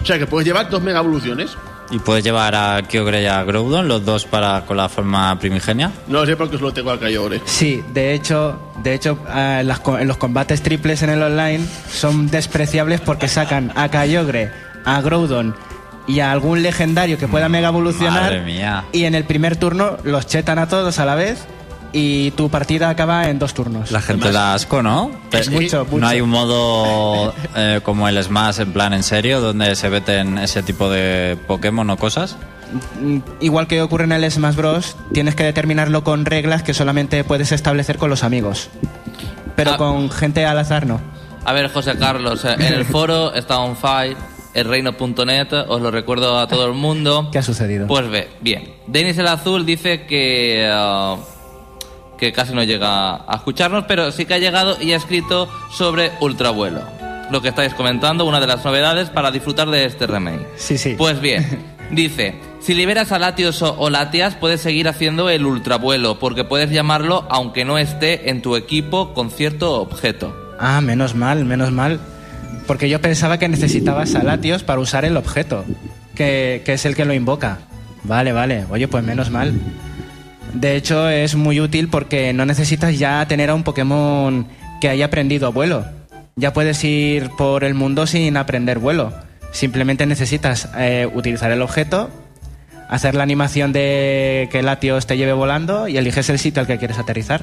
O 0.03 0.05
sea 0.05 0.19
que 0.19 0.27
puedes 0.27 0.47
llevar 0.47 0.69
dos 0.69 0.83
mega 0.83 0.99
evoluciones. 0.99 1.57
¿Y 1.93 1.99
puedes 1.99 2.25
llevar 2.25 2.55
a 2.55 2.81
Kyogre 2.89 3.23
y 3.23 3.27
a 3.27 3.45
Groudon, 3.45 3.87
los 3.87 4.03
dos 4.05 4.25
para 4.25 4.63
con 4.65 4.79
la 4.79 4.89
forma 4.89 5.39
primigenia? 5.39 5.93
No 6.09 6.21
lo 6.21 6.27
sé 6.27 6.37
porque 6.37 6.57
solo 6.57 6.73
tengo 6.73 6.91
a 6.91 6.99
Kyogre. 6.99 7.43
Sí, 7.45 7.85
de 7.93 8.15
hecho, 8.15 8.59
de 8.83 8.95
hecho 8.95 9.19
en 9.33 9.69
las 9.69 9.79
co- 9.81 9.99
en 9.99 10.09
los 10.09 10.17
combates 10.17 10.63
triples 10.63 11.03
en 11.03 11.11
el 11.11 11.23
online 11.23 11.61
son 11.91 12.29
despreciables 12.31 13.03
porque 13.03 13.29
sacan 13.29 13.73
a 13.77 13.91
Kyogre, 13.91 14.51
a 14.87 15.03
Groudon 15.03 15.55
y 16.07 16.21
a 16.21 16.33
algún 16.33 16.63
legendario 16.63 17.19
que 17.19 17.29
pueda 17.29 17.49
mega 17.51 17.69
evolucionar. 17.69 18.23
Madre 18.23 18.41
mía. 18.43 18.85
Y 18.93 19.05
en 19.05 19.15
el 19.15 19.25
primer 19.25 19.57
turno 19.57 19.99
los 20.03 20.27
chetan 20.27 20.59
a 20.59 20.69
todos 20.69 20.99
a 20.99 21.05
la 21.05 21.15
vez 21.15 21.47
y 21.93 22.31
tu 22.33 22.49
partida 22.49 22.89
acaba 22.89 23.29
en 23.29 23.39
dos 23.39 23.53
turnos. 23.55 23.91
La 23.91 24.01
gente 24.01 24.33
da 24.33 24.55
asco, 24.55 24.83
¿no? 24.83 25.11
Es 25.31 25.49
Pero- 25.49 25.51
mucho, 25.61 25.85
mucho. 25.85 25.99
No 25.99 26.09
hay 26.09 26.21
un 26.21 26.31
modo 26.31 27.35
eh, 27.57 27.81
como 27.83 28.09
el 28.09 28.23
Smash, 28.23 28.61
en 28.61 28.73
plan 28.73 28.93
en 28.95 29.03
serio, 29.03 29.41
donde 29.41 29.75
se 29.77 29.89
veten 29.89 30.39
ese 30.39 30.63
tipo 30.63 30.89
de 30.91 31.37
Pokémon 31.47 31.89
o 31.91 31.97
cosas. 31.97 32.37
Mm, 33.01 33.19
Igual 33.41 33.67
que 33.67 33.83
ocurre 33.83 34.05
en 34.05 34.13
el 34.13 34.31
Smash 34.31 34.55
Bros, 34.57 34.97
tienes 35.13 35.35
que 35.35 35.45
determinarlo 35.45 36.03
con 36.05 36.25
reglas 36.25 36.63
que 36.63 36.73
solamente 36.73 37.23
puedes 37.25 37.53
establecer 37.53 37.99
con 37.99 38.09
los 38.09 38.25
amigos. 38.25 38.71
Pero 39.57 39.73
Ah. 39.73 39.77
con 39.77 40.11
gente 40.11 40.47
al 40.47 40.59
azar 40.59 40.87
no. 40.87 40.99
A 41.45 41.53
ver, 41.53 41.71
José 41.71 41.99
Carlos, 41.99 42.45
eh, 42.47 42.55
en 42.59 42.73
el 42.73 42.85
foro 42.87 43.35
está 43.35 43.59
on 43.59 43.77
fire, 43.77 44.17
elreino.net, 44.55 45.53
os 45.69 45.83
lo 45.83 45.91
recuerdo 45.91 46.39
a 46.39 46.47
todo 46.47 46.67
el 46.67 46.73
mundo. 46.73 47.29
¿Qué 47.33 47.39
ha 47.39 47.43
sucedido? 47.43 47.87
Pues 47.87 48.09
ve, 48.09 48.29
bien. 48.41 48.73
Denis 48.87 49.19
el 49.19 49.27
Azul 49.29 49.67
dice 49.67 50.07
que, 50.07 50.71
ah, 50.73 51.17
que 52.23 52.33
casi 52.33 52.55
no 52.55 52.63
llega 52.63 53.17
a 53.17 53.35
escucharnos, 53.35 53.85
pero 53.89 54.13
sí 54.13 54.27
que 54.27 54.35
ha 54.35 54.39
llegado 54.39 54.81
y 54.81 54.93
ha 54.93 54.97
escrito 54.97 55.49
sobre 55.73 56.13
ultravuelo. 56.21 56.81
Lo 57.33 57.43
que 57.43 57.49
estáis 57.49 57.75
comentando, 57.75 58.25
una 58.27 58.39
de 58.39 58.47
las 58.47 58.65
novedades 58.65 59.11
para 59.11 59.33
disfrutar 59.33 59.69
de 59.71 59.87
este 59.87 60.07
remake. 60.07 60.47
Sí, 60.55 60.79
sí. 60.79 60.95
Pues 60.97 61.21
bien, 61.21 61.65
dice, 61.91 62.37
si 62.61 62.75
liberas 62.75 63.11
a 63.11 63.19
Latios 63.19 63.61
o, 63.61 63.91
Latias, 63.91 64.37
puedes 64.37 64.61
seguir 64.61 64.87
haciendo 64.87 65.31
el 65.31 65.45
ultravuelo, 65.45 66.21
porque 66.21 66.45
puedes 66.45 66.71
llamarlo 66.71 67.27
aunque 67.29 67.65
no 67.65 67.77
esté 67.77 68.31
en 68.31 68.41
tu 68.41 68.55
equipo 68.55 69.15
con 69.15 69.33
cierto 69.33 69.81
objeto. 69.81 70.33
Ah, 70.61 70.81
menos 70.81 71.17
mal, 71.17 71.45
menos 71.45 71.73
mal. 71.73 71.99
Porque 72.69 72.89
yo 72.89 73.01
pensaba 73.01 73.39
que 73.39 73.49
necesitabas 73.49 74.15
a 74.15 74.23
Latios 74.23 74.63
para 74.63 74.79
usar 74.79 75.05
el 75.05 75.17
objeto, 75.17 75.65
que, 76.15 76.63
que 76.65 76.75
es 76.75 76.85
el 76.85 76.95
que 76.95 77.05
lo 77.05 77.15
invoca. 77.15 77.59
Vale, 78.05 78.33
vale. 78.33 78.65
Oye, 78.71 78.87
pues 78.87 79.03
menos 79.03 79.29
mal. 79.31 79.53
De 80.55 80.77
hecho, 80.77 81.09
es 81.09 81.35
muy 81.35 81.61
útil 81.61 81.89
porque 81.89 82.33
no 82.33 82.45
necesitas 82.45 82.99
ya 82.99 83.27
tener 83.27 83.51
a 83.51 83.55
un 83.55 83.63
Pokémon 83.63 84.47
que 84.81 84.89
haya 84.89 85.07
aprendido 85.07 85.53
vuelo. 85.53 85.85
Ya 86.37 86.53
puedes 86.53 86.83
ir 86.85 87.31
por 87.31 87.65
el 87.65 87.75
mundo 87.75 88.07
sin 88.07 88.37
aprender 88.37 88.79
vuelo. 88.79 89.13
Simplemente 89.51 90.07
necesitas 90.07 90.69
eh, 90.77 91.09
utilizar 91.13 91.51
el 91.53 91.63
objeto, 91.63 92.11
hacer 92.89 93.15
la 93.15 93.23
animación 93.23 93.73
de 93.73 94.49
que 94.51 94.63
Latios 94.63 95.07
te 95.07 95.17
lleve 95.17 95.33
volando 95.33 95.89
y 95.89 95.97
eliges 95.97 96.29
el 96.31 96.39
sitio 96.39 96.61
al 96.61 96.67
que 96.67 96.79
quieres 96.79 96.99
aterrizar. 96.99 97.43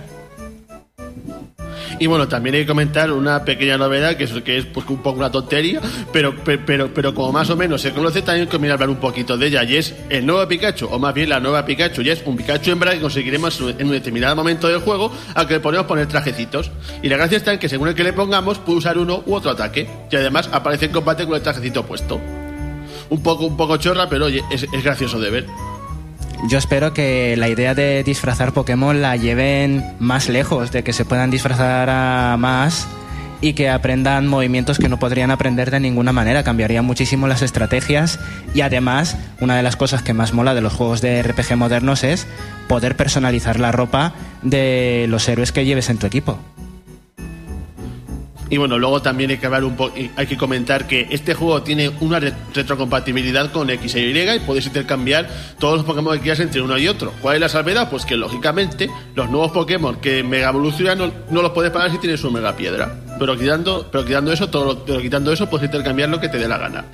Y 1.99 2.07
bueno, 2.07 2.27
también 2.29 2.55
hay 2.55 2.61
que 2.61 2.67
comentar 2.67 3.11
una 3.11 3.43
pequeña 3.43 3.77
novedad, 3.77 4.15
que 4.15 4.23
es, 4.23 4.31
que 4.41 4.57
es 4.57 4.65
pues, 4.65 4.85
un 4.87 5.01
poco 5.03 5.19
una 5.19 5.29
tontería, 5.29 5.81
pero, 6.13 6.33
pe- 6.33 6.57
pero, 6.57 6.93
pero 6.93 7.13
como 7.13 7.33
más 7.33 7.49
o 7.49 7.57
menos 7.57 7.81
se 7.81 7.91
conoce, 7.91 8.21
también 8.21 8.47
conviene 8.47 8.73
hablar 8.73 8.89
un 8.89 8.95
poquito 8.97 9.37
de 9.37 9.47
ella, 9.47 9.63
y 9.65 9.75
es 9.75 9.93
el 10.09 10.25
nuevo 10.25 10.47
Pikachu, 10.47 10.85
o 10.87 10.97
más 10.97 11.13
bien 11.13 11.27
la 11.29 11.41
nueva 11.41 11.65
Pikachu, 11.65 12.01
y 12.01 12.09
es 12.09 12.23
un 12.25 12.37
Pikachu 12.37 12.71
hembra 12.71 12.93
que 12.93 13.01
conseguiremos 13.01 13.59
en 13.59 13.85
un 13.87 13.91
determinado 13.91 14.35
momento 14.35 14.69
del 14.69 14.79
juego 14.79 15.11
al 15.35 15.45
que 15.45 15.55
le 15.55 15.59
podemos 15.59 15.87
poner 15.87 16.07
trajecitos. 16.07 16.71
Y 17.03 17.09
la 17.09 17.17
gracia 17.17 17.37
está 17.37 17.51
en 17.51 17.59
que 17.59 17.67
según 17.67 17.89
el 17.89 17.95
que 17.95 18.03
le 18.05 18.13
pongamos, 18.13 18.59
puede 18.59 18.77
usar 18.77 18.97
uno 18.97 19.21
u 19.25 19.33
otro 19.35 19.51
ataque, 19.51 19.89
y 20.09 20.15
además 20.15 20.49
aparece 20.53 20.85
en 20.85 20.91
combate 20.93 21.25
con 21.25 21.35
el 21.35 21.41
trajecito 21.41 21.85
puesto. 21.85 22.19
Un 23.09 23.21
poco, 23.23 23.45
un 23.45 23.57
poco 23.57 23.75
chorra, 23.77 24.07
pero 24.07 24.25
oye, 24.25 24.41
es, 24.51 24.63
es 24.63 24.83
gracioso 24.83 25.19
de 25.19 25.29
ver. 25.31 25.45
Yo 26.47 26.57
espero 26.57 26.93
que 26.93 27.35
la 27.37 27.49
idea 27.49 27.75
de 27.75 28.03
disfrazar 28.03 28.53
Pokémon 28.53 29.01
la 29.01 29.17
lleven 29.17 29.83
más 29.99 30.29
lejos, 30.29 30.71
de 30.71 30.83
que 30.83 30.93
se 30.93 31.03
puedan 31.05 31.31
disfrazar 31.31 32.37
más 32.37 32.87
y 33.41 33.53
que 33.53 33.69
aprendan 33.69 34.27
movimientos 34.27 34.79
que 34.79 34.89
no 34.89 34.99
podrían 34.99 35.31
aprender 35.31 35.69
de 35.69 35.79
ninguna 35.79 36.13
manera. 36.13 36.43
Cambiaría 36.43 36.81
muchísimo 36.81 37.27
las 37.27 37.41
estrategias 37.41 38.19
y 38.53 38.61
además 38.61 39.17
una 39.39 39.57
de 39.57 39.63
las 39.63 39.75
cosas 39.75 40.01
que 40.01 40.13
más 40.13 40.33
mola 40.33 40.55
de 40.55 40.61
los 40.61 40.73
juegos 40.73 41.01
de 41.01 41.21
RPG 41.21 41.55
modernos 41.57 42.03
es 42.03 42.25
poder 42.67 42.95
personalizar 42.95 43.59
la 43.59 43.71
ropa 43.71 44.13
de 44.41 45.05
los 45.09 45.27
héroes 45.27 45.51
que 45.51 45.65
lleves 45.65 45.89
en 45.89 45.97
tu 45.97 46.07
equipo. 46.07 46.39
Y 48.51 48.57
bueno, 48.57 48.79
luego 48.79 49.01
también 49.01 49.29
hay 49.29 49.37
que 49.37 49.45
hablar 49.45 49.63
un 49.63 49.75
po- 49.75 49.91
y 49.95 50.09
hay 50.15 50.25
que 50.25 50.35
comentar 50.35 50.87
que 50.87 51.07
este 51.11 51.33
juego 51.35 51.61
tiene 51.61 51.91
una 51.99 52.19
re- 52.19 52.33
retrocompatibilidad 52.53 53.51
con 53.51 53.69
X 53.69 53.95
e 53.95 54.01
Y 54.01 54.17
y 54.35 54.39
puedes 54.39 54.65
intercambiar 54.65 55.29
todos 55.59 55.77
los 55.77 55.85
Pokémon 55.85 56.15
que 56.17 56.21
quieras 56.23 56.39
entre 56.39 56.61
uno 56.61 56.77
y 56.77 56.87
otro. 56.87 57.13
¿Cuál 57.21 57.35
es 57.35 57.41
la 57.41 57.49
salvedad? 57.49 57.89
Pues 57.89 58.05
que 58.05 58.15
lógicamente 58.15 58.89
los 59.15 59.29
nuevos 59.29 59.51
Pokémon 59.51 59.97
que 59.97 60.23
mega 60.23 60.49
evolucionan 60.49 61.13
no, 61.29 61.41
los 61.41 61.51
puedes 61.51 61.71
pagar 61.71 61.91
si 61.91 61.97
tienes 61.99 62.19
su 62.21 62.31
mega 62.31 62.55
piedra. 62.55 62.99
Pero 63.19 63.37
quitando, 63.37 63.87
pero 63.91 64.05
quitando 64.05 64.31
eso, 64.31 64.49
todo 64.49 64.85
quitando 65.01 65.31
eso, 65.33 65.49
puedes 65.49 65.65
intercambiar 65.65 66.09
lo 66.09 66.19
que 66.21 66.29
te 66.29 66.37
dé 66.39 66.47
la 66.47 66.57
gana. 66.57 66.85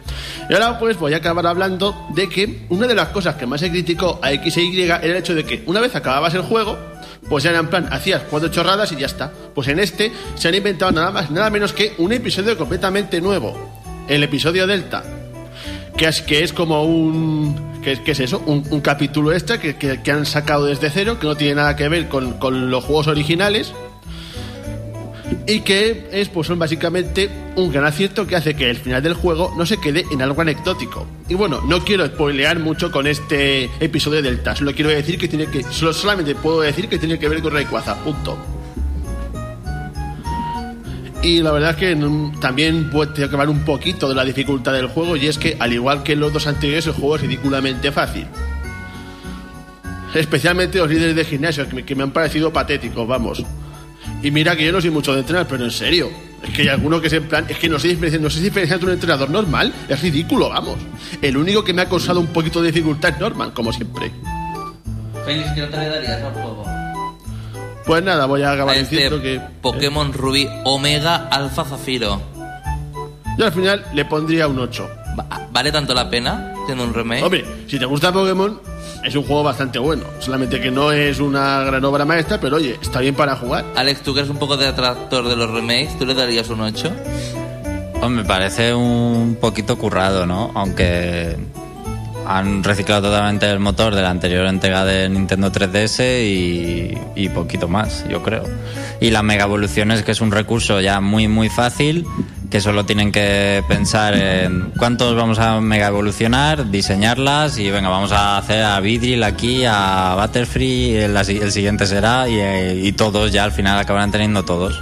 Y 0.50 0.54
ahora 0.56 0.78
pues 0.80 0.98
voy 0.98 1.14
a 1.14 1.18
acabar 1.18 1.46
hablando 1.46 1.96
de 2.16 2.28
que 2.28 2.66
una 2.70 2.88
de 2.88 2.96
las 2.96 3.10
cosas 3.10 3.36
que 3.36 3.46
más 3.46 3.62
se 3.62 3.70
criticó 3.70 4.20
a 4.22 4.32
X 4.34 4.58
e 4.58 4.64
Y 4.64 4.82
era 4.82 4.98
el 4.98 5.16
hecho 5.16 5.36
de 5.36 5.44
que 5.46 5.64
una 5.68 5.80
vez 5.80 5.96
acababas 5.96 6.34
el 6.34 6.42
juego, 6.42 6.78
pues 7.30 7.46
era 7.46 7.60
en 7.60 7.68
plan, 7.68 7.88
hacías 7.92 8.24
cuatro 8.30 8.50
chorradas 8.50 8.92
y 8.92 8.98
ya 8.98 9.06
está. 9.08 9.32
Pues 9.54 9.68
en 9.68 9.80
este 9.80 10.12
se 10.36 10.48
han 10.48 10.56
inventado 10.56 10.92
nada 10.92 11.12
más, 11.12 11.32
nada 11.32 11.50
menos 11.50 11.74
que 11.74 11.94
un 11.98 12.12
episodio 12.14 12.58
completamente 12.58 13.22
nuevo. 13.22 13.56
El 14.08 14.24
episodio 14.24 14.68
Delta. 14.68 15.04
Que 15.98 16.08
es, 16.08 16.22
que 16.22 16.44
es 16.44 16.52
como 16.52 16.84
un. 16.84 17.80
¿Qué 17.82 17.94
es, 17.94 18.00
qué 18.02 18.12
es 18.12 18.20
eso? 18.20 18.42
Un, 18.46 18.66
un 18.70 18.82
capítulo 18.82 19.32
extra 19.32 19.60
que, 19.60 19.76
que- 19.78 20.02
que 20.02 20.12
han 20.12 20.26
sacado 20.26 20.66
desde 20.66 20.90
cero, 20.90 21.18
que 21.20 21.26
no 21.28 21.36
tiene 21.36 21.56
nada 21.56 21.76
que 21.78 21.88
ver 21.88 22.10
con, 22.10 22.34
con 22.34 22.70
los 22.70 22.84
juegos 22.84 23.08
originales. 23.08 23.74
Y 25.48 25.60
que 25.60 26.08
es, 26.12 26.30
pues 26.30 26.48
son 26.48 26.58
básicamente 26.58 27.30
un 27.56 27.72
gran 27.72 27.86
acierto 27.86 28.26
que 28.26 28.36
hace 28.36 28.56
que 28.56 28.68
el 28.70 28.78
final 28.78 29.04
del 29.04 29.14
juego 29.14 29.54
no 29.56 29.66
se 29.66 29.78
quede 29.78 30.04
en 30.12 30.24
algo 30.24 30.42
anecdótico. 30.42 31.06
Y 31.30 31.36
bueno, 31.36 31.62
no 31.68 31.84
quiero 31.84 32.06
spoilear 32.08 32.58
mucho 32.60 32.92
con 32.92 33.06
este 33.06 33.70
episodio 33.80 34.24
del 34.24 34.42
TAS. 34.42 34.60
Solo 34.60 34.74
quiero 34.74 34.90
decir 34.90 35.20
que 35.20 35.28
tiene 35.28 35.46
que. 35.48 35.62
Solo, 35.64 35.94
solamente 35.94 36.34
puedo 36.34 36.62
decir 36.62 36.90
que 36.90 36.98
tiene 36.98 37.20
que 37.20 37.30
ver 37.30 37.42
con 37.44 37.54
Rayquaza. 37.54 37.96
Punto. 38.04 38.38
Y 41.22 41.42
la 41.42 41.52
verdad 41.52 41.72
es 41.72 41.76
que 41.78 41.98
también 42.40 42.90
puede 42.90 43.24
acabar 43.24 43.50
un 43.50 43.66
poquito 43.66 44.10
de 44.10 44.16
la 44.16 44.26
dificultad 44.26 44.74
del 44.74 44.88
juego. 44.88 45.16
Y 45.16 45.28
es 45.28 45.38
que, 45.38 45.58
al 45.60 45.74
igual 45.74 46.02
que 46.02 46.16
los 46.16 46.34
dos 46.34 46.48
anteriores, 46.48 46.88
el 46.88 46.94
juego 46.94 47.18
es 47.18 47.22
ridículamente 47.22 47.92
fácil. 47.92 48.26
Especialmente 50.16 50.80
los 50.80 50.90
líderes 50.90 51.16
de 51.16 51.26
gimnasio, 51.26 51.68
que 51.70 51.84
que 51.84 51.96
me 51.96 52.04
han 52.04 52.12
parecido 52.12 52.52
patéticos, 52.52 53.08
vamos. 53.08 53.44
Y 54.26 54.32
mira 54.32 54.56
que 54.56 54.66
yo 54.66 54.72
no 54.72 54.82
soy 54.82 54.90
mucho 54.90 55.14
de 55.14 55.20
entrenar, 55.20 55.48
pero 55.48 55.64
en 55.64 55.72
serio. 55.72 56.10
Es 56.44 56.50
que 56.54 56.64
hay 56.64 56.68
alguno 56.70 57.00
que 57.00 57.08
es 57.08 57.14
en 57.14 57.28
plan. 57.28 57.46
Es 57.48 57.58
que 57.58 57.70
no 57.70 57.78
sé 57.80 57.90
diferenciar, 57.90 58.22
no 58.22 58.30
sé 58.30 58.40
diferenciar 58.40 58.78
entre 58.78 58.88
un 58.90 58.94
entrenador 58.94 59.30
normal. 59.30 59.72
Es 59.88 60.02
ridículo, 60.02 60.50
vamos. 60.50 60.78
El 61.22 61.38
único 61.38 61.64
que 61.64 61.74
me 61.74 61.82
ha 61.84 61.90
causado 61.90 62.20
un 62.20 62.28
poquito 62.28 62.62
de 62.62 62.72
dificultad 62.72 63.12
es 63.12 63.20
Norman, 63.20 63.52
como 63.52 63.72
siempre. 63.72 64.12
Félix, 65.26 65.50
¿qué 65.54 65.62
nota 65.62 65.80
le 65.80 65.90
darías 65.90 66.22
al 66.24 66.34
juego? 66.34 66.66
Pues 67.86 68.04
nada, 68.04 68.26
voy 68.26 68.42
a 68.42 68.50
A 68.50 68.54
acabar 68.54 68.76
este 68.78 68.96
diciendo 68.96 69.22
que. 69.22 69.40
Pokémon 69.62 70.12
Rubí 70.14 70.48
Omega 70.64 71.28
Alfa 71.32 71.64
Zafiro. 71.66 72.22
Yo 73.38 73.46
al 73.46 73.52
final 73.52 73.86
le 73.94 74.06
pondría 74.06 74.48
un 74.48 74.58
8. 74.60 74.90
Va- 75.20 75.48
¿Vale 75.52 75.72
tanto 75.72 75.94
la 75.94 76.10
pena 76.10 76.54
siendo 76.66 76.84
un 76.84 76.94
remake? 76.94 77.24
Hombre, 77.24 77.46
si 77.68 77.78
te 77.78 77.86
gusta 77.86 78.12
Pokémon, 78.12 78.60
es 79.06 79.16
un 79.16 79.24
juego 79.24 79.44
bastante 79.44 79.80
bueno. 79.80 80.04
Solamente 80.20 80.60
que 80.60 80.72
no 80.72 80.92
es 80.92 81.20
una 81.20 81.64
gran 81.64 81.86
obra 81.86 82.06
maestra, 82.06 82.40
pero 82.40 82.58
oye, 82.58 82.78
está 82.82 83.00
bien 83.00 83.16
para 83.16 83.36
jugar. 83.36 83.64
Alex, 83.76 84.02
tú 84.02 84.14
que 84.14 84.22
eres 84.22 84.32
un 84.32 84.38
poco 84.38 84.58
detractor 84.58 85.28
de 85.30 85.36
los 85.36 85.50
remakes, 85.52 85.98
¿tú 85.98 86.06
le 86.06 86.16
darías 86.16 86.50
un 86.50 86.62
8? 86.62 86.92
Hombre, 88.02 88.24
me 88.24 88.26
parece 88.26 88.74
un 88.74 89.38
poquito 89.40 89.78
currado, 89.78 90.26
¿no? 90.26 90.52
Aunque 90.56 91.38
han 92.26 92.64
reciclado 92.64 93.10
totalmente 93.10 93.50
el 93.50 93.60
motor 93.60 93.94
de 93.94 94.02
la 94.02 94.10
anterior 94.10 94.48
entrega 94.48 94.84
de 94.84 95.08
Nintendo 95.08 95.52
3DS 95.52 96.24
y, 96.26 96.98
y 97.16 97.30
poquito 97.30 97.68
más, 97.68 98.04
yo 98.10 98.24
creo. 98.24 98.44
Y 99.00 99.12
las 99.12 99.24
mega 99.24 99.44
evoluciones, 99.44 100.04
que 100.04 100.12
es 100.12 100.22
un 100.22 100.32
recurso 100.32 100.82
ya 100.82 101.00
muy, 101.02 101.28
muy 101.28 101.50
fácil, 101.50 102.06
que 102.56 102.62
solo 102.62 102.86
tienen 102.86 103.12
que 103.12 103.66
pensar 103.68 104.14
en 104.14 104.72
cuántos 104.78 105.14
vamos 105.14 105.40
a 105.40 105.60
mega 105.60 105.88
evolucionar, 105.88 106.72
diseñarlas 106.72 107.58
y 107.58 107.70
venga, 107.70 107.90
vamos 107.90 108.14
a 108.14 108.38
hacer 108.38 108.64
a 108.64 108.80
Vidril 108.80 109.26
aquí, 109.26 109.66
a 109.68 110.16
Butterfree, 110.18 111.04
el, 111.04 111.18
el 111.18 111.52
siguiente 111.52 111.86
será 111.86 112.30
y, 112.30 112.88
y 112.88 112.94
todos 112.94 113.34
ya 113.34 113.44
al 113.44 113.52
final 113.52 113.78
acabarán 113.78 114.10
teniendo 114.10 114.46
todos. 114.46 114.82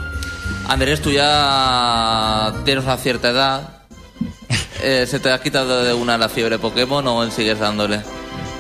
Andrés, 0.68 1.02
tú 1.02 1.10
ya 1.10 2.54
tienes 2.64 2.84
una 2.84 2.98
cierta 2.98 3.30
edad. 3.32 3.70
Eh, 4.84 5.08
¿Se 5.08 5.20
te 5.20 5.32
ha 5.32 5.42
quitado 5.42 5.84
de 5.84 5.94
una 5.94 6.18
la 6.18 6.28
fiebre 6.28 6.60
Pokémon 6.60 7.08
o 7.08 7.32
sigues 7.32 7.58
dándole? 7.58 8.02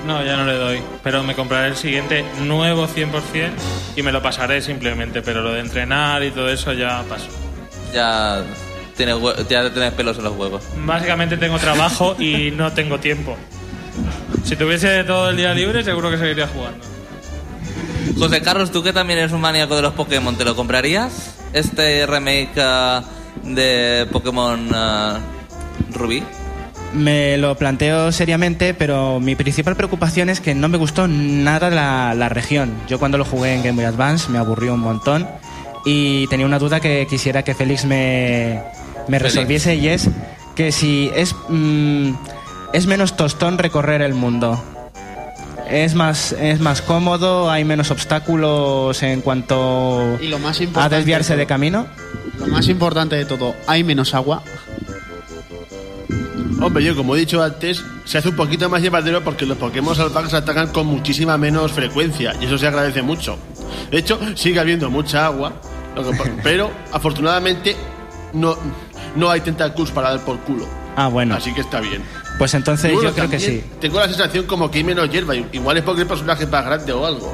No, 0.07 0.23
ya 0.23 0.37
no 0.37 0.45
le 0.45 0.53
doy. 0.53 0.81
Pero 1.03 1.21
me 1.21 1.35
compraré 1.35 1.67
el 1.67 1.75
siguiente 1.75 2.23
nuevo 2.39 2.87
100% 2.87 3.51
y 3.97 4.03
me 4.03 4.13
lo 4.13 4.21
pasaré 4.21 4.61
simplemente. 4.61 5.21
Pero 5.21 5.41
lo 5.41 5.51
de 5.51 5.59
entrenar 5.59 6.23
y 6.23 6.31
todo 6.31 6.49
eso 6.49 6.71
ya 6.71 7.03
pasó. 7.09 7.27
Ya 7.93 8.41
tienes, 8.95 9.17
ya 9.49 9.71
tienes 9.71 9.93
pelos 9.93 10.17
en 10.17 10.23
los 10.23 10.35
huevos. 10.35 10.63
Básicamente 10.85 11.37
tengo 11.37 11.57
trabajo 11.59 12.15
y 12.19 12.51
no 12.51 12.71
tengo 12.73 12.99
tiempo. 12.99 13.37
Si 14.43 14.55
tuviese 14.55 15.03
todo 15.03 15.29
el 15.29 15.37
día 15.37 15.53
libre, 15.53 15.83
seguro 15.83 16.09
que 16.09 16.17
seguiría 16.17 16.47
jugando. 16.47 16.83
José 18.17 18.41
Carlos, 18.41 18.71
tú 18.71 18.83
que 18.83 18.93
también 18.93 19.19
eres 19.19 19.31
un 19.31 19.41
maníaco 19.41 19.75
de 19.75 19.81
los 19.81 19.93
Pokémon, 19.93 20.35
¿te 20.35 20.45
lo 20.45 20.55
comprarías? 20.55 21.35
Este 21.53 22.05
remake 22.05 22.57
ah, 22.57 23.03
de 23.43 24.07
Pokémon 24.11 24.69
ah, 24.73 25.19
Rubí. 25.91 26.23
Me 26.93 27.37
lo 27.37 27.55
planteo 27.55 28.11
seriamente, 28.11 28.73
pero 28.73 29.19
mi 29.19 29.35
principal 29.35 29.75
preocupación 29.75 30.29
es 30.29 30.39
que 30.39 30.53
no 30.53 30.69
me 30.69 30.77
gustó 30.77 31.07
nada 31.07 31.69
la, 31.71 32.13
la 32.13 32.29
región. 32.29 32.71
Yo 32.87 32.99
cuando 32.99 33.17
lo 33.17 33.25
jugué 33.25 33.55
en 33.55 33.63
Game 33.63 33.75
Boy 33.75 33.85
Advance 33.85 34.29
me 34.29 34.37
aburrió 34.37 34.75
un 34.75 34.81
montón 34.81 35.27
y 35.85 36.27
tenía 36.27 36.45
una 36.45 36.59
duda 36.59 36.79
que 36.79 37.07
quisiera 37.09 37.43
que 37.43 37.55
Félix 37.55 37.85
me, 37.85 38.61
me 39.07 39.19
resolviese 39.19 39.75
y 39.75 39.87
es 39.87 40.09
que 40.55 40.71
si 40.71 41.11
es, 41.15 41.35
mm, 41.49 42.13
es 42.73 42.87
menos 42.87 43.17
tostón 43.17 43.57
recorrer 43.57 44.01
el 44.01 44.13
mundo. 44.13 44.61
Es 45.69 45.95
más, 45.95 46.33
es 46.33 46.59
más 46.59 46.81
cómodo, 46.81 47.49
hay 47.49 47.63
menos 47.63 47.89
obstáculos 47.89 49.01
en 49.01 49.21
cuanto 49.21 50.17
Y 50.21 50.27
lo 50.27 50.37
más 50.37 50.61
a 50.75 50.89
desviarse 50.89 51.35
de 51.35 51.45
camino. 51.45 51.87
Lo 52.37 52.47
más 52.47 52.67
importante 52.67 53.15
de 53.15 53.25
todo, 53.25 53.55
hay 53.67 53.83
menos 53.83 54.13
agua. 54.13 54.43
Hombre, 56.61 56.83
yo 56.83 56.95
como 56.95 57.15
he 57.15 57.19
dicho 57.19 57.43
antes, 57.43 57.83
se 58.05 58.17
hace 58.17 58.29
un 58.29 58.35
poquito 58.35 58.69
más 58.69 58.81
llevadero 58.81 59.23
porque 59.23 59.45
los 59.45 59.57
Pokémon 59.57 59.95
salvajes 59.95 60.33
atacan 60.33 60.69
con 60.69 60.87
muchísima 60.87 61.37
menos 61.37 61.71
frecuencia 61.71 62.33
y 62.39 62.45
eso 62.45 62.57
se 62.57 62.67
agradece 62.67 63.01
mucho. 63.01 63.37
De 63.91 63.97
hecho, 63.97 64.19
sigue 64.35 64.59
habiendo 64.59 64.89
mucha 64.89 65.25
agua, 65.25 65.53
pero 66.43 66.71
afortunadamente 66.91 67.75
no, 68.33 68.57
no 69.15 69.29
hay 69.29 69.41
tentacles 69.41 69.91
para 69.91 70.11
dar 70.11 70.19
por 70.21 70.39
culo. 70.39 70.67
Ah, 70.95 71.07
bueno. 71.07 71.35
Así 71.35 71.53
que 71.53 71.61
está 71.61 71.79
bien. 71.79 72.03
Pues 72.37 72.53
entonces 72.53 72.91
bueno, 72.93 73.09
yo 73.09 73.15
creo 73.15 73.29
que 73.29 73.39
sí. 73.39 73.63
Tengo 73.79 73.99
la 73.99 74.07
sensación 74.07 74.45
como 74.45 74.69
que 74.69 74.79
hay 74.79 74.83
menos 74.83 75.09
hierba. 75.09 75.35
Igual 75.35 75.77
es 75.77 75.83
porque 75.83 76.01
el 76.01 76.07
personaje 76.07 76.43
es 76.43 76.49
más 76.49 76.65
grande 76.65 76.91
o 76.91 77.05
algo. 77.05 77.33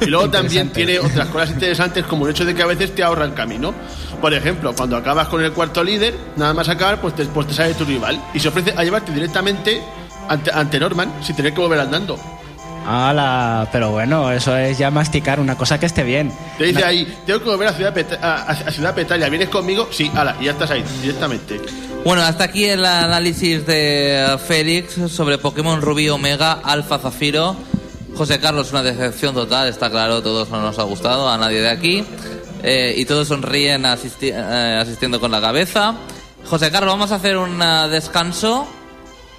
Y 0.00 0.06
luego 0.06 0.30
también 0.30 0.70
tiene 0.70 0.98
otras 0.98 1.28
cosas 1.28 1.50
interesantes 1.50 2.04
como 2.04 2.26
el 2.26 2.32
hecho 2.32 2.44
de 2.44 2.54
que 2.54 2.62
a 2.62 2.66
veces 2.66 2.94
te 2.94 3.02
ahorran 3.02 3.32
camino. 3.32 3.74
Por 4.20 4.32
ejemplo, 4.32 4.74
cuando 4.74 4.96
acabas 4.96 5.28
con 5.28 5.42
el 5.42 5.52
cuarto 5.52 5.82
líder, 5.82 6.14
nada 6.36 6.54
más 6.54 6.68
acabar, 6.68 7.00
pues 7.00 7.14
te, 7.14 7.24
pues 7.26 7.46
te 7.46 7.54
sale 7.54 7.74
tu 7.74 7.84
rival 7.84 8.22
y 8.32 8.40
se 8.40 8.48
ofrece 8.48 8.72
a 8.76 8.82
llevarte 8.84 9.12
directamente 9.12 9.82
ante, 10.28 10.50
ante 10.52 10.80
Norman 10.80 11.12
sin 11.22 11.36
tener 11.36 11.52
que 11.52 11.60
volver 11.60 11.80
andando. 11.80 12.18
Ala, 12.86 13.68
pero 13.72 13.90
bueno, 13.90 14.30
eso 14.30 14.56
es 14.56 14.76
ya 14.78 14.90
masticar 14.90 15.40
una 15.40 15.56
cosa 15.56 15.78
que 15.80 15.86
esté 15.86 16.02
bien. 16.04 16.32
Te 16.58 16.64
dice 16.64 16.84
ahí, 16.84 17.16
tengo 17.26 17.40
que 17.40 17.46
volver 17.46 17.68
a 17.68 17.72
Ciudad, 17.72 17.94
Peta- 17.94 18.18
a, 18.20 18.42
a- 18.42 18.50
a 18.50 18.70
Ciudad 18.70 18.94
Petalia, 18.94 19.28
¿vienes 19.28 19.48
conmigo? 19.48 19.88
Sí, 19.90 20.10
ala, 20.14 20.36
y 20.40 20.44
ya 20.44 20.50
estás 20.52 20.70
ahí, 20.70 20.84
directamente. 21.00 21.60
Bueno, 22.04 22.22
hasta 22.22 22.44
aquí 22.44 22.66
el 22.66 22.84
análisis 22.84 23.64
de 23.66 24.36
Félix 24.46 24.94
sobre 25.10 25.38
Pokémon 25.38 25.80
Rubí 25.80 26.08
Omega 26.10 26.60
Alfa 26.62 26.98
Zafiro. 26.98 27.56
José 28.14 28.38
Carlos, 28.38 28.70
una 28.72 28.82
decepción 28.82 29.34
total, 29.34 29.68
está 29.68 29.90
claro, 29.90 30.22
todos 30.22 30.50
no 30.50 30.60
nos 30.60 30.78
ha 30.78 30.82
gustado, 30.84 31.28
a 31.28 31.38
nadie 31.38 31.60
de 31.62 31.70
aquí. 31.70 32.04
Eh, 32.62 32.94
y 32.98 33.04
todos 33.06 33.28
sonríen 33.28 33.84
asisti- 33.84 34.32
eh, 34.34 34.78
asistiendo 34.80 35.18
con 35.18 35.30
la 35.30 35.40
cabeza. 35.40 35.94
José 36.44 36.70
Carlos, 36.70 36.92
vamos 36.92 37.10
a 37.12 37.16
hacer 37.16 37.36
un 37.38 37.60
ah, 37.62 37.88
descanso. 37.88 38.68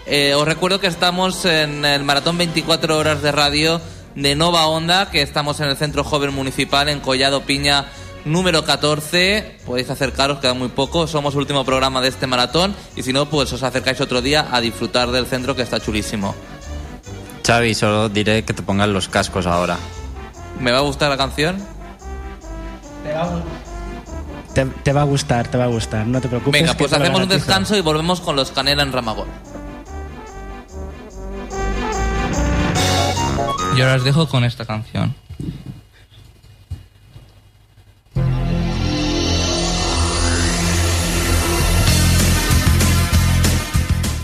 Eh, 0.07 0.35
os 0.35 0.45
recuerdo 0.45 0.79
que 0.79 0.87
estamos 0.87 1.45
en 1.45 1.83
el 1.83 2.03
maratón 2.03 2.37
24 2.37 2.97
horas 2.97 3.21
de 3.21 3.31
radio 3.31 3.81
de 4.13 4.35
Nova 4.35 4.67
Onda, 4.67 5.09
que 5.09 5.21
estamos 5.21 5.59
en 5.59 5.67
el 5.67 5.77
Centro 5.77 6.03
Joven 6.03 6.33
Municipal 6.33 6.89
en 6.89 6.99
Collado 6.99 7.41
Piña 7.41 7.85
número 8.23 8.63
14. 8.65 9.57
Podéis 9.65 9.89
acercaros, 9.89 10.39
queda 10.39 10.53
muy 10.53 10.67
poco. 10.67 11.07
Somos 11.07 11.33
el 11.33 11.41
último 11.41 11.65
programa 11.65 12.01
de 12.01 12.09
este 12.09 12.27
maratón 12.27 12.75
y 12.95 13.01
si 13.03 13.13
no, 13.13 13.27
pues 13.27 13.51
os 13.53 13.63
acercáis 13.63 13.99
otro 13.99 14.21
día 14.21 14.47
a 14.51 14.61
disfrutar 14.61 15.09
del 15.09 15.25
centro 15.25 15.55
que 15.55 15.63
está 15.63 15.79
chulísimo. 15.79 16.35
Xavi, 17.45 17.73
solo 17.73 18.09
diré 18.09 18.43
que 18.43 18.53
te 18.53 18.61
pongan 18.61 18.93
los 18.93 19.07
cascos 19.07 19.47
ahora. 19.47 19.77
¿Me 20.59 20.71
va 20.71 20.79
a 20.79 20.81
gustar 20.81 21.09
la 21.09 21.17
canción? 21.17 21.57
Te, 24.53 24.65
te 24.65 24.93
va 24.93 25.01
a 25.01 25.05
gustar, 25.05 25.47
te 25.47 25.57
va 25.57 25.65
a 25.65 25.67
gustar, 25.67 26.07
no 26.07 26.21
te 26.21 26.27
preocupes. 26.27 26.61
Venga, 26.61 26.75
pues 26.75 26.93
hacemos 26.93 27.21
un 27.21 27.29
descanso 27.29 27.75
y 27.75 27.81
volvemos 27.81 28.21
con 28.21 28.35
los 28.35 28.51
Canela 28.51 28.83
en 28.83 28.91
Ramagol. 28.91 29.27
Y 33.75 33.81
ahora 33.81 33.95
os 33.95 34.03
dejo 34.05 34.27
con 34.29 34.45
esta 34.45 34.65
canción. 34.65 35.13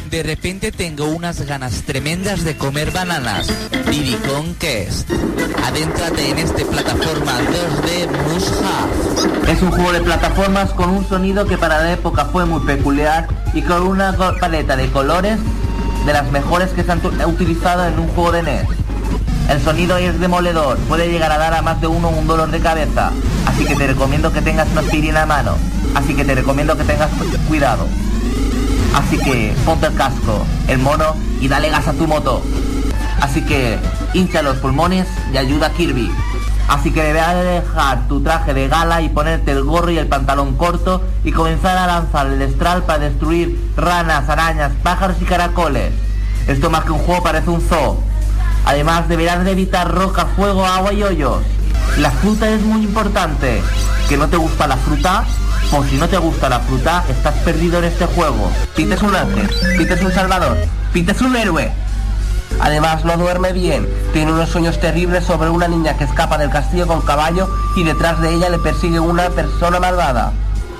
De 0.09 0.23
repente 0.23 0.71
tengo 0.71 1.05
unas 1.05 1.41
ganas 1.41 1.83
tremendas 1.83 2.43
de 2.43 2.55
comer 2.55 2.91
bananas. 2.91 3.47
Diddy 3.89 4.15
Conquest. 4.27 5.09
Adéntrate 5.63 6.29
en 6.29 6.37
este 6.37 6.65
plataforma 6.65 7.31
2D 7.39 8.07
Mushaf. 8.27 9.49
Es 9.49 9.61
un 9.61 9.71
juego 9.71 9.91
de 9.91 10.01
plataformas 10.01 10.71
con 10.71 10.89
un 10.89 11.07
sonido 11.07 11.45
que 11.45 11.57
para 11.57 11.81
la 11.81 11.93
época 11.93 12.25
fue 12.25 12.45
muy 12.45 12.61
peculiar 12.65 13.27
y 13.53 13.61
con 13.61 13.83
una 13.83 14.15
paleta 14.39 14.75
de 14.75 14.89
colores 14.91 15.39
de 16.05 16.13
las 16.13 16.31
mejores 16.31 16.69
que 16.69 16.83
se 16.83 16.91
han 16.91 17.01
utilizado 17.25 17.85
en 17.85 17.99
un 17.99 18.07
juego 18.09 18.31
de 18.31 18.43
NES. 18.43 18.80
El 19.49 19.61
sonido 19.61 19.97
es 19.97 20.19
demoledor, 20.19 20.77
puede 20.87 21.09
llegar 21.09 21.31
a 21.31 21.37
dar 21.37 21.53
a 21.53 21.61
más 21.61 21.81
de 21.81 21.87
uno 21.87 22.09
un 22.09 22.25
dolor 22.25 22.51
de 22.51 22.59
cabeza, 22.61 23.11
así 23.45 23.65
que 23.65 23.75
te 23.75 23.87
recomiendo 23.87 24.31
que 24.31 24.41
tengas 24.41 24.67
una 24.71 24.81
aspirina 24.81 25.23
a 25.23 25.25
mano, 25.25 25.55
así 25.93 26.15
que 26.15 26.23
te 26.23 26.35
recomiendo 26.35 26.77
que 26.77 26.83
tengas 26.85 27.09
cu- 27.11 27.25
cuidado. 27.49 27.85
Así 28.93 29.17
que 29.17 29.53
ponte 29.65 29.87
el 29.87 29.95
casco, 29.95 30.45
el 30.67 30.79
mono 30.79 31.15
y 31.41 31.47
dale 31.47 31.69
gas 31.69 31.87
a 31.87 31.93
tu 31.93 32.07
moto. 32.07 32.41
Así 33.21 33.41
que 33.41 33.77
hincha 34.13 34.41
los 34.41 34.57
pulmones 34.57 35.07
y 35.33 35.37
ayuda 35.37 35.67
a 35.67 35.71
Kirby. 35.71 36.11
Así 36.67 36.91
que 36.91 37.03
deberás 37.03 37.35
de 37.35 37.43
dejar 37.61 38.07
tu 38.07 38.21
traje 38.21 38.53
de 38.53 38.67
gala 38.69 39.01
y 39.01 39.09
ponerte 39.09 39.51
el 39.51 39.63
gorro 39.63 39.91
y 39.91 39.97
el 39.97 40.07
pantalón 40.07 40.55
corto 40.55 41.01
y 41.23 41.31
comenzar 41.31 41.77
a 41.77 41.87
lanzar 41.87 42.27
el 42.27 42.39
destral 42.39 42.83
para 42.83 42.99
destruir 42.99 43.71
ranas, 43.75 44.29
arañas, 44.29 44.71
pájaros 44.81 45.17
y 45.21 45.25
caracoles. 45.25 45.91
Esto 46.47 46.69
más 46.69 46.83
que 46.85 46.91
un 46.91 46.99
juego 46.99 47.21
parece 47.23 47.49
un 47.49 47.61
zoo. 47.61 48.01
Además 48.65 49.07
deberás 49.07 49.43
de 49.43 49.51
evitar 49.51 49.93
roca, 49.93 50.25
fuego, 50.35 50.65
agua 50.65 50.93
y 50.93 51.03
hoyos. 51.03 51.43
La 51.97 52.11
fruta 52.11 52.49
es 52.49 52.61
muy 52.61 52.83
importante. 52.83 53.61
¿Que 54.07 54.17
no 54.17 54.27
te 54.27 54.37
gusta 54.37 54.67
la 54.67 54.77
fruta? 54.77 55.25
Pues 55.71 55.89
si 55.89 55.97
no 55.97 56.07
te 56.07 56.17
gusta 56.17 56.49
la 56.49 56.59
fruta, 56.59 57.03
estás 57.09 57.33
perdido 57.45 57.79
en 57.79 57.85
este 57.85 58.05
juego. 58.05 58.51
Pete 58.75 58.97
un 59.05 59.15
ángel, 59.15 59.49
Pete 59.77 59.93
es 59.93 60.01
un 60.01 60.11
salvador, 60.11 60.57
Pete 60.91 61.13
es 61.13 61.21
un 61.21 61.35
héroe. 61.35 61.71
Además 62.59 63.05
no 63.05 63.15
duerme 63.15 63.53
bien, 63.53 63.87
tiene 64.11 64.33
unos 64.33 64.49
sueños 64.49 64.79
terribles 64.79 65.23
sobre 65.23 65.49
una 65.49 65.69
niña 65.69 65.97
que 65.97 66.03
escapa 66.03 66.37
del 66.37 66.49
castillo 66.49 66.87
con 66.87 67.01
caballo 67.01 67.49
y 67.77 67.83
detrás 67.83 68.19
de 68.19 68.33
ella 68.33 68.49
le 68.49 68.59
persigue 68.59 68.99
una 68.99 69.29
persona 69.29 69.79
malvada. 69.79 70.33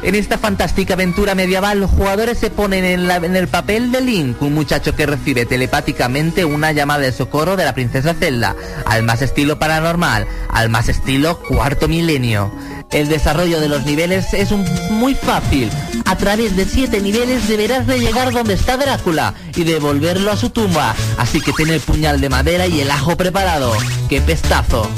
En 0.04 0.16
esta 0.16 0.40
fantástica 0.40 0.96
aventura 0.96 1.36
medieval, 1.36 1.80
los 1.80 1.92
jugadores 1.92 2.40
se 2.40 2.50
ponen 2.50 2.84
en, 2.84 3.36
el 3.36 3.48
papel 3.48 3.92
de 3.92 4.02
Link, 4.02 4.42
un 4.42 4.54
muchacho 4.56 4.96
que 4.96 5.06
recibe 5.06 5.46
telepáticamente 5.46 6.44
una 6.44 6.72
llamada 6.72 7.02
de 7.02 7.12
socorro 7.12 7.56
de 7.56 7.66
la 7.66 7.76
princesa 7.76 8.16
Zelda, 8.16 8.56
al 8.86 9.04
más 9.04 9.22
estilo 9.22 9.60
paranormal, 9.60 10.26
al 10.50 10.70
más 10.70 10.90
estilo 10.90 11.38
cuarto 11.44 11.88
milenio. 11.88 12.52
El 12.90 13.10
desarrollo 13.10 13.60
de 13.62 13.70
los 13.70 13.86
niveles 13.86 14.34
es 14.34 14.52
un- 14.52 14.66
muy 14.90 15.14
fácil. 15.14 15.70
A 16.06 16.18
través 16.18 16.56
de 16.56 16.66
siete 16.66 17.00
niveles 17.00 17.48
deberás 17.48 17.86
de 17.86 18.00
llegar 18.00 18.32
donde 18.34 18.56
está 18.56 18.78
Drácula 18.78 19.36
y 19.56 19.64
devolverlo 19.64 20.32
a 20.32 20.36
su 20.36 20.50
tumba. 20.50 20.96
Así 21.18 21.40
que 21.42 21.54
ten 21.54 21.70
el 21.70 21.80
puñal 21.80 22.20
de 22.20 22.28
madera 22.30 22.66
y 22.68 22.82
el 22.82 22.90
ajo 22.92 23.16
preparado. 23.16 23.72
¡Qué 24.10 24.20
pestazo! 24.20 24.90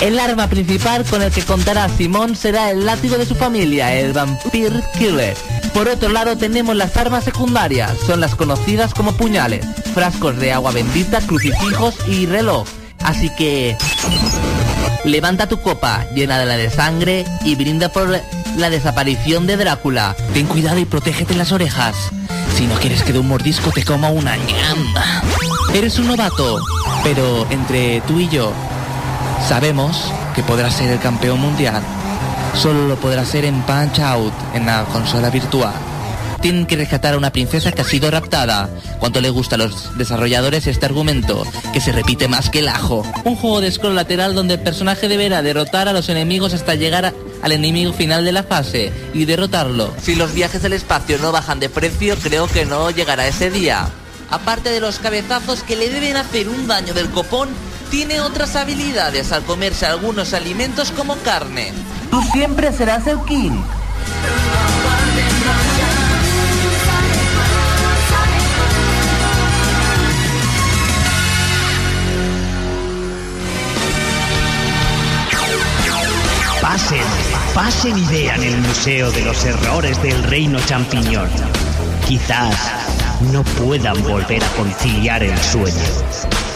El 0.00 0.20
arma 0.20 0.46
principal 0.48 1.04
con 1.04 1.22
el 1.22 1.32
que 1.32 1.42
contará 1.42 1.88
Simón 1.88 2.36
será 2.36 2.70
el 2.70 2.86
látigo 2.86 3.18
de 3.18 3.26
su 3.26 3.34
familia, 3.34 3.92
el 3.94 4.12
Vampire 4.12 4.80
Killer. 4.96 5.36
Por 5.74 5.88
otro 5.88 6.08
lado 6.08 6.38
tenemos 6.38 6.76
las 6.76 6.96
armas 6.96 7.24
secundarias, 7.24 7.98
son 8.06 8.20
las 8.20 8.36
conocidas 8.36 8.94
como 8.94 9.16
puñales, 9.16 9.66
frascos 9.94 10.36
de 10.36 10.52
agua 10.52 10.70
bendita, 10.70 11.20
crucifijos 11.20 11.96
y 12.06 12.26
reloj. 12.26 12.68
Así 13.02 13.28
que 13.30 13.76
levanta 15.04 15.48
tu 15.48 15.60
copa 15.60 16.06
llena 16.14 16.38
de 16.38 16.46
la 16.46 16.56
de 16.56 16.70
sangre 16.70 17.24
y 17.44 17.56
brinda 17.56 17.88
por 17.88 18.20
la 18.56 18.70
desaparición 18.70 19.48
de 19.48 19.56
Drácula. 19.56 20.14
Ten 20.32 20.46
cuidado 20.46 20.78
y 20.78 20.84
protégete 20.84 21.34
las 21.34 21.50
orejas. 21.50 21.96
Si 22.56 22.66
no 22.66 22.76
quieres 22.76 23.02
que 23.02 23.12
de 23.12 23.18
un 23.18 23.28
mordisco 23.28 23.72
te 23.72 23.84
coma 23.84 24.10
una 24.10 24.36
ñamba. 24.36 25.22
Eres 25.74 25.98
un 25.98 26.06
novato, 26.06 26.60
pero 27.02 27.48
entre 27.50 28.00
tú 28.02 28.20
y 28.20 28.28
yo 28.28 28.52
sabemos 29.46 30.12
que 30.34 30.42
podrás 30.42 30.74
ser 30.74 30.90
el 30.90 30.98
campeón 30.98 31.40
mundial. 31.40 31.82
Solo 32.54 32.88
lo 32.88 32.96
podrás 32.96 33.28
ser 33.28 33.44
en 33.44 33.62
Punch 33.62 34.00
Out, 34.00 34.32
en 34.54 34.66
la 34.66 34.84
consola 34.86 35.30
virtual. 35.30 35.74
Tienen 36.40 36.66
que 36.66 36.76
rescatar 36.76 37.14
a 37.14 37.18
una 37.18 37.32
princesa 37.32 37.72
que 37.72 37.82
ha 37.82 37.84
sido 37.84 38.10
raptada. 38.10 38.70
¿Cuánto 39.00 39.20
le 39.20 39.30
gusta 39.30 39.56
a 39.56 39.58
los 39.58 39.98
desarrolladores 39.98 40.66
este 40.68 40.86
argumento? 40.86 41.44
Que 41.72 41.80
se 41.80 41.90
repite 41.90 42.28
más 42.28 42.48
que 42.48 42.60
el 42.60 42.68
ajo. 42.68 43.04
Un 43.24 43.34
juego 43.34 43.60
de 43.60 43.72
scroll 43.72 43.96
lateral 43.96 44.34
donde 44.34 44.54
el 44.54 44.60
personaje 44.60 45.08
deberá 45.08 45.42
derrotar 45.42 45.88
a 45.88 45.92
los 45.92 46.08
enemigos 46.08 46.54
hasta 46.54 46.76
llegar 46.76 47.12
al 47.42 47.52
enemigo 47.52 47.92
final 47.92 48.24
de 48.24 48.32
la 48.32 48.44
fase 48.44 48.92
y 49.14 49.24
derrotarlo. 49.24 49.92
Si 50.00 50.14
los 50.14 50.32
viajes 50.32 50.64
al 50.64 50.74
espacio 50.74 51.18
no 51.18 51.32
bajan 51.32 51.58
de 51.58 51.68
precio, 51.68 52.16
creo 52.22 52.46
que 52.46 52.64
no 52.64 52.90
llegará 52.90 53.26
ese 53.26 53.50
día. 53.50 53.88
Aparte 54.30 54.70
de 54.70 54.80
los 54.80 54.98
cabezazos 54.98 55.62
que 55.62 55.76
le 55.76 55.90
deben 55.90 56.16
hacer 56.16 56.48
un 56.48 56.68
daño 56.68 56.94
del 56.94 57.10
copón, 57.10 57.48
tiene 57.90 58.20
otras 58.20 58.56
habilidades 58.56 59.32
al 59.32 59.42
comerse 59.44 59.86
algunos 59.86 60.34
alimentos 60.34 60.92
como 60.92 61.16
carne. 61.18 61.72
Tú 62.10 62.22
siempre 62.32 62.72
serás 62.72 63.06
el 63.06 63.18
king. 63.24 63.62
Pasen, 76.60 76.98
pasen 77.54 77.98
y 77.98 78.04
vean 78.06 78.42
el 78.42 78.58
Museo 78.58 79.10
de 79.10 79.22
los 79.22 79.44
Errores 79.44 80.00
del 80.02 80.22
Reino 80.24 80.58
Champiñón. 80.60 81.30
Quizás 82.06 82.54
no 83.32 83.42
puedan 83.42 84.02
volver 84.02 84.44
a 84.44 84.48
conciliar 84.48 85.22
el 85.22 85.36
sueño. 85.38 86.47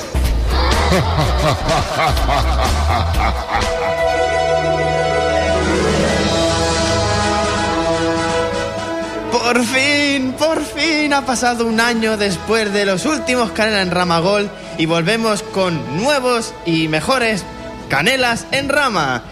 Por 9.30 9.64
fin, 9.64 10.32
por 10.38 10.62
fin 10.64 11.12
ha 11.12 11.24
pasado 11.26 11.66
un 11.66 11.80
año 11.80 12.16
después 12.16 12.72
de 12.72 12.84
los 12.84 13.06
últimos 13.06 13.52
Canela 13.52 13.82
en 13.82 13.90
Rama 13.90 14.18
Gold 14.18 14.50
y 14.78 14.86
volvemos 14.86 15.42
con 15.42 15.96
nuevos 15.96 16.54
y 16.66 16.88
mejores 16.88 17.44
Canelas 17.88 18.46
en 18.50 18.68
Rama. 18.68 19.24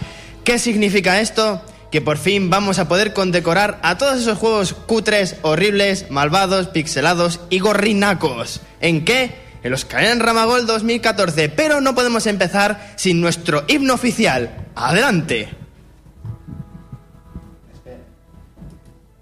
¿Qué 0.45 0.59
significa 0.59 1.21
esto? 1.21 1.63
Que 1.91 2.01
por 2.01 2.19
fin 2.19 2.51
vamos 2.51 2.79
a 2.79 2.89
poder 2.89 3.13
condecorar 3.13 3.79
a 3.83 3.99
todos 3.99 4.21
esos 4.21 4.39
juegos 4.39 4.73
cutres, 4.75 5.37
horribles, 5.43 6.11
malvados, 6.11 6.69
pixelados 6.69 7.41
y 7.51 7.59
gorrinacos. 7.59 8.61
¿En 8.81 9.05
qué? 9.05 9.50
En 9.63 9.71
los 9.71 9.85
Canela 9.85 10.13
en 10.13 10.21
Rama 10.21 10.45
Gold 10.45 10.67
2014. 10.67 11.49
Pero 11.51 11.81
no 11.81 11.95
podemos 11.95 12.27
empezar 12.27 12.93
sin 12.97 13.21
nuestro 13.21 13.65
himno 13.69 13.95
oficial. 13.95 14.69
¡Adelante! 14.75 15.49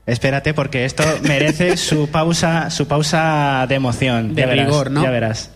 Espérate, 0.07 0.55
porque 0.55 0.87
esto 0.87 1.05
merece 1.23 1.77
su 1.77 2.09
pausa, 2.09 2.71
su 2.71 2.89
pausa 2.89 3.67
de 3.69 3.75
emoción. 3.75 4.35
De 4.35 4.41
ya 4.41 4.49
verás, 4.49 4.67
rigor, 4.67 4.91
¿no? 4.91 5.03
Ya 5.03 5.11
verás. 5.11 5.51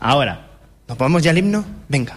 Ahora. 0.00 0.46
¿Nos 0.88 0.98
vamos 0.98 1.22
ya 1.22 1.30
al 1.30 1.38
himno? 1.38 1.64
Venga. 1.88 2.16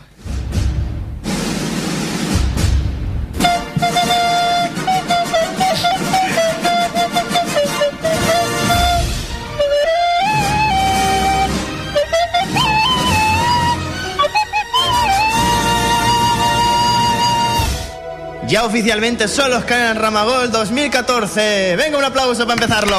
Ya 18.52 18.66
oficialmente 18.66 19.30
son 19.30 19.50
los 19.50 19.64
Canon 19.64 19.96
Ramagol 19.96 20.52
2014. 20.52 21.78
Venga, 21.78 21.98
un 21.98 22.04
aplauso 22.04 22.46
para 22.46 22.62
empezarlo. 22.62 22.98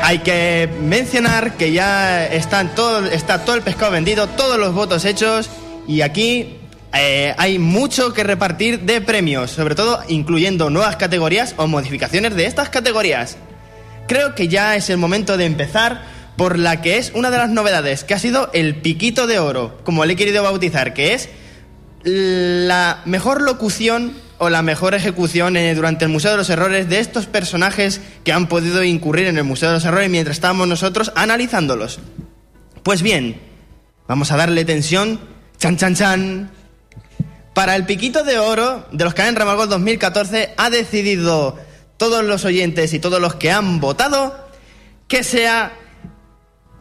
Hay 0.00 0.20
que 0.20 0.70
mencionar 0.82 1.56
que 1.56 1.72
ya 1.72 2.24
están 2.24 2.72
todo, 2.76 3.04
está 3.06 3.44
todo 3.44 3.56
el 3.56 3.62
pescado 3.62 3.90
vendido, 3.90 4.28
todos 4.28 4.60
los 4.60 4.74
votos 4.74 5.04
hechos 5.04 5.50
y 5.88 6.02
aquí 6.02 6.54
eh, 6.94 7.34
hay 7.36 7.58
mucho 7.58 8.12
que 8.12 8.22
repartir 8.22 8.82
de 8.82 9.00
premios, 9.00 9.50
sobre 9.50 9.74
todo 9.74 9.98
incluyendo 10.06 10.70
nuevas 10.70 10.94
categorías 10.94 11.56
o 11.56 11.66
modificaciones 11.66 12.36
de 12.36 12.46
estas 12.46 12.68
categorías. 12.68 13.38
Creo 14.06 14.36
que 14.36 14.46
ya 14.46 14.76
es 14.76 14.88
el 14.88 14.98
momento 14.98 15.36
de 15.36 15.46
empezar 15.46 16.04
por 16.36 16.60
la 16.60 16.80
que 16.80 16.98
es 16.98 17.10
una 17.12 17.32
de 17.32 17.38
las 17.38 17.50
novedades, 17.50 18.04
que 18.04 18.14
ha 18.14 18.20
sido 18.20 18.50
el 18.52 18.76
piquito 18.76 19.26
de 19.26 19.40
oro, 19.40 19.80
como 19.82 20.04
le 20.04 20.12
he 20.12 20.16
querido 20.16 20.44
bautizar, 20.44 20.94
que 20.94 21.12
es 21.12 21.28
la 22.06 23.02
mejor 23.04 23.42
locución 23.42 24.14
o 24.38 24.48
la 24.48 24.62
mejor 24.62 24.94
ejecución 24.94 25.56
eh, 25.56 25.74
durante 25.74 26.04
el 26.04 26.10
Museo 26.10 26.30
de 26.30 26.36
los 26.36 26.50
Errores 26.50 26.88
de 26.88 27.00
estos 27.00 27.26
personajes 27.26 28.00
que 28.22 28.32
han 28.32 28.46
podido 28.46 28.84
incurrir 28.84 29.26
en 29.26 29.38
el 29.38 29.44
Museo 29.44 29.70
de 29.70 29.74
los 29.74 29.84
Errores 29.84 30.08
mientras 30.08 30.36
estábamos 30.36 30.68
nosotros 30.68 31.10
analizándolos. 31.16 31.98
Pues 32.84 33.02
bien, 33.02 33.40
vamos 34.06 34.30
a 34.30 34.36
darle 34.36 34.64
tensión. 34.64 35.18
Chan, 35.58 35.76
chan, 35.76 35.94
chan. 35.96 36.50
Para 37.54 37.74
el 37.74 37.86
piquito 37.86 38.22
de 38.22 38.38
oro 38.38 38.86
de 38.92 39.04
los 39.04 39.14
Canen 39.14 39.34
Ramagol 39.34 39.68
2014 39.68 40.54
ha 40.56 40.70
decidido 40.70 41.58
todos 41.96 42.24
los 42.24 42.44
oyentes 42.44 42.92
y 42.92 43.00
todos 43.00 43.20
los 43.20 43.34
que 43.34 43.50
han 43.50 43.80
votado 43.80 44.46
que 45.08 45.24
sea 45.24 45.72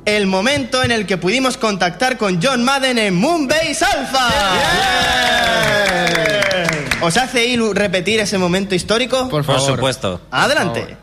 el 0.05 0.27
momento 0.27 0.83
en 0.83 0.91
el 0.91 1.05
que 1.05 1.17
pudimos 1.17 1.57
contactar 1.57 2.17
con 2.17 2.39
John 2.41 2.63
Madden 2.63 2.97
en 2.97 3.15
Moonbase 3.15 3.83
Alpha. 3.85 4.29
¿Os 7.01 7.17
hace 7.17 7.45
Ilu 7.45 7.73
repetir 7.73 8.19
ese 8.19 8.37
momento 8.37 8.73
histórico? 8.75 9.29
Por 9.29 9.45
Por 9.45 9.57
favor. 9.57 9.75
supuesto. 9.75 10.21
Adelante. 10.31 10.97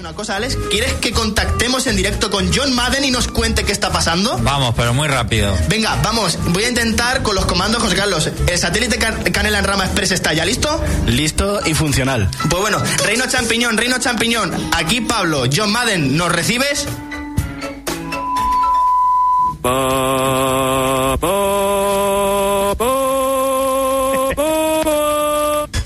Una 0.00 0.12
cosa, 0.12 0.34
Alex, 0.36 0.56
¿quieres 0.72 0.92
que 0.94 1.12
contactemos 1.12 1.86
en 1.86 1.94
directo 1.94 2.30
con 2.32 2.52
John 2.52 2.74
Madden 2.74 3.04
y 3.04 3.12
nos 3.12 3.28
cuente 3.28 3.62
qué 3.64 3.70
está 3.70 3.90
pasando? 3.92 4.36
Vamos, 4.42 4.74
pero 4.76 4.92
muy 4.92 5.06
rápido. 5.06 5.56
Venga, 5.68 5.96
vamos, 6.02 6.36
voy 6.46 6.64
a 6.64 6.68
intentar 6.68 7.22
con 7.22 7.36
los 7.36 7.46
comandos, 7.46 7.80
José 7.82 7.94
Carlos. 7.94 8.28
¿El 8.48 8.58
satélite 8.58 8.98
Can- 8.98 9.22
Canela 9.32 9.58
en 9.60 9.64
Rama 9.64 9.84
Express 9.84 10.10
está 10.12 10.32
ya 10.32 10.44
listo? 10.44 10.82
Listo 11.06 11.60
y 11.64 11.74
funcional. 11.74 12.28
Pues 12.50 12.60
bueno, 12.60 12.82
Reino 13.04 13.26
Champiñón, 13.28 13.76
Reino 13.76 13.98
Champiñón, 13.98 14.52
aquí 14.72 15.00
Pablo, 15.00 15.44
John 15.54 15.70
Madden, 15.70 16.16
¿nos 16.16 16.32
recibes? 16.32 16.86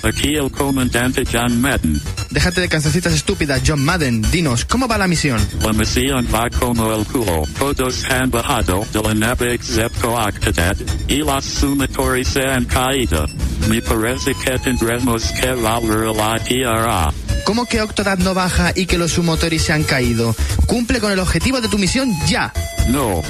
Aquí 0.03 0.35
el 0.35 0.51
comandante 0.51 1.23
John 1.31 1.61
Madden. 1.61 2.01
Déjate 2.29 2.61
de 2.61 2.69
cancioncitas 2.69 3.13
estúpidas, 3.13 3.61
John 3.65 3.83
Madden. 3.83 4.21
Dinos, 4.31 4.65
¿cómo 4.65 4.87
va 4.87 4.97
la 4.97 5.07
misión? 5.07 5.39
La 5.61 5.71
misión 5.71 6.27
va 6.33 6.49
como 6.49 6.93
el 6.93 7.05
culo. 7.05 7.43
Todos 7.57 8.03
han 8.09 8.29
bajado 8.29 8.85
de 8.91 9.01
la 9.01 9.13
nave 9.13 9.57
Zepcoactatet 9.57 11.09
y 11.09 11.23
las 11.23 11.45
sumatorias 11.45 12.27
se 12.27 12.43
han 12.43 12.65
caído. 12.65 13.25
Me 13.69 13.81
parece 13.81 14.33
que 14.35 14.59
tendremos 14.59 15.31
que 15.31 15.53
volver 15.53 16.09
a 16.09 16.13
la 16.13 16.39
Tierra. 16.43 17.13
¿Cómo 17.45 17.65
que 17.65 17.81
Octodad 17.81 18.17
no 18.17 18.33
baja 18.33 18.71
y 18.75 18.85
que 18.85 18.97
los 18.97 19.11
sumotoris 19.11 19.63
se 19.63 19.73
han 19.73 19.83
caído? 19.83 20.35
Cumple 20.65 20.99
con 20.99 21.11
el 21.11 21.19
objetivo 21.19 21.59
de 21.59 21.67
tu 21.67 21.77
misión 21.77 22.09
ya. 22.27 22.53
No. 22.87 23.21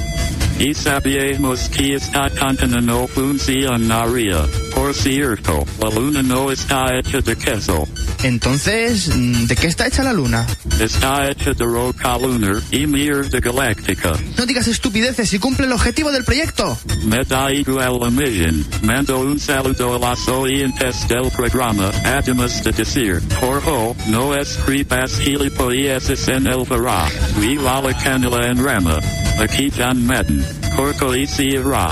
Y 0.58 0.72
sabemos 0.72 1.68
que 1.68 1.94
esta 1.94 2.30
cántana 2.30 2.80
no 2.80 3.06
funcionaría. 3.08 4.44
Por 4.74 4.94
cierto, 4.94 5.64
la 5.80 5.90
luna 5.90 6.22
no 6.22 6.50
está 6.52 6.96
hecha 6.98 7.20
de 7.20 7.36
queso. 7.36 7.88
Entonces, 8.22 9.08
mm, 9.14 9.46
¿de 9.46 9.56
qué 9.56 9.66
está 9.66 9.86
hecha 9.86 10.02
la 10.02 10.12
luna? 10.12 10.46
Está 10.80 11.28
hecha 11.30 11.52
de 11.52 11.64
roca 11.64 12.16
lunar 12.18 12.62
y 12.70 12.86
mierda 12.86 13.40
galáctica. 13.40 14.12
No 14.38 14.46
digas 14.46 14.68
estupideces 14.68 15.32
y 15.34 15.38
cumple 15.38 15.66
el 15.66 15.72
objetivo 15.72 16.10
del 16.12 16.24
proyecto. 16.24 16.78
Me 17.04 17.24
da 17.24 17.52
igual 17.52 17.98
la 18.00 18.10
misión. 18.10 18.64
Mando 18.82 19.20
un 19.20 19.38
saludo 19.38 19.96
a 19.96 19.98
las 19.98 20.28
oyentes 20.28 21.06
del 21.08 21.30
programa. 21.30 21.90
Además 22.04 22.62
de 22.62 22.72
decir, 22.72 23.20
Jorge, 23.40 23.94
no 24.06 24.34
escribas 24.34 25.18
gilipolleces 25.18 26.28
en 26.28 26.46
el 26.46 26.64
verá. 26.64 27.06
Viva 27.40 27.82
la 27.82 27.98
canela 27.98 28.46
en 28.46 28.64
rama. 28.64 29.00
Aquí 29.40 29.70
John 29.76 30.06
Madden. 30.06 30.44
Corco 30.76 31.14
y 31.14 31.26
Sierra. 31.26 31.90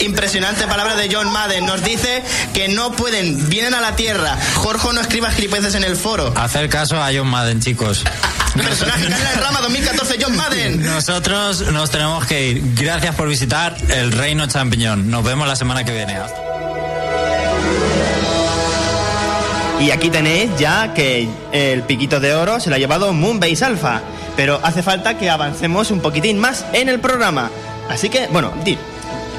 Impresionante 0.00 0.66
palabra 0.66 0.94
de 0.94 1.08
John 1.12 1.32
Madden. 1.32 1.66
Nos 1.66 1.82
dice 1.82 2.22
que 2.54 2.68
no 2.68 2.92
pueden, 2.92 3.48
vienen 3.48 3.74
a 3.74 3.80
la 3.80 3.96
Tierra. 3.96 4.36
Jorge 4.54 4.88
no 4.92 5.00
escriba 5.00 5.30
gilipolleces 5.30 5.74
en 5.74 5.84
el 5.84 5.96
foro. 5.96 6.32
Hacer 6.36 6.68
caso 6.68 7.02
a 7.02 7.10
John 7.14 7.28
Madden, 7.28 7.60
chicos. 7.60 8.04
Personaje 8.54 9.06
en 9.06 9.40
Rama 9.40 9.60
2014, 9.60 10.16
John 10.20 10.36
Madden. 10.36 10.84
Nosotros 10.84 11.60
nos 11.72 11.90
tenemos 11.90 12.26
que 12.26 12.48
ir. 12.48 12.62
Gracias 12.74 13.14
por 13.14 13.28
visitar 13.28 13.76
el 13.88 14.12
Reino 14.12 14.46
Champiñón. 14.46 15.10
Nos 15.10 15.24
vemos 15.24 15.46
la 15.46 15.56
semana 15.56 15.84
que 15.84 15.92
viene. 15.92 16.18
Y 19.80 19.92
aquí 19.92 20.10
tenéis 20.10 20.50
ya 20.58 20.92
que 20.92 21.28
el 21.52 21.82
piquito 21.82 22.18
de 22.18 22.34
oro 22.34 22.58
se 22.58 22.68
lo 22.68 22.76
ha 22.76 22.78
llevado 22.78 23.12
Moonbase 23.12 23.64
Alpha. 23.64 24.02
Pero 24.36 24.60
hace 24.62 24.82
falta 24.82 25.16
que 25.16 25.30
avancemos 25.30 25.90
un 25.92 26.00
poquitín 26.00 26.38
más 26.38 26.66
en 26.72 26.88
el 26.88 26.98
programa. 26.98 27.50
Así 27.88 28.08
que, 28.08 28.26
bueno, 28.28 28.52
di. 28.64 28.76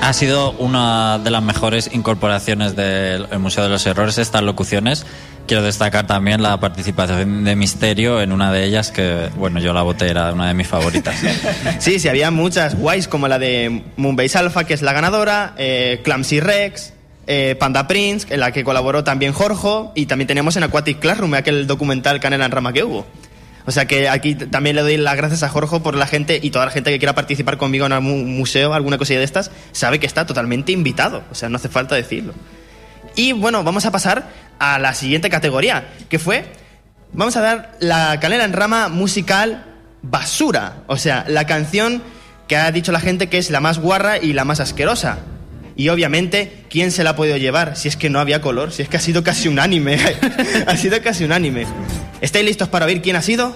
Ha 0.02 0.14
sido 0.14 0.52
una 0.54 1.20
de 1.20 1.30
las 1.30 1.44
mejores 1.44 1.90
incorporaciones 1.92 2.76
del 2.76 3.28
el 3.30 3.40
Museo 3.40 3.64
de 3.64 3.70
los 3.70 3.86
Errores 3.86 4.18
estas 4.18 4.42
locuciones. 4.42 5.06
Quiero 5.46 5.62
destacar 5.62 6.08
también 6.08 6.42
la 6.42 6.58
participación 6.58 7.44
de 7.44 7.56
Misterio 7.58 8.22
en 8.22 8.32
una 8.32 8.52
de 8.54 8.64
ellas 8.64 8.92
que, 8.92 9.30
bueno, 9.36 9.60
yo 9.60 9.74
la 9.74 9.82
voté, 9.82 10.10
era 10.10 10.32
una 10.32 10.48
de 10.48 10.54
mis 10.54 10.68
favoritas. 10.68 11.16
Sí, 11.80 12.00
sí, 12.00 12.08
había 12.08 12.32
muchas 12.32 12.76
guays 12.76 13.08
como 13.10 13.28
la 13.28 13.40
de 13.40 13.84
Moonbase 13.98 14.38
Alpha, 14.38 14.64
que 14.64 14.74
es 14.74 14.82
la 14.82 14.94
ganadora, 14.94 15.54
eh, 15.58 16.00
Clumsy 16.04 16.40
Rex, 16.40 16.94
eh, 17.32 17.56
Panda 17.60 17.88
Prince, 17.88 18.26
en 18.34 18.40
la 18.40 18.52
que 18.52 18.64
colaboró 18.64 19.04
también 19.04 19.34
Jorge, 19.34 19.92
y 19.94 20.08
también 20.08 20.28
teníamos 20.28 20.56
en 20.58 20.64
Aquatic 20.64 20.98
Classroom, 20.98 21.36
aquel 21.36 21.68
documental 21.68 22.20
Canela 22.20 22.46
en 22.46 22.52
Rama 22.52 22.74
que 22.74 22.84
hubo. 22.84 23.06
O 23.68 23.72
sea 23.72 23.86
que 23.86 24.10
aquí 24.10 24.34
también 24.34 24.76
le 24.76 24.82
doy 24.82 24.98
las 24.98 25.16
gracias 25.16 25.44
a 25.44 25.50
Jorge 25.50 25.80
por 25.80 25.94
la 25.94 26.08
gente 26.08 26.40
y 26.42 26.50
toda 26.50 26.66
la 26.66 26.72
gente 26.72 26.90
que 26.90 26.98
quiera 26.98 27.14
participar 27.14 27.58
conmigo 27.58 27.86
en 27.86 27.92
algún 27.92 28.36
museo, 28.36 28.74
alguna 28.74 28.98
cosilla 28.98 29.20
de 29.20 29.26
estas, 29.26 29.52
sabe 29.74 30.00
que 30.00 30.08
está 30.08 30.26
totalmente 30.26 30.72
invitado. 30.72 31.24
O 31.30 31.36
sea, 31.36 31.50
no 31.50 31.58
hace 31.58 31.70
falta 31.70 31.94
decirlo. 31.94 32.34
Y 33.16 33.34
bueno, 33.34 33.64
vamos 33.64 33.86
a 33.86 33.92
pasar 33.92 34.28
a 34.58 34.80
la 34.80 34.96
siguiente 34.96 35.30
categoría, 35.30 35.88
que 36.10 36.18
fue, 36.18 36.46
vamos 37.14 37.38
a 37.38 37.42
dar 37.42 37.78
la 37.80 38.20
canela 38.20 38.44
en 38.44 38.54
rama 38.54 38.90
musical 38.90 39.66
basura. 40.02 40.78
O 40.88 40.98
sea, 40.98 41.26
la 41.28 41.46
canción 41.46 42.02
que 42.48 42.58
ha 42.58 42.72
dicho 42.72 42.92
la 42.92 43.00
gente 43.00 43.30
que 43.30 43.38
es 43.38 43.52
la 43.52 43.60
más 43.60 43.78
guarra 43.78 44.18
y 44.18 44.34
la 44.34 44.46
más 44.46 44.60
asquerosa. 44.60 45.20
Y 45.80 45.88
obviamente, 45.88 46.52
¿quién 46.70 46.92
se 46.92 47.06
la 47.06 47.12
ha 47.12 47.16
podido 47.16 47.38
llevar? 47.38 47.78
Si 47.78 47.88
es 47.88 47.96
que 47.96 48.10
no 48.10 48.20
había 48.20 48.42
color, 48.42 48.74
si 48.74 48.82
es 48.82 48.90
que 48.90 48.98
ha 48.98 49.00
sido 49.00 49.24
casi 49.24 49.48
unánime. 49.48 49.98
ha 50.68 50.76
sido 50.76 51.02
casi 51.02 51.24
unánime. 51.24 51.66
¿Estáis 52.20 52.44
listos 52.44 52.68
para 52.68 52.86
ver 52.86 53.02
quién 53.02 53.16
ha 53.16 53.22
sido? 53.22 53.56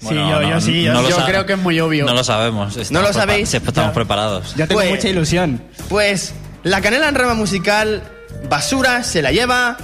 Bueno, 0.00 0.40
yo- 0.40 0.48
yo 0.48 0.60
sí, 0.62 0.82
yo- 0.82 1.06
yo 1.10 1.24
creo 1.26 1.44
que 1.44 1.52
es 1.52 1.58
muy 1.58 1.78
obvio. 1.78 2.06
No 2.06 2.14
lo 2.14 2.24
sabemos. 2.24 2.74
¿No 2.90 3.02
lo 3.02 3.12
sabéis? 3.12 3.50
prepa- 3.50 3.60
sí, 3.60 3.68
estamos 3.68 3.92
preparados. 3.92 4.54
Pues- 4.70 5.04
ilusión. 5.04 5.62
Pues 5.90 6.32
la 6.62 6.80
canela 6.80 7.10
en 7.10 7.14
rama 7.16 7.34
musical 7.34 8.02
basura 8.48 9.02
se 9.04 9.20
la 9.20 9.30
lleva 9.30 9.76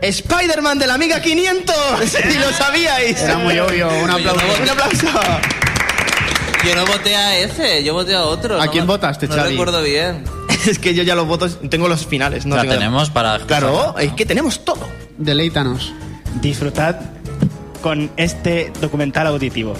Spider-Man 0.00 0.78
de 0.78 0.86
la 0.86 0.94
Amiga 0.94 1.20
500. 1.20 1.76
si 2.06 2.38
lo 2.38 2.50
sabíais. 2.52 3.20
Era 3.20 3.36
muy 3.36 3.58
obvio. 3.58 3.90
Un 4.02 4.08
aplauso. 4.08 4.46
Un 4.62 4.68
aplauso. 4.70 5.06
Yo 6.66 6.74
no 6.74 6.84
voté 6.86 7.14
a 7.14 7.38
ese, 7.38 7.84
yo 7.84 7.94
voté 7.94 8.14
a 8.14 8.24
otro. 8.24 8.60
¿A 8.60 8.66
no 8.66 8.72
quién 8.72 8.84
me- 8.84 8.88
votaste, 8.88 9.28
No 9.28 9.34
Xavi? 9.36 9.50
recuerdo 9.50 9.82
bien. 9.82 10.24
es 10.66 10.78
que 10.78 10.94
yo 10.94 11.02
ya 11.04 11.14
los 11.14 11.26
votos 11.26 11.58
tengo 11.70 11.88
los 11.88 12.06
finales. 12.06 12.44
No 12.46 12.56
La 12.56 12.62
tengo- 12.62 12.74
tenemos 12.74 13.10
para... 13.10 13.38
Claro, 13.40 13.94
es 13.98 14.12
que 14.14 14.26
tenemos 14.26 14.64
todo. 14.64 14.88
Deleítanos. 15.16 15.92
Disfrutad 16.40 16.96
con 17.82 18.10
este 18.16 18.72
documental 18.80 19.28
auditivo. 19.28 19.74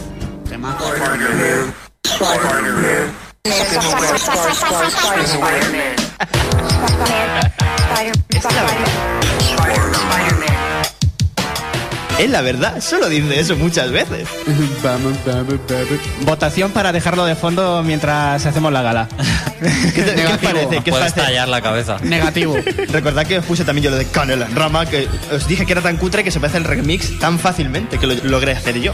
Es 12.18 12.30
la 12.30 12.40
verdad, 12.40 12.80
solo 12.80 13.08
dice 13.10 13.38
eso 13.38 13.56
muchas 13.56 13.90
veces. 13.92 14.26
Votación 16.24 16.70
para 16.70 16.90
dejarlo 16.92 17.26
de 17.26 17.34
fondo 17.34 17.82
mientras 17.84 18.44
hacemos 18.46 18.72
la 18.72 18.80
gala. 18.82 19.08
¿Qué, 19.94 20.02
te- 20.02 20.14
qué 20.14 20.26
os 20.26 20.38
parece? 20.38 20.68
¿Qué 20.68 20.76
os 20.78 20.82
Puede 20.84 20.90
parece? 20.92 21.20
estallar 21.20 21.48
la 21.48 21.60
cabeza. 21.60 21.98
Negativo. 22.02 22.56
Recordad 22.88 23.26
que 23.26 23.38
os 23.38 23.44
puse 23.44 23.64
también 23.64 23.84
yo 23.84 23.90
lo 23.90 23.96
de 23.96 24.06
Canela 24.06 24.46
en 24.46 24.56
Rama, 24.56 24.86
que 24.86 25.08
os 25.30 25.46
dije 25.46 25.66
que 25.66 25.72
era 25.72 25.82
tan 25.82 25.98
cutre 25.98 26.24
que 26.24 26.30
se 26.30 26.40
parece 26.40 26.56
el 26.58 26.64
remix 26.64 27.18
tan 27.18 27.38
fácilmente 27.38 27.98
que 27.98 28.06
lo 28.06 28.14
logré 28.24 28.52
hacer 28.52 28.80
yo. 28.80 28.92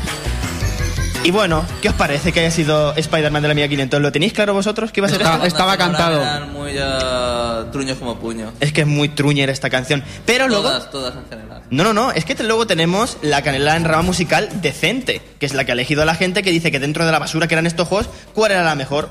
Y 1.25 1.31
bueno, 1.31 1.65
¿qué 1.81 1.89
os 1.89 1.95
parece 1.95 2.33
que 2.33 2.41
haya 2.41 2.51
sido 2.51 2.95
Spider-Man 2.97 3.43
de 3.43 3.49
la 3.49 3.53
Amiga 3.53 3.69
500? 3.69 4.01
¿Lo 4.01 4.11
tenéis 4.11 4.33
claro 4.33 4.55
vosotros 4.55 4.91
que 4.91 4.99
iba 4.99 5.07
a 5.07 5.11
ser 5.11 5.21
Está- 5.21 5.35
esto? 5.35 5.47
estaba 5.47 5.77
cantado. 5.77 6.21
Eran 6.21 6.53
muy 6.53 6.73
ah, 6.83 7.67
truños 7.71 7.99
como 7.99 8.17
puño. 8.19 8.53
Es 8.59 8.73
que 8.73 8.81
es 8.81 8.87
muy 8.89 9.09
truñer 9.09 9.49
esta 9.49 9.71
canción. 9.71 10.03
Pero 10.27 10.49
luego... 10.49 10.65
Todas, 10.65 10.91
todas 10.91 11.15
en 11.15 11.29
general. 11.29 11.63
No, 11.71 11.85
no, 11.85 11.93
no, 11.95 12.11
es 12.11 12.25
que 12.25 12.35
te- 12.35 12.43
luego 12.43 12.67
tenemos 12.67 13.19
la 13.23 13.43
canela 13.43 13.77
en 13.77 13.85
rama 13.85 14.03
musical 14.03 14.49
decente, 14.63 15.23
que 15.39 15.47
es 15.47 15.55
la 15.55 15.65
que 15.65 15.71
ha 15.71 15.75
elegido 15.75 16.05
la 16.05 16.17
gente 16.17 16.43
que 16.43 16.51
dice 16.51 16.73
que 16.73 16.81
dentro 16.81 17.07
de 17.07 17.13
la 17.13 17.21
basura 17.21 17.47
que 17.47 17.55
eran 17.55 17.67
estos 17.69 17.87
juegos, 17.87 18.09
¿cuál 18.35 18.51
era 18.51 18.65
la 18.65 18.75
mejor? 18.75 19.09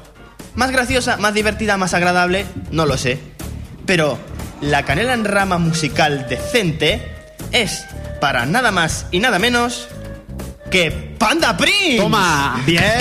¿Más 0.53 0.69
graciosa, 0.71 1.15
más 1.15 1.33
divertida, 1.33 1.77
más 1.77 1.93
agradable? 1.93 2.45
No 2.71 2.85
lo 2.85 2.97
sé. 2.97 3.19
Pero 3.85 4.17
la 4.59 4.83
canela 4.83 5.13
en 5.13 5.23
rama 5.23 5.59
musical 5.59 6.25
decente 6.27 7.07
es 7.53 7.85
para 8.19 8.45
nada 8.45 8.71
más 8.71 9.05
y 9.11 9.19
nada 9.19 9.39
menos 9.39 9.87
que 10.71 10.89
Panda 11.19 11.55
Prince. 11.55 11.97
Toma. 11.97 12.61
Bien. 12.65 12.83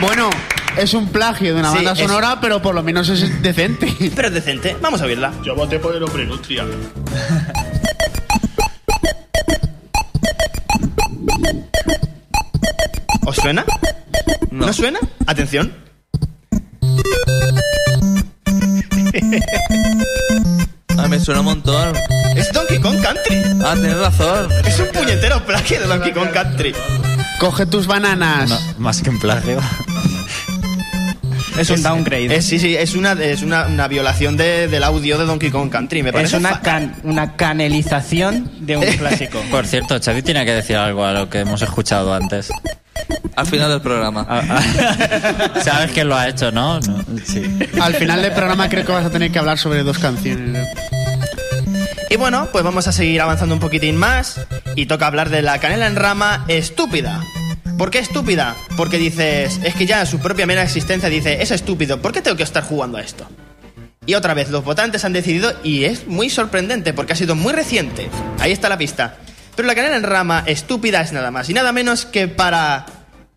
Bueno, 0.00 0.30
es 0.76 0.94
un 0.94 1.08
plagio 1.08 1.54
de 1.54 1.60
una 1.60 1.70
Sí, 1.70 1.76
banda 1.76 1.92
es- 1.92 1.98
sonora, 1.98 2.38
pero 2.40 2.60
por 2.62 2.72
lo 2.74 2.82
menos 2.84 3.08
es 3.08 3.42
decente. 3.42 3.92
Pero 4.14 4.28
es 4.28 4.34
decente. 4.34 4.76
Vamos 4.80 5.00
a 5.00 5.06
oírla. 5.06 5.32
Yo 5.42 5.54
voté 5.56 5.78
por 5.80 5.94
el 5.96 6.02
hombre 6.04 6.24
nutria. 6.24 6.64
¿Os 13.26 13.36
suena? 13.36 13.64
¿No, 14.50 14.72
suena? 14.72 14.98
Atención. 15.26 15.72
Me 21.08 21.18
suena 21.18 21.40
un 21.40 21.46
montón. 21.46 21.94
Es 22.36 22.52
Donkey 22.52 22.78
Kong 22.78 23.00
Country. 23.02 23.42
Ah, 23.64 23.72
tienes 23.74 23.96
razón. 23.98 24.48
Es 24.64 24.78
un 24.78 24.88
puñetero 24.88 25.44
plagio 25.44 25.80
de 25.80 25.86
Donkey 25.86 26.12
Kong 26.12 26.30
Country. 26.32 26.74
Coge 27.40 27.66
tus 27.66 27.86
bananas. 27.86 28.48
No, 28.50 28.58
más 28.78 29.00
que 29.02 29.10
un 29.10 29.18
plagio. 29.18 29.58
Es 31.58 31.70
un 31.70 31.82
downgrade. 31.82 32.36
Es, 32.36 32.46
sí, 32.46 32.58
sí, 32.58 32.76
es 32.76 32.94
una, 32.94 33.12
es 33.12 33.42
una, 33.42 33.66
una 33.66 33.88
violación 33.88 34.36
de- 34.36 34.68
del 34.68 34.84
audio 34.84 35.18
de 35.18 35.24
Donkey 35.24 35.50
Kong 35.50 35.70
Country. 35.70 36.02
Me 36.02 36.10
Es 36.22 36.32
una, 36.32 36.60
can- 36.60 36.94
una 37.02 37.34
canelización 37.36 38.48
de 38.60 38.76
un 38.76 38.84
clásico. 38.98 39.40
Por 39.50 39.66
cierto, 39.66 39.98
Xavi 40.00 40.22
tiene 40.22 40.44
que 40.44 40.52
decir 40.52 40.76
algo 40.76 41.04
a 41.04 41.12
lo 41.12 41.28
que 41.28 41.40
hemos 41.40 41.60
escuchado 41.62 42.14
antes. 42.14 42.50
Al 43.34 43.46
final 43.46 43.70
del 43.70 43.80
programa. 43.80 44.26
Ah, 44.28 44.42
ah. 44.50 45.60
Sabes 45.64 45.90
quién 45.92 46.08
lo 46.08 46.16
ha 46.16 46.28
hecho, 46.28 46.52
¿no? 46.52 46.78
No, 46.80 47.04
Sí. 47.24 47.42
Al 47.80 47.94
final 47.94 48.22
del 48.22 48.32
programa 48.32 48.68
creo 48.68 48.84
que 48.84 48.92
vas 48.92 49.06
a 49.06 49.10
tener 49.10 49.30
que 49.32 49.38
hablar 49.38 49.58
sobre 49.58 49.82
dos 49.82 49.98
canciones. 49.98 50.68
Y 52.10 52.16
bueno, 52.16 52.48
pues 52.52 52.64
vamos 52.64 52.88
a 52.88 52.92
seguir 52.92 53.20
avanzando 53.20 53.54
un 53.54 53.60
poquitín 53.60 53.96
más. 53.96 54.40
Y 54.74 54.86
toca 54.86 55.06
hablar 55.06 55.28
de 55.28 55.42
la 55.42 55.58
canela 55.60 55.86
en 55.86 55.96
rama 55.96 56.44
estúpida. 56.48 57.22
¿Por 57.76 57.90
qué 57.90 57.98
estúpida? 57.98 58.56
Porque 58.76 58.98
dices, 58.98 59.60
es 59.62 59.74
que 59.74 59.86
ya 59.86 60.04
su 60.06 60.18
propia 60.18 60.46
mera 60.46 60.62
existencia 60.62 61.08
dice, 61.08 61.42
es 61.42 61.50
estúpido, 61.50 62.00
¿por 62.00 62.12
qué 62.12 62.22
tengo 62.22 62.36
que 62.36 62.42
estar 62.42 62.64
jugando 62.64 62.98
a 62.98 63.02
esto? 63.02 63.28
Y 64.04 64.14
otra 64.14 64.34
vez, 64.34 64.48
los 64.48 64.64
votantes 64.64 65.04
han 65.04 65.12
decidido, 65.12 65.52
y 65.62 65.84
es 65.84 66.06
muy 66.06 66.30
sorprendente 66.30 66.94
porque 66.94 67.12
ha 67.12 67.16
sido 67.16 67.34
muy 67.34 67.52
reciente. 67.52 68.08
Ahí 68.40 68.52
está 68.52 68.68
la 68.68 68.78
pista. 68.78 69.16
Pero 69.54 69.66
la 69.66 69.74
canela 69.74 69.96
en 69.96 70.02
rama 70.02 70.44
estúpida 70.46 71.02
es 71.02 71.12
nada 71.12 71.30
más 71.30 71.50
y 71.50 71.54
nada 71.54 71.72
menos 71.72 72.06
que 72.06 72.26
para 72.26 72.86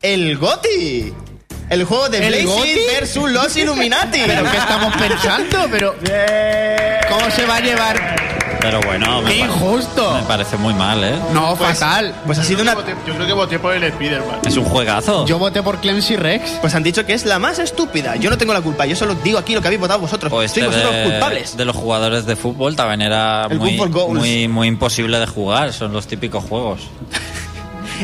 el 0.02 0.38
GOTI. 0.38 1.14
El 1.70 1.84
juego 1.84 2.10
de 2.10 2.26
¿El 2.26 2.46
Blazing 2.46 2.80
versus 2.88 3.32
los 3.32 3.56
Illuminati. 3.58 4.22
¿Pero 4.28 4.50
qué 4.50 4.58
estamos 4.58 4.96
pensando? 4.98 5.68
¿Pero 5.70 5.96
cómo 7.10 7.32
se 7.32 7.46
va 7.46 7.58
a 7.58 7.62
llevar? 7.62 8.31
Pero 8.62 8.80
bueno, 8.82 9.22
me, 9.22 9.32
¡Qué 9.32 9.38
injusto! 9.40 10.14
me 10.14 10.22
parece 10.24 10.56
muy 10.58 10.74
mal, 10.74 11.04
¿eh? 11.04 11.16
No, 11.34 11.56
fatal. 11.56 12.14
Pues 12.26 12.38
ha 12.38 12.44
sido 12.44 12.62
una... 12.62 12.76
Yo 13.08 13.16
creo 13.16 13.26
que 13.26 13.34
voté 13.34 13.58
por 13.60 13.74
el 13.74 13.84
Spider-Man. 13.84 14.40
Es 14.46 14.56
un 14.56 14.66
juegazo. 14.66 15.26
Yo 15.26 15.40
voté 15.40 15.64
por 15.64 15.80
Clemsy 15.80 16.16
Rex. 16.16 16.52
Pues 16.62 16.76
han 16.76 16.84
dicho 16.84 17.06
que 17.06 17.14
es 17.14 17.26
la 17.26 17.40
más 17.40 17.58
estúpida. 17.60 18.16
Yo 18.18 18.30
no 18.30 18.38
tengo 18.38 18.54
la 18.54 18.62
culpa, 18.62 18.86
yo 18.86 18.96
solo 18.96 19.16
digo 19.16 19.40
aquí 19.40 19.56
lo 19.56 19.62
que 19.62 19.68
habéis 19.68 19.82
votado 19.82 20.00
vosotros. 20.00 20.32
O 20.32 20.42
este 20.44 20.62
Sois 20.62 20.72
vosotros 20.76 20.96
de, 20.96 21.04
culpables. 21.12 21.58
de 21.58 21.66
los 21.66 21.76
jugadores 21.76 22.26
de 22.26 22.36
fútbol 22.36 22.76
también 22.76 23.02
era 23.02 23.48
El 23.50 23.58
muy, 23.60 23.72
Football 23.78 23.90
Goals. 23.92 24.20
muy, 24.20 24.48
muy 24.48 24.68
imposible 24.68 25.20
de 25.20 25.26
jugar. 25.26 25.74
Son 25.74 25.92
los 25.92 26.06
típicos 26.08 26.44
juegos. 26.44 26.82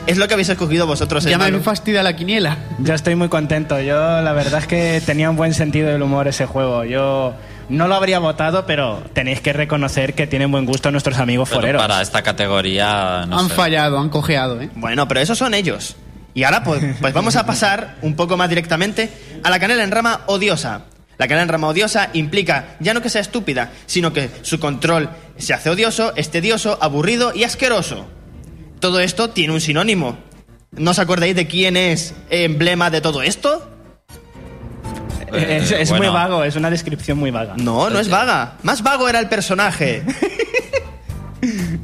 Es 0.05 0.17
lo 0.17 0.27
que 0.27 0.35
habéis 0.35 0.49
escogido 0.49 0.85
vosotros, 0.85 1.23
Ya 1.23 1.39
me 1.39 1.45
hermano. 1.45 1.63
fastidia 1.63 2.03
la 2.03 2.15
quiniela. 2.15 2.57
Yo 2.77 2.93
estoy 2.93 3.15
muy 3.15 3.29
contento. 3.29 3.79
Yo 3.81 3.95
la 4.21 4.31
verdad 4.33 4.59
es 4.59 4.67
que 4.67 5.01
tenía 5.03 5.27
un 5.27 5.35
buen 5.37 5.55
sentido 5.55 5.89
del 5.89 6.03
humor 6.03 6.27
ese 6.27 6.45
juego. 6.45 6.83
Yo 6.83 7.33
no 7.69 7.87
lo 7.87 7.95
habría 7.95 8.19
votado, 8.19 8.65
pero 8.65 9.03
tenéis 9.13 9.41
que 9.41 9.53
reconocer 9.53 10.13
que 10.13 10.27
tienen 10.27 10.51
buen 10.51 10.65
gusto 10.65 10.91
nuestros 10.91 11.17
amigos 11.19 11.49
Pero 11.49 11.61
foreros. 11.61 11.81
para 11.81 12.01
esta 12.01 12.21
categoría, 12.23 13.25
no 13.27 13.39
han 13.39 13.49
sé. 13.49 13.55
fallado, 13.55 13.99
han 13.99 14.09
cojeado, 14.09 14.61
¿eh? 14.61 14.69
Bueno, 14.75 15.07
pero 15.07 15.19
esos 15.19 15.37
son 15.37 15.53
ellos. 15.53 15.95
Y 16.33 16.43
ahora 16.43 16.63
pues, 16.63 16.83
pues 17.01 17.13
vamos 17.13 17.35
a 17.35 17.45
pasar 17.45 17.95
un 18.01 18.15
poco 18.15 18.37
más 18.37 18.47
directamente 18.49 19.11
a 19.43 19.49
la 19.49 19.59
canela 19.59 19.83
en 19.83 19.91
rama 19.91 20.21
odiosa. 20.27 20.83
La 21.17 21.27
canela 21.27 21.43
en 21.43 21.49
rama 21.49 21.67
odiosa 21.67 22.09
implica 22.13 22.75
ya 22.79 22.93
no 22.93 23.01
que 23.01 23.09
sea 23.09 23.21
estúpida, 23.21 23.71
sino 23.87 24.13
que 24.13 24.29
su 24.43 24.59
control 24.59 25.09
se 25.37 25.53
hace 25.55 25.69
odioso, 25.71 26.13
es 26.15 26.29
tedioso, 26.29 26.77
aburrido 26.79 27.33
y 27.33 27.43
asqueroso. 27.43 28.05
todo 28.79 28.99
esto 28.99 29.31
tiene 29.31 29.53
un 29.53 29.61
sinónimo. 29.61 30.17
¿No 30.71 30.91
os 30.91 30.99
acordáis 30.99 31.35
de 31.35 31.47
quién 31.47 31.75
es 31.75 32.13
emblema 32.29 32.91
de 32.91 33.01
todo 33.01 33.23
esto? 33.23 33.67
Es 35.33 35.71
es 35.71 35.89
bueno. 35.89 36.05
muy 36.05 36.13
vago, 36.13 36.43
es 36.43 36.55
una 36.55 36.69
descripción 36.69 37.17
muy 37.17 37.31
vaga. 37.31 37.53
No, 37.57 37.89
no 37.89 37.99
es 37.99 38.09
vaga. 38.09 38.53
Más 38.63 38.81
vago 38.83 39.07
era 39.09 39.19
el 39.19 39.27
personaje. 39.29 40.03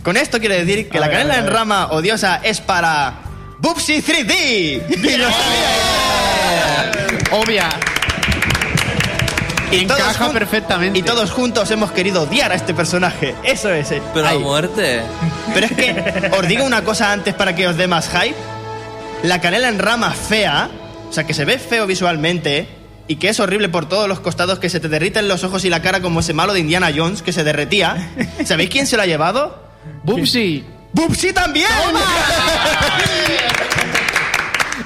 Con 0.04 0.18
esto 0.18 0.40
quiero 0.40 0.56
decir 0.56 0.90
que 0.90 0.98
A 0.98 1.02
la 1.02 1.08
ver, 1.08 1.18
canela 1.20 1.38
en 1.40 1.48
rama 1.48 1.88
odiosa 1.92 2.42
es 2.44 2.60
para 2.62 3.14
Bubsy 3.60 4.02
3D. 4.02 4.84
Y 5.04 5.18
lo 5.18 5.28
Obvia. 7.32 7.70
Y 9.72 9.86
todos 9.88 10.02
Encaja 10.02 10.26
jun- 10.26 10.34
perfectamente. 10.34 11.00
Y 11.00 11.04
todos 11.04 11.32
juntos 11.32 11.70
hemos 11.72 11.92
querido 11.92 12.24
odiar 12.24 12.52
a 12.52 12.56
este 12.56 12.74
personaje. 12.74 13.34
Eso 13.44 13.72
es. 13.72 13.92
eh. 13.92 14.02
Pero 14.14 14.28
a 14.28 14.34
muerte. 14.34 15.02
Pero 15.54 15.66
es 15.66 15.72
que 15.72 16.30
os 16.38 16.48
digo 16.48 16.64
una 16.64 16.84
cosa 16.84 17.12
antes 17.12 17.34
para 17.34 17.56
que 17.56 17.68
os 17.68 17.76
dé 17.78 17.88
más 17.88 18.08
hype. 18.10 18.36
La 19.24 19.40
canela 19.42 19.70
en 19.70 19.80
rama 19.80 20.12
fea, 20.12 20.70
o 21.10 21.14
sea, 21.14 21.24
que 21.26 21.34
se 21.34 21.46
ve 21.46 21.58
feo 21.58 21.88
visualmente 21.88 22.68
y 23.08 23.18
que 23.18 23.30
es 23.30 23.40
horrible 23.40 23.70
por 23.70 23.88
todos 23.90 24.08
los 24.08 24.20
costados, 24.20 24.60
que 24.60 24.70
se 24.70 24.80
te 24.80 24.88
derriten 24.90 25.28
los 25.28 25.44
ojos 25.44 25.66
y 25.66 25.70
la 25.70 25.82
cara 25.82 26.02
como 26.02 26.22
ese 26.22 26.34
malo 26.34 26.54
de 26.54 26.60
Indiana 26.62 26.92
Jones 26.96 27.22
que 27.22 27.34
se 27.34 27.44
derretía. 27.44 28.12
¿Sabéis 28.46 28.70
quién 28.70 28.88
se 28.88 28.96
lo 28.98 29.04
ha 29.04 29.06
llevado? 29.06 29.62
Bubsy. 30.04 30.64
¡Bubsy 30.94 31.34
también! 31.34 31.68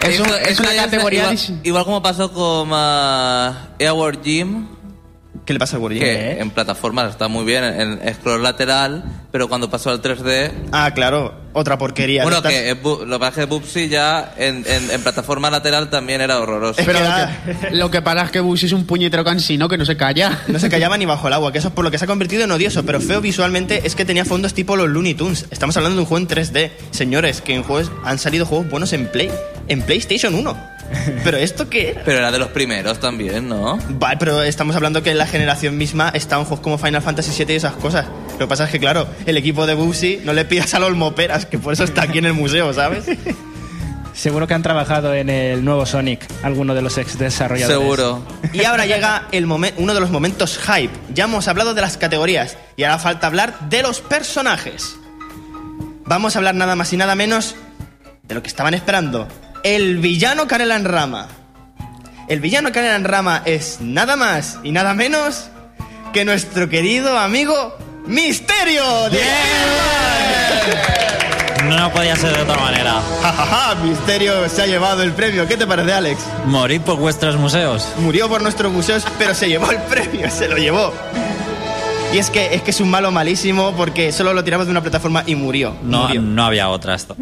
Es, 0.01 0.19
un- 0.19 0.27
es 0.47 0.59
una 0.59 0.75
categoría. 0.75 1.33
Igual, 1.63 1.83
como 1.85 2.01
pasó 2.01 2.31
con 2.31 2.69
ah, 2.71 3.67
Airward 3.79 4.21
Gym, 4.23 4.67
¿Qué 5.47 5.53
le 5.53 5.59
pasa 5.59 5.77
al 5.77 5.81
Warrior? 5.81 6.03
que 6.03 6.39
en 6.39 6.51
plataformas 6.51 7.09
está 7.09 7.27
muy 7.29 7.43
bien, 7.45 7.63
en, 7.63 8.13
scroll 8.15 8.43
lateral, 8.43 9.03
pero 9.31 9.47
cuando 9.47 9.69
pasó 9.69 9.89
al 9.89 10.01
3D. 10.01 10.51
Ah, 10.73 10.91
claro, 10.93 11.33
otra 11.53 11.77
porquería. 11.77 12.23
Bueno, 12.23 12.41
que 12.43 12.69
es 12.71 12.83
Bu- 12.83 13.05
lo 13.05 13.15
que 13.15 13.19
pasa 13.19 13.41
es 13.41 13.47
que 13.47 13.53
Bubsy 13.55 13.87
ya 13.87 14.33
en, 14.37 14.65
en- 14.67 14.91
en 14.91 15.01
plataforma 15.01 15.49
lateral 15.49 15.89
también 15.89 16.19
era 16.19 16.39
horroroso. 16.41 16.79
Es 16.81 16.85
Pero 16.85 16.99
lo 16.99 17.05
que, 17.69 17.75
lo 17.77 17.89
que 17.91 18.01
pasa 18.01 18.23
es 18.25 18.31
que 18.31 18.41
Bubsy 18.41 18.65
es 18.65 18.73
un 18.73 18.85
puñetero 18.85 19.23
cansino 19.23 19.69
que 19.69 19.77
no 19.77 19.85
se 19.85 19.95
calla. 19.95 20.37
No 20.49 20.59
se 20.59 20.69
callaba 20.69 20.97
ni 20.97 21.05
bajo 21.05 21.27
el 21.27 21.33
agua, 21.33 21.51
que 21.53 21.59
eso 21.59 21.69
es 21.69 21.73
por 21.73 21.85
lo 21.85 21.91
que 21.91 21.97
se 21.97 22.03
ha 22.03 22.07
convertido 22.07 22.43
en 22.43 22.51
odioso, 22.51 22.85
pero 22.85 22.99
feo 22.99 23.21
visualmente 23.21 23.87
es 23.87 23.95
que 23.95 24.03
tenía 24.03 24.25
fondos 24.25 24.53
tipo 24.53 24.75
los 24.75 24.89
Looney 24.89 25.13
Tunes. 25.13 25.45
Estamos 25.49 25.77
hablando 25.77 25.95
de 25.95 26.01
un 26.01 26.07
juego 26.07 26.21
en 26.23 26.27
3D. 26.27 26.71
Señores, 26.91 27.39
que 27.41 27.55
en 27.55 27.63
juegos 27.63 27.89
han 28.03 28.19
salido 28.19 28.45
juegos 28.45 28.69
buenos 28.69 28.91
en 28.91 29.07
Play, 29.07 29.31
en 29.69 29.81
PlayStation 29.81 30.35
1. 30.35 30.76
Pero 31.23 31.37
esto 31.37 31.69
qué 31.69 31.89
era? 31.91 32.01
Pero 32.05 32.19
era 32.19 32.31
de 32.31 32.39
los 32.39 32.49
primeros 32.49 32.99
también, 32.99 33.47
¿no? 33.49 33.77
Vale, 33.89 34.17
pero 34.17 34.41
estamos 34.43 34.75
hablando 34.75 35.03
que 35.03 35.13
la 35.13 35.25
generación 35.27 35.77
misma 35.77 36.09
está 36.13 36.37
en 36.37 36.43
juegos 36.45 36.61
como 36.61 36.77
Final 36.77 37.01
Fantasy 37.01 37.31
VII 37.43 37.53
y 37.53 37.57
esas 37.57 37.73
cosas. 37.73 38.05
Lo 38.33 38.39
que 38.39 38.47
pasa 38.47 38.65
es 38.65 38.69
que, 38.71 38.79
claro, 38.79 39.07
el 39.25 39.35
equipo 39.37 39.65
de 39.65 39.73
Bubsy 39.73 40.21
no 40.23 40.33
le 40.33 40.45
pidas 40.45 40.73
a 40.73 40.79
los 40.79 40.95
moperas, 40.95 41.45
que 41.45 41.57
por 41.59 41.73
eso 41.73 41.83
está 41.83 42.03
aquí 42.03 42.19
en 42.19 42.25
el 42.25 42.33
museo, 42.33 42.73
¿sabes? 42.73 43.05
Seguro 44.13 44.47
que 44.47 44.55
han 44.55 44.63
trabajado 44.63 45.13
en 45.13 45.29
el 45.29 45.63
nuevo 45.63 45.85
Sonic, 45.85 46.25
alguno 46.41 46.73
de 46.73 46.81
los 46.81 46.97
ex 46.97 47.19
desarrolladores. 47.19 47.79
Seguro. 47.79 48.23
Y 48.51 48.63
ahora 48.63 48.85
llega 48.87 49.27
el 49.31 49.45
momen- 49.45 49.73
uno 49.77 49.93
de 49.93 49.99
los 49.99 50.09
momentos 50.09 50.57
hype. 50.57 50.91
Ya 51.13 51.25
hemos 51.25 51.47
hablado 51.47 51.75
de 51.75 51.81
las 51.81 51.97
categorías 51.97 52.57
y 52.77 52.83
ahora 52.83 52.97
falta 52.97 53.27
hablar 53.27 53.69
de 53.69 53.83
los 53.83 54.01
personajes. 54.01 54.95
Vamos 56.05 56.35
a 56.35 56.39
hablar 56.39 56.55
nada 56.55 56.75
más 56.75 56.91
y 56.93 56.97
nada 56.97 57.13
menos 57.15 57.55
de 58.23 58.33
lo 58.35 58.41
que 58.41 58.47
estaban 58.47 58.73
esperando. 58.73 59.27
El 59.63 59.97
villano 59.97 60.47
Canela 60.47 60.75
en 60.75 60.85
Rama. 60.85 61.27
El 62.27 62.39
villano 62.39 62.71
Canela 62.71 62.95
en 62.95 63.03
Rama 63.03 63.41
es 63.45 63.79
nada 63.81 64.15
más 64.15 64.59
y 64.63 64.71
nada 64.71 64.93
menos 64.93 65.49
que 66.13 66.25
nuestro 66.25 66.69
querido 66.69 67.17
amigo 67.17 67.75
Misterio. 68.05 69.09
de 69.09 69.19
No 71.65 71.91
podía 71.91 72.15
ser 72.15 72.35
de 72.35 72.41
otra 72.43 72.57
manera. 72.57 73.01
Ja, 73.21 73.33
ja, 73.33 73.45
ja, 73.45 73.75
Misterio 73.75 74.47
se 74.49 74.61
ha 74.61 74.65
llevado 74.67 75.03
el 75.03 75.11
premio. 75.11 75.47
¿Qué 75.47 75.57
te 75.57 75.67
parece, 75.67 75.93
Alex? 75.93 76.21
Morir 76.45 76.81
por 76.81 76.97
vuestros 76.97 77.35
museos. 77.35 77.87
murió 77.97 78.29
por 78.29 78.41
nuestros 78.41 78.71
museos, 78.71 79.05
pero 79.17 79.33
se 79.33 79.49
llevó 79.49 79.71
el 79.71 79.79
premio, 79.83 80.29
se 80.31 80.47
lo 80.47 80.57
llevó. 80.57 80.93
Y 82.13 82.19
es 82.19 82.29
que 82.29 82.55
es 82.55 82.61
que 82.61 82.71
es 82.71 82.79
un 82.79 82.89
malo 82.89 83.11
malísimo 83.11 83.73
porque 83.75 84.11
solo 84.11 84.33
lo 84.33 84.43
tiramos 84.43 84.65
de 84.65 84.71
una 84.71 84.81
plataforma 84.81 85.23
y 85.25 85.35
murió. 85.35 85.75
No, 85.83 86.03
murió. 86.07 86.21
no 86.21 86.45
había 86.45 86.69
otra 86.69 86.95
esto. 86.95 87.15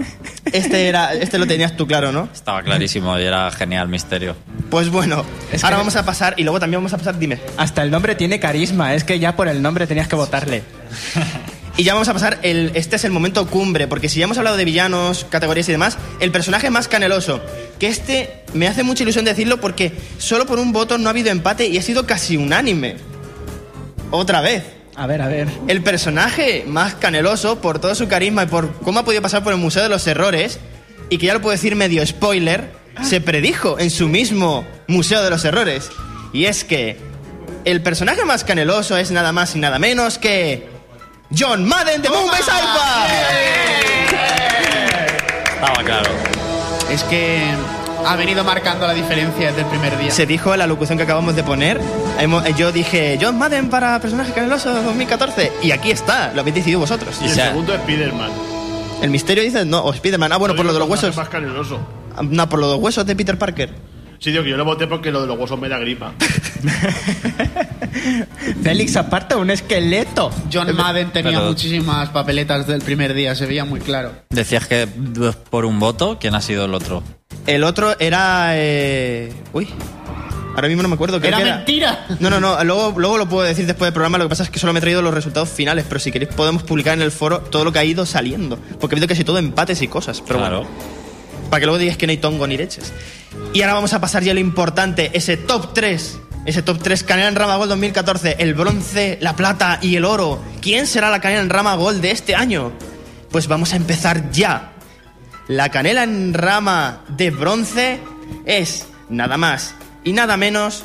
Este 0.52 0.88
era, 0.88 1.14
este 1.14 1.40
lo 1.40 1.48
tenías 1.48 1.76
tú 1.76 1.88
claro, 1.88 2.12
¿no? 2.12 2.30
Estaba 2.34 2.62
clarísimo 2.62 3.18
y 3.20 3.24
era 3.24 3.50
genial 3.52 3.88
misterio. 3.90 4.36
Pues 4.70 4.90
bueno, 4.90 5.26
Es 5.52 5.64
ahora 5.64 5.78
que- 5.78 5.80
vamos 5.82 5.96
a 5.96 6.06
pasar 6.06 6.36
y 6.38 6.44
luego 6.44 6.60
también 6.60 6.80
vamos 6.80 6.94
a 6.94 6.98
pasar, 6.98 7.18
dime. 7.18 7.40
Hasta 7.58 7.82
el 7.82 7.90
nombre 7.92 8.16
tiene 8.16 8.40
carisma, 8.40 8.94
es 8.94 9.04
que 9.04 9.18
ya 9.20 9.36
por 9.36 9.48
el 9.48 9.62
nombre 9.62 9.88
tenías 9.88 10.08
que 10.08 10.16
votarle. 10.16 10.64
Y 11.78 11.84
ya 11.84 11.92
vamos 11.94 12.08
a 12.08 12.14
pasar, 12.14 12.40
el, 12.42 12.72
este 12.74 12.96
es 12.96 13.04
el 13.04 13.12
momento 13.12 13.48
cumbre, 13.48 13.86
porque 13.90 14.08
si 14.08 14.20
ya 14.20 14.24
hemos 14.24 14.38
hablado 14.38 14.56
de 14.56 14.64
villanos, 14.64 15.26
categorías 15.30 15.68
y 15.68 15.74
demás, 15.74 15.98
el 16.22 16.32
personaje 16.32 16.70
más 16.70 16.88
caneloso, 16.88 17.42
que 17.80 17.88
este 17.88 18.44
me 18.54 18.70
hace 18.70 18.84
mucha 18.84 19.04
ilusión 19.04 19.26
decirlo 19.26 19.60
porque 19.60 19.92
solo 20.18 20.46
por 20.46 20.58
un 20.60 20.72
voto 20.72 20.98
no 20.98 21.10
ha 21.10 21.12
habido 21.12 21.32
empate 21.32 21.68
y 21.68 21.78
ha 21.78 21.82
sido 21.82 22.08
casi 22.08 22.38
unánime. 22.38 22.96
Otra 24.16 24.42
vez. 24.42 24.64
A 24.96 25.08
ver, 25.08 25.22
a 25.22 25.28
ver. 25.28 25.50
El 25.68 25.84
personaje 25.84 26.64
más 26.68 26.96
caneloso, 26.96 27.60
por 27.60 27.80
todo 27.80 27.96
su 27.96 28.08
carisma 28.08 28.44
y 28.44 28.48
por 28.48 28.72
cómo 28.80 29.00
ha 29.00 29.06
podido 29.06 29.22
pasar 29.22 29.44
por 29.44 29.52
el 29.52 29.60
Museo 29.60 29.84
de 29.84 29.90
los 29.90 30.08
Errores, 30.08 30.60
y 31.10 31.18
que 31.18 31.26
ya 31.28 31.34
lo 31.34 31.42
puedo 31.42 31.52
decir 31.52 31.76
medio 31.76 32.06
spoiler, 32.06 32.72
se 33.04 33.20
predijo 33.20 33.78
en 33.78 33.92
su 33.92 34.08
mismo 34.08 34.66
Museo 34.88 35.22
de 35.22 35.30
los 35.30 35.44
Errores. 35.44 35.90
Y 36.32 36.46
es 36.46 36.64
que 36.64 36.98
el 37.66 37.82
personaje 37.82 38.24
más 38.24 38.44
caneloso 38.44 38.98
es 38.98 39.12
nada 39.12 39.34
más 39.34 39.56
y 39.56 39.60
nada 39.60 39.80
menos 39.80 40.18
que 40.18 40.70
John 41.38 41.66
Madden 41.66 42.02
de 42.02 42.10
Moonbase 42.10 42.52
Alpha. 42.52 43.08
Estaba 45.56 45.84
claro. 45.84 46.12
Es 46.90 47.04
que 47.04 47.44
ha 48.06 48.16
venido 48.16 48.44
marcando 48.44 48.86
la 48.88 48.94
diferencia 48.94 49.48
desde 49.48 49.62
el 49.62 49.68
primer 49.68 49.98
día. 49.98 50.12
Se 50.12 50.26
dijo 50.26 50.54
en 50.54 50.60
la 50.60 50.68
locución 50.68 50.98
que 50.98 51.04
acabamos 51.04 51.36
de 51.36 51.44
poner. 51.44 51.80
hemos- 52.20 52.44
Yo 52.56 52.72
dije 52.72 53.18
John 53.22 53.38
Madden 53.38 53.70
para 53.70 54.00
personaje 54.00 54.32
caneloso 54.34 54.74
2014. 54.84 55.52
Y 55.64 55.72
aquí 55.72 55.92
está, 55.92 56.32
lo 56.34 56.42
habéis 56.42 56.56
decidido 56.56 56.80
vosotros. 56.80 57.18
Y 57.22 57.26
el 57.26 57.32
se 57.32 57.42
ha- 57.42 57.48
segundo 57.50 57.74
es 57.74 57.82
Spiderman. 57.82 58.30
El 59.02 59.10
misterio 59.10 59.44
dice 59.44 59.66
no, 59.66 59.84
o 59.84 59.94
Spiderman. 59.94 60.32
Ah, 60.32 60.38
bueno, 60.38 60.56
por 60.56 60.66
lo 60.66 60.74
de 60.74 60.80
los 60.80 60.90
huesos. 60.90 61.16
más 61.16 61.30
caneloso. 61.30 61.80
No, 62.30 62.48
por 62.50 62.60
lo 62.60 62.68
de 62.68 62.74
los 62.76 62.82
huesos 62.84 63.06
de 63.06 63.16
Peter 63.16 63.38
Parker. 63.38 63.70
Sí, 64.20 64.32
digo 64.32 64.44
que 64.44 64.50
yo 64.52 64.58
lo 64.58 64.64
voté 64.66 64.88
porque 64.88 65.12
lo 65.12 65.22
de 65.22 65.28
los 65.28 65.38
huesos 65.38 65.60
me 65.60 65.68
da 65.68 65.78
gripa. 65.78 66.14
Félix, 68.64 68.96
aparte, 68.96 69.36
un 69.36 69.50
esqueleto. 69.50 70.32
John 70.52 70.74
Madden 70.76 71.12
tenía 71.12 71.32
Pero- 71.40 71.46
muchísimas 71.50 72.10
papeletas 72.10 72.66
del 72.68 72.82
primer 72.82 73.14
día, 73.14 73.36
se 73.36 73.46
veía 73.46 73.66
muy 73.66 73.80
claro. 73.82 74.12
Decías 74.30 74.66
que 74.68 74.88
pues, 74.88 75.36
por 75.36 75.66
un 75.66 75.80
voto, 75.80 76.18
¿quién 76.20 76.34
ha 76.36 76.42
sido 76.42 76.66
el 76.66 76.74
otro? 76.74 77.04
El 77.46 77.64
otro 77.64 77.98
era. 78.00 78.50
eh, 78.54 79.32
Uy. 79.54 79.70
Ahora 80.56 80.68
mismo 80.70 80.82
no 80.84 80.88
me 80.88 80.96
acuerdo. 80.96 81.20
creo 81.20 81.34
¡Era 81.36 81.44
que 81.44 81.52
mentira! 81.52 82.06
No, 82.22 82.30
no, 82.30 82.40
no. 82.40 82.64
Luego, 82.64 82.94
luego 82.98 83.18
lo 83.18 83.28
puedo 83.28 83.46
decir 83.46 83.66
después 83.68 83.88
del 83.88 83.94
programa. 83.94 84.18
Lo 84.18 84.26
que 84.26 84.30
pasa 84.30 84.44
es 84.44 84.50
que 84.50 84.58
solo 84.58 84.72
me 84.72 84.80
he 84.80 84.82
traído 84.82 85.02
los 85.02 85.14
resultados 85.14 85.50
finales. 85.50 85.86
Pero 85.88 86.00
si 86.00 86.12
queréis, 86.12 86.34
podemos 86.34 86.64
publicar 86.64 86.94
en 86.94 87.02
el 87.02 87.12
foro 87.12 87.40
todo 87.42 87.66
lo 87.66 87.74
que 87.74 87.80
ha 87.80 87.84
ido 87.84 88.06
saliendo. 88.06 88.58
Porque 88.80 88.96
ha 88.96 88.98
habido 88.98 89.08
casi 89.08 89.24
todo 89.26 89.38
empates 89.38 89.82
y 89.82 89.88
cosas. 89.90 90.22
Pero 90.26 90.40
claro. 90.40 90.60
bueno. 90.62 90.72
Para 91.50 91.60
que 91.60 91.66
luego 91.66 91.78
digáis 91.78 91.98
que 91.98 92.08
no 92.08 92.12
hay 92.12 92.18
tongo 92.18 92.48
ni 92.48 92.56
leches. 92.58 92.94
Y 93.54 93.62
ahora 93.62 93.74
vamos 93.74 93.94
a 93.94 94.00
pasar 94.00 94.24
ya 94.24 94.32
a 94.32 94.34
lo 94.34 94.40
importante. 94.40 95.12
Ese 95.14 95.36
top 95.36 95.74
3. 95.74 96.20
Ese 96.46 96.62
top 96.62 96.80
3 96.82 97.04
Canela 97.04 97.28
en 97.28 97.36
Rama 97.36 97.58
Gold 97.58 97.70
2014. 97.72 98.38
El 98.40 98.54
bronce, 98.54 99.18
la 99.22 99.36
plata 99.36 99.80
y 99.82 99.98
el 99.98 100.06
oro. 100.06 100.42
¿Quién 100.62 100.88
será 100.88 101.10
la 101.10 101.20
Canela 101.20 101.42
en 101.42 101.50
Rama 101.50 101.76
Gold 101.76 102.02
de 102.02 102.12
este 102.12 102.34
año? 102.34 102.72
Pues 103.30 103.48
vamos 103.50 103.74
a 103.74 103.76
empezar 103.76 104.32
ya. 104.32 104.72
La 105.48 105.70
canela 105.70 106.04
en 106.04 106.34
rama 106.34 107.02
de 107.10 107.30
bronce 107.32 108.00
es 108.46 108.88
nada 109.10 109.38
más 109.38 109.76
y 110.04 110.14
nada 110.14 110.38
menos. 110.38 110.84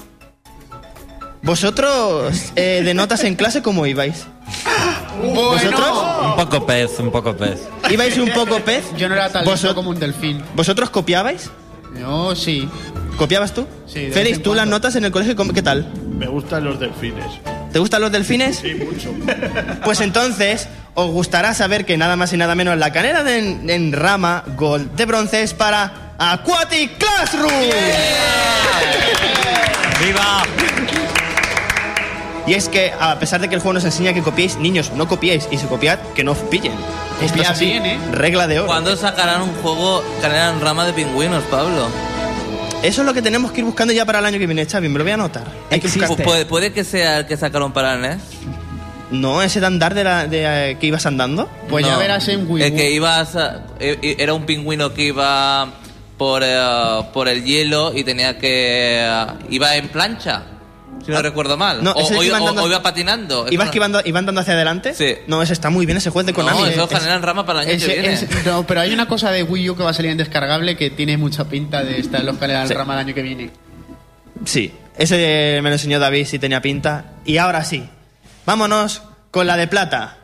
¿Vosotros 1.43 2.53
eh, 2.57 2.83
de 2.85 2.93
notas 2.95 3.25
en 3.25 3.35
clase 3.35 3.63
cómo 3.63 3.87
ibais? 3.87 4.27
¿Vosotros? 5.35 6.05
Un 6.25 6.37
poco 6.37 6.67
pez, 6.67 6.99
un 6.99 7.11
poco 7.11 7.35
pez. 7.37 7.63
¿Ibais 7.91 8.19
un 8.19 8.31
poco 8.31 8.61
pez? 8.61 8.85
Yo 8.97 9.09
no 9.09 9.15
era 9.15 9.31
tan 9.31 9.45
Vosot- 9.45 9.53
listo 9.53 9.75
como 9.75 9.91
un 9.91 9.99
delfín. 9.99 10.43
¿Vosotros 10.55 10.91
copiabais? 10.91 11.51
Yo 11.99 12.37
sí. 12.37 12.69
¿Copiabas 13.17 13.53
tú? 13.53 13.67
Sí, 13.87 14.01
de 14.01 14.05
vez 14.07 14.15
Félix, 14.15 14.37
en 14.39 14.43
¿tú 14.43 14.51
las 14.51 14.61
cuando. 14.61 14.77
notas 14.77 14.97
en 14.97 15.05
el 15.05 15.11
colegio 15.11 15.35
cómo- 15.37 15.53
qué 15.53 15.63
tal? 15.63 15.91
Me 16.19 16.27
gustan 16.27 16.65
los 16.65 16.79
delfines. 16.79 17.25
¿Te 17.73 17.79
gustan 17.79 18.01
los 18.01 18.13
delfines? 18.13 18.57
Sí, 18.57 18.75
mucho. 18.75 19.15
Pues 19.85 20.01
entonces 20.01 20.69
os 20.95 21.11
gustará 21.11 21.55
saber 21.55 21.87
que 21.87 21.97
nada 21.97 22.17
más 22.17 22.33
y 22.33 22.37
nada 22.37 22.55
menos 22.55 22.77
la 22.77 22.93
canela 22.93 23.23
de 23.25 23.39
en, 23.39 23.71
en 23.71 23.93
rama 23.93 24.45
gold 24.57 24.95
de 24.95 25.07
bronce 25.07 25.43
es 25.43 25.55
para 25.55 26.13
Aquatic 26.19 26.99
Classroom. 26.99 27.53
¡Viva! 30.05 30.43
Y 32.47 32.55
es 32.55 32.69
que, 32.69 32.93
a 32.99 33.19
pesar 33.19 33.41
de 33.41 33.49
que 33.49 33.55
el 33.55 33.61
juego 33.61 33.75
nos 33.75 33.85
enseña 33.85 34.13
que 34.13 34.23
copiéis, 34.23 34.57
niños, 34.57 34.93
no 34.95 35.07
copiéis. 35.07 35.47
Y 35.51 35.59
si 35.59 35.67
copiad, 35.67 35.99
que 36.15 36.25
no 36.25 36.33
os 36.33 36.39
pillen. 36.39 36.73
Esto 37.23 37.41
es 37.41 37.61
bien, 37.61 37.87
¿eh? 37.87 37.99
Regla 38.13 38.47
de 38.47 38.59
oro. 38.59 38.67
¿Cuándo 38.67 38.97
sacarán 38.97 39.43
un 39.43 39.55
juego 39.63 40.03
canela 40.21 40.51
en 40.51 40.61
rama 40.61 40.85
de 40.85 40.93
pingüinos, 40.93 41.45
Pablo? 41.45 41.89
Eso 42.83 43.03
es 43.03 43.07
lo 43.07 43.13
que 43.13 43.21
tenemos 43.21 43.53
que 43.53 43.61
ir 43.61 43.65
buscando 43.67 43.93
ya 43.93 44.07
para 44.07 44.21
el 44.21 44.25
año 44.25 44.39
que 44.39 44.47
viene, 44.47 44.65
Xavi. 44.65 44.89
Me 44.89 44.99
lo 44.99 45.05
voy 45.05 45.11
a 45.11 45.15
anotar. 45.15 45.45
Hay 45.71 45.81
que 45.81 45.89
buscar. 45.89 46.09
Pu- 46.09 46.23
Puede, 46.25 46.47
puede 46.47 46.73
que 46.73 46.83
sea 46.83 47.19
el 47.19 47.27
que 47.27 47.37
sacaron 47.37 47.73
para 47.73 47.95
el 47.95 48.01
NES. 48.01 48.19
¿No? 49.11 49.43
¿Ese 49.43 49.61
de 49.61 49.67
andar 49.67 49.93
de, 49.95 50.05
la, 50.05 50.27
de, 50.27 50.71
eh, 50.71 50.79
que 50.79 50.87
ibas 50.87 51.05
andando? 51.05 51.51
Pues 51.69 51.85
ya 51.85 51.93
No. 51.93 51.99
verás 51.99 52.27
en 52.29 52.51
Wii 52.51 52.63
El 52.63 52.73
U. 52.73 52.77
que 52.77 52.91
ibas. 52.93 53.37
a- 53.37 53.65
e- 53.81 53.99
e- 54.01 54.17
Era 54.19 54.33
un 54.35 54.47
pingüino 54.47 54.95
que 54.95 55.03
iba 55.07 55.69
por, 56.17 56.43
eh, 56.45 57.03
por 57.13 57.29
el 57.29 57.45
hielo 57.45 57.93
y 57.95 58.03
tenía 58.05 58.39
que. 58.39 59.01
eh, 59.03 59.27
iba 59.51 59.77
en 59.77 59.89
plancha. 59.89 60.43
Si 61.05 61.11
no 61.11 61.23
recuerdo 61.23 61.57
mal. 61.57 61.79
Ah. 61.79 61.83
No, 61.83 61.91
o, 61.93 62.07
o 62.07 62.13
iba, 62.23 62.25
iba 62.27 62.37
andando- 62.39 62.63
o- 62.65 62.69
iba 62.69 62.83
patinando. 62.83 63.47
¿Ibas 63.51 63.67
Eso 63.67 63.73
que 63.73 63.79
iban, 63.79 63.93
iban 64.05 64.27
dando 64.27 64.41
hacia 64.41 64.55
adelante? 64.55 64.95
Sí. 64.95 65.15
No, 65.27 65.43
ese 65.43 65.53
está 65.53 65.71
muy 65.71 65.87
bien, 65.87 65.99
ese 65.99 66.11
juego 66.11 66.27
de 66.27 66.33
Konami. 66.33 66.59
No, 66.61 66.67
eso 66.67 66.89
en 67.15 67.23
rama 67.23 67.47
para 67.47 67.63
el 67.63 67.69
año 67.69 67.77
Ese- 67.77 67.87
que 67.87 67.93
viene. 68.01 68.13
ese- 68.15 68.29
no, 68.47 68.67
pero 68.67 68.81
hay 68.83 68.93
una 68.93 69.07
cosa 69.09 69.31
de 69.31 69.43
Wii 69.43 69.71
U 69.71 69.77
que 69.77 69.83
va 69.83 69.91
a 69.91 69.95
salir 69.95 70.11
en 70.11 70.19
descargable 70.19 70.77
que 70.77 70.91
tiene 70.91 71.17
mucha 71.17 71.45
pinta 71.45 71.83
de 71.83 71.99
estar 72.01 72.21
en 72.21 72.27
los 72.27 72.37
canales 72.37 72.69
Sí. 72.69 72.75
rama 72.75 72.95
el 72.95 73.01
año 73.01 73.15
que 73.15 73.23
viene. 73.23 73.51
Sí, 74.45 74.73
ese 74.97 75.61
me 75.63 75.69
lo 75.71 75.75
enseñó 75.75 75.99
David, 75.99 76.27
sí 76.27 76.39
tenía 76.39 76.61
pinta. 76.63 77.13
Y 77.25 77.37
ahora 77.39 77.65
sí, 77.65 77.89
vámonos 78.47 79.03
con 79.31 79.47
la 79.47 79.57
de 79.57 79.67
plata. 79.67 80.17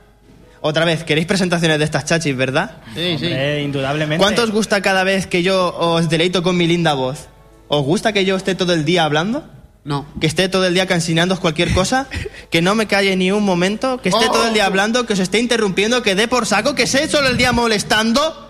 Otra 0.63 0.85
vez, 0.85 1.05
queréis 1.05 1.27
presentaciones 1.27 1.79
de 1.79 1.85
estas 1.85 2.07
chachis, 2.07 2.37
¿verdad? 2.37 2.79
Sí, 2.95 3.17
sí. 3.19 3.27
Hombre, 3.27 3.63
indudablemente. 3.63 4.21
¿Cuánto 4.23 4.43
os 4.43 4.51
gusta 4.51 4.81
cada 4.81 5.05
vez 5.05 5.27
que 5.27 5.43
yo 5.43 5.75
os 5.79 6.09
deleito 6.09 6.43
con 6.43 6.57
mi 6.57 6.67
linda 6.67 6.95
voz? 6.95 7.29
¿Os 7.69 7.85
gusta 7.85 8.13
que 8.13 8.25
yo 8.25 8.37
esté 8.37 8.55
todo 8.55 8.73
el 8.73 8.85
día 8.85 9.05
hablando? 9.05 9.45
No. 9.87 10.05
Que 10.21 10.27
esté 10.27 10.49
todo 10.49 10.67
el 10.67 10.75
día 10.75 10.87
cansinándoos 10.89 11.39
cualquier 11.39 11.73
cosa, 11.73 12.09
que 12.51 12.61
no 12.61 12.75
me 12.75 12.89
calle 12.89 13.15
ni 13.15 13.31
un 13.31 13.45
momento, 13.45 14.03
que 14.03 14.09
esté 14.09 14.27
Oh. 14.27 14.33
todo 14.33 14.49
el 14.49 14.53
día 14.53 14.67
hablando, 14.67 15.07
que 15.07 15.13
os 15.13 15.21
esté 15.21 15.39
interrumpiendo, 15.39 16.03
que 16.03 16.17
dé 16.17 16.27
por 16.27 16.45
saco, 16.45 16.75
que 16.75 16.83
esté 16.83 17.07
todo 17.07 17.25
el 17.29 17.37
día 17.37 17.53
molestando. 17.53 18.43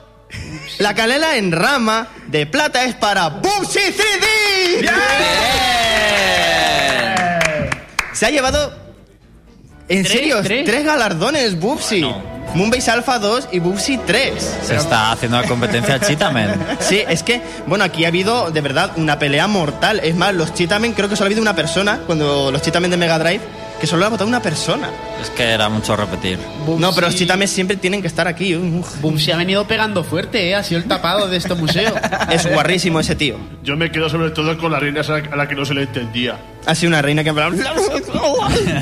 La 0.78 0.94
canela 0.94 1.36
en 1.36 1.52
rama 1.52 2.08
de 2.28 2.46
plata 2.46 2.84
es 2.86 2.94
para 2.94 3.28
Bubsy 3.28 3.80
3D. 3.80 4.90
Se 8.14 8.24
ha 8.24 8.30
llevado, 8.30 8.72
en 9.88 10.02
¿Tres? 10.02 10.12
serio, 10.12 10.42
¿Tres? 10.42 10.64
tres, 10.64 10.84
galardones 10.84 11.58
Bubsy. 11.58 12.04
Moonbase 12.54 12.90
Alpha 12.90 13.18
2 13.18 13.48
y 13.52 13.58
Bubsy 13.58 13.98
3. 13.98 14.58
Se 14.62 14.76
está 14.76 15.12
haciendo 15.12 15.40
la 15.40 15.46
competencia 15.46 15.96
a 15.96 16.00
Cheetahman. 16.00 16.54
Sí, 16.80 17.02
es 17.06 17.22
que, 17.22 17.42
bueno, 17.66 17.84
aquí 17.84 18.04
ha 18.04 18.08
habido 18.08 18.50
de 18.50 18.60
verdad 18.60 18.92
una 18.96 19.18
pelea 19.18 19.46
mortal. 19.46 20.00
Es 20.02 20.14
más, 20.14 20.34
los 20.34 20.54
Cheetahmen, 20.54 20.92
creo 20.92 21.08
que 21.08 21.16
solo 21.16 21.26
ha 21.26 21.28
habido 21.28 21.42
una 21.42 21.54
persona, 21.54 22.00
cuando 22.06 22.50
los 22.50 22.62
Cheetahmen 22.62 22.90
de 22.90 22.96
Mega 22.96 23.18
Drive, 23.18 23.40
que 23.80 23.86
solo 23.86 24.06
ha 24.06 24.08
votado 24.08 24.28
una 24.28 24.40
persona. 24.40 24.90
Es 25.20 25.30
que 25.30 25.42
era 25.42 25.68
mucho 25.68 25.96
repetir. 25.96 26.38
No, 26.78 26.94
pero 26.94 27.08
los 27.08 27.16
Cheetahmen 27.16 27.48
siempre 27.48 27.76
tienen 27.76 28.00
que 28.00 28.08
estar 28.08 28.26
aquí. 28.26 28.54
Boom 28.54 29.18
se 29.18 29.32
ha 29.32 29.36
venido 29.36 29.66
pegando 29.66 30.02
fuerte, 30.04 30.48
¿eh? 30.50 30.54
Ha 30.54 30.62
sido 30.62 30.80
el 30.80 30.86
tapado 30.86 31.28
de 31.28 31.36
este 31.36 31.54
museo. 31.54 31.94
es 32.30 32.50
guarrísimo 32.50 33.00
ese 33.00 33.14
tío. 33.14 33.36
Yo 33.62 33.76
me 33.76 33.90
quedo 33.90 34.08
sobre 34.08 34.30
todo 34.30 34.56
con 34.58 34.72
la 34.72 34.80
reina 34.80 35.02
a 35.02 35.36
la 35.36 35.48
que 35.48 35.54
no 35.54 35.64
se 35.64 35.74
le 35.74 35.82
entendía. 35.82 36.38
Ha 36.64 36.74
sido 36.74 36.88
una 36.88 37.02
reina 37.02 37.22
que... 37.22 37.30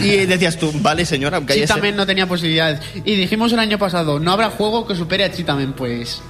y 0.01 0.27
decías 0.27 0.57
tú, 0.59 0.73
vale 0.77 1.05
señora, 1.05 1.41
cállese. 1.41 1.67
Cheetahman 1.67 1.97
no 1.97 2.07
tenía 2.07 2.27
posibilidades. 2.27 2.81
Y 3.05 3.15
dijimos 3.17 3.53
el 3.53 3.59
año 3.59 3.79
pasado, 3.79 4.21
no 4.21 4.33
habrá 4.33 4.51
juego 4.51 4.87
que 4.87 4.95
supere 4.95 5.25
a 5.25 5.33
Cheetahman, 5.33 5.75
pues... 5.75 6.23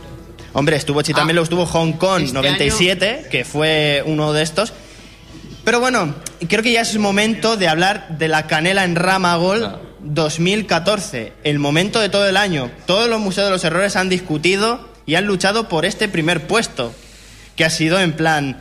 Hombre, 0.52 0.76
estuvo 0.76 1.02
Cheetahman, 1.02 1.30
Ah. 1.30 1.34
lo 1.34 1.42
estuvo 1.42 1.66
Hong 1.66 1.92
Kong 1.92 2.22
Este 2.22 2.34
97, 2.34 3.26
que 3.30 3.44
fue 3.44 4.02
uno 4.06 4.32
de 4.32 4.42
estos. 4.42 4.72
Pero 5.64 5.80
bueno, 5.80 6.14
creo 6.46 6.62
que 6.62 6.72
ya 6.72 6.82
es 6.82 6.96
momento 6.98 7.56
de 7.56 7.68
hablar 7.68 8.18
de 8.18 8.28
la 8.28 8.46
canela 8.46 8.84
en 8.84 8.96
Rama 8.96 9.34
Gold 9.36 9.78
2014, 10.00 11.32
el 11.42 11.58
momento 11.58 12.00
de 12.00 12.10
todo 12.10 12.28
el 12.28 12.36
año. 12.36 12.70
Todos 12.84 13.08
los 13.08 13.18
museos 13.18 13.46
de 13.46 13.52
los 13.52 13.64
errores 13.64 13.96
han 13.96 14.10
discutido 14.10 14.86
y 15.06 15.14
han 15.14 15.24
luchado 15.24 15.68
por 15.70 15.86
este 15.86 16.06
primer 16.06 16.46
puesto, 16.46 16.94
que 17.56 17.64
ha 17.64 17.70
sido 17.70 17.98
en 17.98 18.12
plan, 18.12 18.58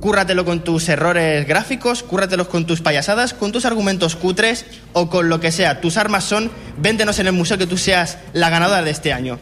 cúrratelo 0.00 0.46
con 0.46 0.64
tus 0.64 0.88
errores 0.88 1.46
gráficos, 1.46 2.02
cúrratelos 2.02 2.48
con 2.48 2.66
tus 2.66 2.80
payasadas, 2.80 3.34
con 3.34 3.52
tus 3.52 3.66
argumentos 3.66 4.16
cutres 4.16 4.64
o 4.94 5.10
con 5.10 5.28
lo 5.28 5.40
que 5.40 5.52
sea. 5.52 5.82
Tus 5.82 5.98
armas 5.98 6.24
son, 6.24 6.50
véndenos 6.78 7.18
en 7.18 7.26
el 7.26 7.34
museo 7.34 7.58
que 7.58 7.66
tú 7.66 7.76
seas 7.76 8.16
la 8.32 8.48
ganadora 8.48 8.82
de 8.82 8.92
este 8.92 9.12
año. 9.12 9.38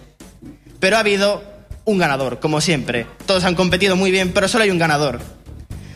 Pero 0.80 0.96
ha 0.96 1.00
habido 1.00 1.44
un 1.84 1.98
ganador, 1.98 2.40
como 2.40 2.60
siempre. 2.60 3.06
Todos 3.24 3.44
han 3.44 3.54
competido 3.54 3.94
muy 3.94 4.10
bien, 4.10 4.32
pero 4.32 4.48
solo 4.48 4.64
hay 4.64 4.70
un 4.70 4.78
ganador. 4.78 5.20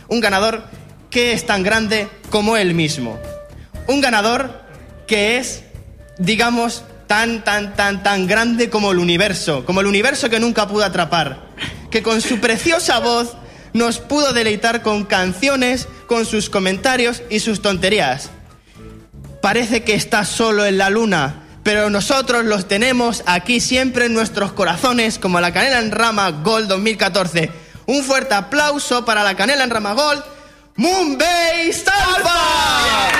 Un 0.07 0.21
ganador 0.21 0.78
que 1.11 1.33
es 1.33 1.47
tan 1.47 1.63
grande 1.63 2.09
como 2.31 2.57
él 2.57 2.75
mismo. 2.75 3.19
Un 3.87 4.01
ganador 4.01 4.63
que 5.07 5.39
es, 5.39 5.63
digamos, 6.19 6.85
tan, 7.07 7.43
tan, 7.43 7.75
tan, 7.75 8.03
tan 8.03 8.27
grande 8.27 8.71
como 8.71 8.93
el 8.93 8.99
universo, 8.99 9.65
como 9.65 9.81
el 9.81 9.87
universo 9.87 10.31
que 10.31 10.39
nunca 10.39 10.69
pudo 10.69 10.85
atrapar. 10.85 11.49
Que 11.91 12.03
con 12.03 12.21
su 12.21 12.39
preciosa 12.39 12.99
voz 13.01 13.35
nos 13.73 13.99
pudo 13.99 14.33
deleitar 14.33 14.83
con 14.83 15.05
canciones, 15.05 15.89
con 16.07 16.27
sus 16.27 16.51
comentarios 16.51 17.23
y 17.31 17.41
sus 17.41 17.63
tonterías. 17.63 18.31
Parece 19.41 19.83
que 19.85 19.95
está 19.95 20.25
solo 20.25 20.67
en 20.67 20.79
la 20.79 20.91
luna, 20.91 21.45
pero 21.63 21.91
nosotros 21.91 22.45
los 22.45 22.69
tenemos 22.69 23.23
aquí 23.27 23.61
siempre 23.61 24.07
en 24.07 24.15
nuestros 24.15 24.53
corazones, 24.53 25.19
como 25.19 25.41
la 25.41 25.53
Canela 25.53 25.79
en 25.79 25.91
Rama 25.91 26.31
Gold 26.31 26.69
2014. 26.69 27.51
Un 27.87 28.03
fuerte 28.05 28.35
aplauso 28.35 29.05
para 29.05 29.23
la 29.23 29.35
Canela 29.37 29.65
en 29.65 29.71
Rama 29.71 29.95
Gold, 29.95 30.23
Moonbase 30.79 31.85
Alpha. 31.91 33.11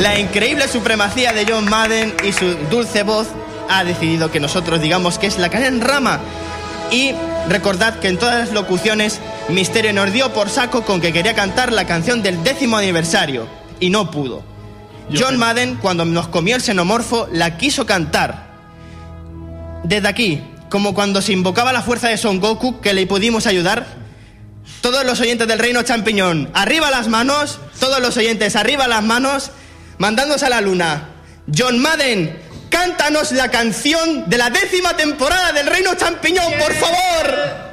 La 0.00 0.18
increíble 0.18 0.66
supremacía 0.66 1.34
de 1.34 1.44
John 1.46 1.68
Madden 1.68 2.14
y 2.24 2.32
su 2.32 2.54
dulce 2.70 3.02
voz 3.02 3.28
ha 3.68 3.84
decidido 3.84 4.30
que 4.30 4.40
nosotros 4.40 4.80
digamos 4.80 5.18
que 5.18 5.26
es 5.26 5.36
la 5.36 5.50
Canela 5.50 5.68
en 5.68 5.82
Rama. 5.82 6.20
Y 6.90 7.12
recordad 7.50 7.98
que 7.98 8.08
en 8.08 8.18
todas 8.18 8.38
las 8.38 8.52
locuciones 8.52 9.20
Misterio 9.50 9.92
nos 9.92 10.10
dio 10.10 10.32
por 10.32 10.48
saco 10.48 10.84
con 10.86 11.02
que 11.02 11.12
quería 11.12 11.34
cantar 11.34 11.70
la 11.70 11.86
canción 11.86 12.22
del 12.22 12.42
décimo 12.42 12.78
aniversario 12.78 13.46
y 13.78 13.90
no 13.90 14.10
pudo. 14.10 14.42
John 15.14 15.36
Madden, 15.36 15.76
cuando 15.76 16.06
nos 16.06 16.28
comió 16.28 16.56
el 16.56 16.62
xenomorfo, 16.62 17.28
la 17.30 17.58
quiso 17.58 17.84
cantar. 17.84 18.48
Desde 19.84 20.08
aquí, 20.08 20.42
como 20.70 20.94
cuando 20.94 21.20
se 21.20 21.34
invocaba 21.34 21.74
la 21.74 21.82
fuerza 21.82 22.08
de 22.08 22.16
Son 22.16 22.40
Goku, 22.40 22.80
que 22.80 22.94
le 22.94 23.06
pudimos 23.06 23.46
ayudar, 23.46 23.97
todos 24.80 25.04
los 25.04 25.20
oyentes 25.20 25.48
del 25.48 25.58
Reino 25.58 25.82
Champiñón, 25.82 26.50
arriba 26.54 26.90
las 26.90 27.08
manos, 27.08 27.58
todos 27.78 28.00
los 28.00 28.16
oyentes, 28.16 28.56
arriba 28.56 28.88
las 28.88 29.02
manos, 29.02 29.50
mandándose 29.98 30.46
a 30.46 30.50
la 30.50 30.60
luna. 30.60 31.08
John 31.56 31.78
Madden, 31.78 32.40
cántanos 32.70 33.32
la 33.32 33.50
canción 33.50 34.28
de 34.28 34.38
la 34.38 34.50
décima 34.50 34.96
temporada 34.96 35.52
del 35.52 35.66
Reino 35.66 35.94
Champiñón, 35.94 36.52
por 36.58 36.74
favor. 36.74 37.67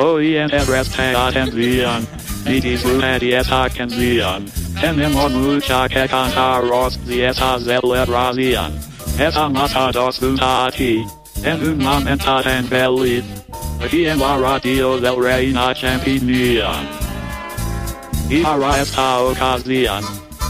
OENFRSTAN 0.00 1.52
Zion. 1.52 2.06
Ditis 2.44 2.82
Ruhadieta 2.82 3.68
Kan 3.68 3.90
Zion. 3.90 4.46
Tenemos 4.80 5.30
mucha 5.32 5.86
que 5.88 6.08
cantaros 6.08 6.98
Zieta 7.06 7.58
Zelebra 7.60 8.32
Zion. 8.32 8.72
Eta 9.18 9.48
matados 9.50 10.18
junta 10.18 10.66
a 10.66 10.70
ti. 10.70 11.04
En 11.44 11.60
un 11.62 11.78
momento 11.84 12.40
tan 12.42 12.64
feliz. 12.64 13.24
Aquí 13.84 14.06
en 14.06 14.18
la 14.18 14.38
radio 14.38 14.98
del 14.98 15.22
Reina 15.22 15.74
Champion. 15.74 16.88
Y 18.30 18.42
ahora 18.42 18.80
esta 18.80 19.20
ocasión. 19.20 20.02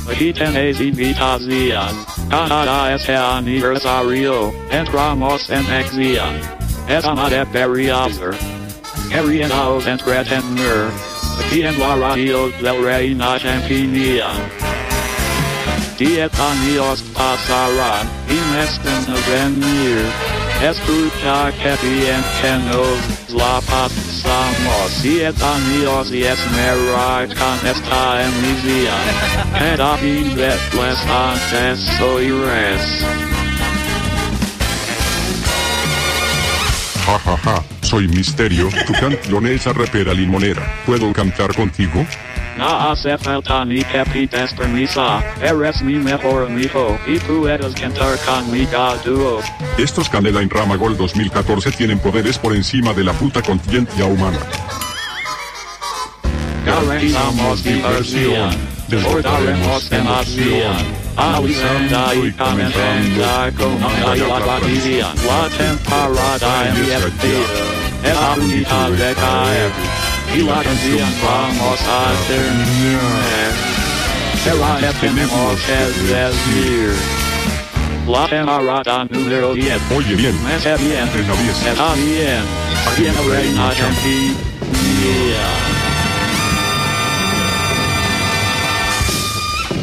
Aquí 0.08 0.32
tenéis 0.32 0.80
invitación. 0.80 2.06
Cada 2.30 2.94
este 2.94 3.16
aniversario. 3.16 4.52
Entramos 4.70 5.50
en 5.50 5.66
acción. 5.66 6.60
Es 9.10 9.20
una 9.20 9.24
de 9.24 9.30
Berriazer. 9.30 9.50
Queridos 9.50 9.86
entretener. 9.86 10.90
Aquí 11.38 11.62
en 11.62 11.78
la 11.78 11.96
radio 11.96 12.48
del 12.62 12.84
Reina 12.84 13.38
Champion. 13.38 14.36
Diez 15.98 16.30
años 16.40 17.02
pasarán 17.12 18.08
y 18.28 18.34
me 18.52 18.64
están 18.64 19.04
a 19.08 19.18
venir. 19.28 20.06
Escucha 20.62 21.52
que 21.52 21.76
bien 21.86 22.24
que 22.40 22.52
nos 22.68 23.34
la 23.34 23.60
pasamos. 23.62 25.02
Diez 25.02 25.34
años 25.42 26.10
y 26.12 26.24
es 26.24 26.38
mera 26.52 27.26
con 27.26 27.68
esta 27.68 28.22
emisión. 28.22 28.94
Cada 29.58 29.96
vez 29.96 30.98
antes 31.08 31.80
soy 31.98 32.30
res. 32.30 33.04
Ja 37.06 37.18
ja 37.18 37.36
ja, 37.36 37.69
soy 37.90 38.06
Misterio, 38.06 38.68
tu 38.86 38.92
canción 38.92 39.46
es 39.48 39.66
arrepera 39.66 40.14
limonera. 40.14 40.62
¿Puedo 40.86 41.12
cantar 41.12 41.52
contigo? 41.52 42.06
No 42.56 42.68
hace 42.92 43.18
falta 43.18 43.64
ni 43.64 43.82
que 43.82 44.04
pides 44.12 44.54
permiso. 44.54 45.04
Eres 45.42 45.82
mi 45.82 45.94
mejor 45.94 46.46
amigo 46.46 46.96
y 47.04 47.18
puedes 47.18 47.74
cantar 47.74 48.16
conmigo 48.18 48.94
dúo. 49.04 49.40
Estos 49.76 50.08
Canela 50.08 50.40
en 50.40 50.48
Rama 50.48 50.76
Gold 50.76 50.98
2014 50.98 51.72
tienen 51.72 51.98
poderes 51.98 52.38
por 52.38 52.54
encima 52.54 52.92
de 52.92 53.02
la 53.02 53.12
puta 53.12 53.42
conciencia 53.42 54.04
humana. 54.04 54.38
Garantizamos 56.64 57.64
diversión. 57.64 58.50
Recordaremos 58.88 59.90
demasiado. 59.90 60.74
Alisanda 61.16 62.14
y 62.14 62.32
Camentenda 62.34 63.50
como 63.58 63.90
la 63.90 64.46
batida. 64.46 65.12
La 65.26 65.48
temporada 65.58 66.68
empieza. 66.68 67.69
Es 68.02 68.14
la 68.14 68.34
unidad 68.34 68.90
de 68.90 69.14
caer. 69.14 69.70
Y 70.34 70.42
la 70.42 70.62
canción 70.62 71.12
vamos 71.22 71.80
a 71.80 72.12
terminar. 72.28 73.52
Será 74.44 74.76
que 74.78 74.98
tenemos 75.00 75.60
que 75.62 75.78
decir. 76.14 76.94
La 78.06 78.26
temporada 78.26 79.04
número 79.10 79.54
10. 79.54 79.80
Oye 79.96 80.14
bien. 80.14 80.38
Está 80.56 80.76
bien. 80.76 81.08
Está 81.08 81.94
bien. 81.94 82.42
Bien, 82.96 83.14
reina 83.28 83.72
champi. 83.74 84.36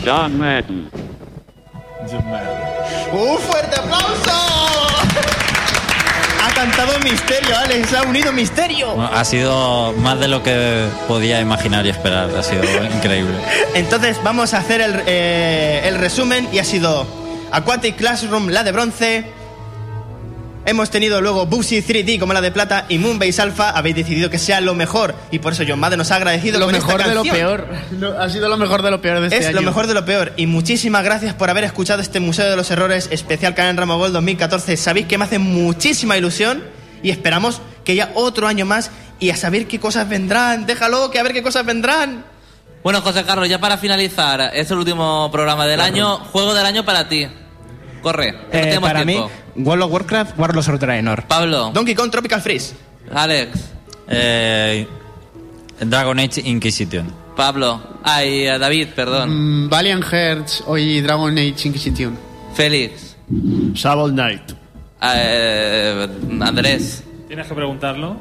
John 0.06 0.38
Madden. 0.38 0.90
¡Un 3.12 3.38
fuerte 3.40 3.78
aplauso! 3.78 4.57
Ha 6.58 6.62
cantado 6.62 7.00
Misterio, 7.02 7.56
Alex, 7.56 7.94
ha 7.94 8.02
unido 8.02 8.34
Misterio. 8.34 8.96
Bueno, 8.96 9.12
ha 9.14 9.24
sido 9.26 9.94
más 9.94 10.20
de 10.20 10.28
lo 10.28 10.42
que 10.42 10.88
podía 11.08 11.40
imaginar 11.40 11.86
y 11.86 11.90
esperar. 11.90 12.36
Ha 12.36 12.42
sido 12.42 12.64
increíble. 12.96 13.36
Entonces 13.76 14.18
vamos 14.24 14.56
a 14.56 14.58
hacer 14.58 14.82
el, 14.82 15.04
eh, 15.06 15.84
el 15.86 16.00
resumen 16.00 16.50
y 16.52 16.58
ha 16.58 16.64
sido 16.64 17.06
Aquatic 17.52 17.98
Classroom, 17.98 18.48
la 18.50 18.64
de 18.64 18.72
bronce. 18.72 19.37
Hemos 20.70 20.90
tenido 20.90 21.22
luego 21.22 21.46
Bugsy 21.46 21.82
3D 21.82 22.20
como 22.20 22.34
la 22.34 22.42
de 22.42 22.52
plata 22.52 22.86
y 22.90 22.98
Moonbase 22.98 23.42
Alpha. 23.42 23.70
Habéis 23.70 23.96
decidido 23.96 24.30
que 24.30 24.38
sea 24.38 24.60
lo 24.60 24.76
mejor 24.76 25.16
y 25.32 25.40
por 25.40 25.54
eso 25.54 25.64
John 25.66 25.80
Madden 25.80 25.98
nos 25.98 26.12
ha 26.12 26.18
agradecido 26.18 26.60
Lo 26.60 26.66
con 26.66 26.76
esta 26.76 26.86
mejor 26.88 27.08
de 27.08 27.16
lo 27.16 27.24
peor. 27.24 27.68
Lo- 27.92 28.22
Ha 28.22 28.30
sido 28.30 28.50
lo 28.50 28.58
mejor 28.58 28.82
de 28.82 28.92
lo 28.92 29.02
peor 29.02 29.22
de 29.22 29.28
este 29.28 29.38
Es 29.40 29.46
año. 29.46 29.56
lo 29.56 29.62
mejor 29.62 29.88
de 29.88 29.94
lo 29.94 30.04
peor. 30.04 30.34
Y 30.36 30.46
muchísimas 30.46 31.06
gracias 31.06 31.34
por 31.34 31.50
haber 31.50 31.64
escuchado 31.64 32.02
este 32.02 32.20
Museo 32.20 32.50
de 32.50 32.58
los 32.58 32.70
Errores 32.70 33.08
especial 33.12 33.56
Canal 33.56 33.78
Ramo 33.78 33.98
Gold 33.98 34.12
2014. 34.14 34.76
Sabéis 34.76 35.06
que 35.08 35.18
me 35.18 35.24
hace 35.24 35.40
muchísima 35.40 36.18
ilusión 36.18 36.62
y 37.02 37.12
esperamos 37.12 37.62
que 37.86 37.94
haya 37.94 38.12
otro 38.16 38.46
año 38.48 38.66
más 38.66 38.92
y 39.22 39.30
a 39.30 39.38
saber 39.38 39.68
qué 39.68 39.80
cosas 39.80 40.10
vendrán. 40.10 40.66
Déjalo, 40.66 41.12
que 41.12 41.20
a 41.20 41.24
ver 41.24 41.32
qué 41.32 41.42
cosas 41.44 41.66
vendrán. 41.66 42.26
Bueno, 42.84 43.02
José 43.02 43.24
Carlos, 43.24 43.48
ya 43.48 43.60
para 43.60 43.78
finalizar, 43.78 44.52
es 44.54 44.70
el 44.70 44.78
último 44.80 45.30
programa 45.32 45.66
del 45.66 45.80
año. 45.80 46.18
Juego 46.18 46.54
del 46.54 46.66
año 46.66 46.84
para 46.84 47.08
ti. 47.08 47.26
Corre, 48.02 48.32
que 48.32 48.38
no 48.38 48.44
Eh, 48.52 48.62
tenemos 48.64 48.90
para 48.90 49.06
tiempo. 49.06 49.32
mí, 49.56 49.64
World 49.64 49.84
of 49.84 49.92
Warcraft, 49.92 50.40
Warlords 50.40 50.70
of 50.70 50.80
Draenor. 50.80 51.24
Pablo. 51.28 51.72
Donkey 51.74 51.96
Kong 51.96 52.10
Tropical 52.12 52.42
Freeze. 52.42 52.74
Alex. 53.14 53.60
Eh, 54.10 54.88
Dragon 55.82 56.20
Age 56.20 56.42
Inquisition. 56.46 57.14
Pablo. 57.36 58.00
Ay, 58.04 58.46
David, 58.46 58.90
perdón. 58.96 59.66
Mm, 59.66 59.70
Valiant 59.70 60.04
Hearts 60.12 60.64
hoy 60.66 61.02
Dragon 61.02 61.38
Age 61.38 61.68
Inquisition. 61.68 62.18
Félix. 62.56 63.16
Shovel 63.74 64.14
Knight. 64.14 64.54
Eh, 65.02 66.08
Andrés. 66.42 67.04
¿Tienes 67.28 67.46
que 67.48 67.54
preguntarlo? 67.54 68.18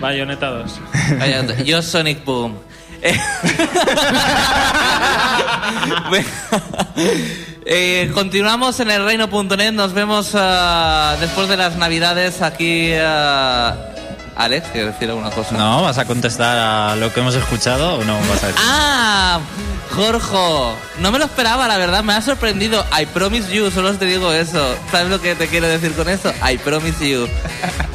Bayonetta 0.00 0.46
2. 0.48 0.80
Vaya, 1.18 1.44
Yo 1.64 1.82
Sonic 1.82 2.24
Boom. 2.24 2.54
Eh, 7.66 8.10
continuamos 8.12 8.78
en 8.80 8.90
el 8.90 9.04
reino.net. 9.04 9.72
Nos 9.72 9.94
vemos 9.94 10.32
ah, 10.34 11.16
después 11.20 11.48
de 11.48 11.56
las 11.56 11.76
navidades 11.76 12.42
aquí. 12.42 12.92
ah, 13.00 13.74
Alex, 14.36 14.68
¿quieres 14.72 14.92
decir 14.92 15.08
alguna 15.08 15.30
cosa? 15.30 15.56
No, 15.56 15.82
¿vas 15.82 15.96
a 15.98 16.04
contestar 16.06 16.58
a 16.58 16.96
lo 16.96 17.12
que 17.12 17.20
hemos 17.20 17.36
escuchado 17.36 17.94
o 17.94 18.04
no 18.04 18.18
vas 18.28 18.42
a 18.42 18.46
decir? 18.48 18.62
¡Ah! 18.64 19.40
Jorge, 19.94 20.76
no 20.98 21.12
me 21.12 21.20
lo 21.20 21.26
esperaba, 21.26 21.68
la 21.68 21.78
verdad, 21.78 22.02
me 22.02 22.14
ha 22.14 22.20
sorprendido. 22.20 22.84
I 23.00 23.06
promise 23.06 23.48
you, 23.54 23.70
solo 23.70 23.94
te 23.94 24.06
digo 24.06 24.32
eso. 24.32 24.74
¿Sabes 24.90 25.08
lo 25.08 25.20
que 25.20 25.36
te 25.36 25.46
quiero 25.46 25.68
decir 25.68 25.92
con 25.94 26.08
eso? 26.08 26.32
I 26.50 26.58
promise 26.58 27.08
you. 27.08 27.28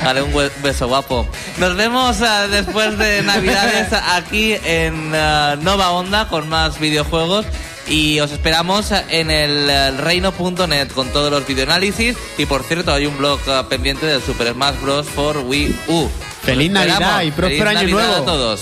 Dale 0.02 0.22
un 0.22 0.32
beso 0.64 0.88
guapo. 0.88 1.28
Nos 1.58 1.76
vemos 1.76 2.22
ah, 2.22 2.48
después 2.48 2.98
de 2.98 3.22
Navidades 3.24 3.92
aquí 3.92 4.56
en 4.64 5.12
ah, 5.14 5.58
Nova 5.62 5.92
Onda 5.92 6.30
con 6.30 6.48
más 6.48 6.80
videojuegos. 6.80 7.46
Y 7.90 8.20
os 8.20 8.32
esperamos 8.32 8.92
en 9.10 9.32
el 9.32 9.68
eh, 9.70 9.92
reino.net 9.92 10.90
con 10.94 11.10
todos 11.10 11.32
los 11.32 11.46
videoanálisis. 11.48 12.16
Y 12.38 12.46
por 12.46 12.64
cierto, 12.64 12.94
hay 12.94 13.08
un 13.08 13.18
blog 13.18 13.40
ah, 13.48 13.66
pendiente 13.68 14.06
del 14.06 14.22
Super 14.22 14.54
Smash 14.54 14.80
Bros. 14.82 15.08
for 15.08 15.38
Wii 15.38 15.76
U. 15.88 16.08
Feliz. 16.44 16.72
Navidad 16.72 17.24
y 17.24 17.32
próspero 17.32 17.70
año 17.70 17.80
Navidad 17.80 18.08
nuevo. 18.08 18.24
a 18.24 18.26
todos. 18.26 18.62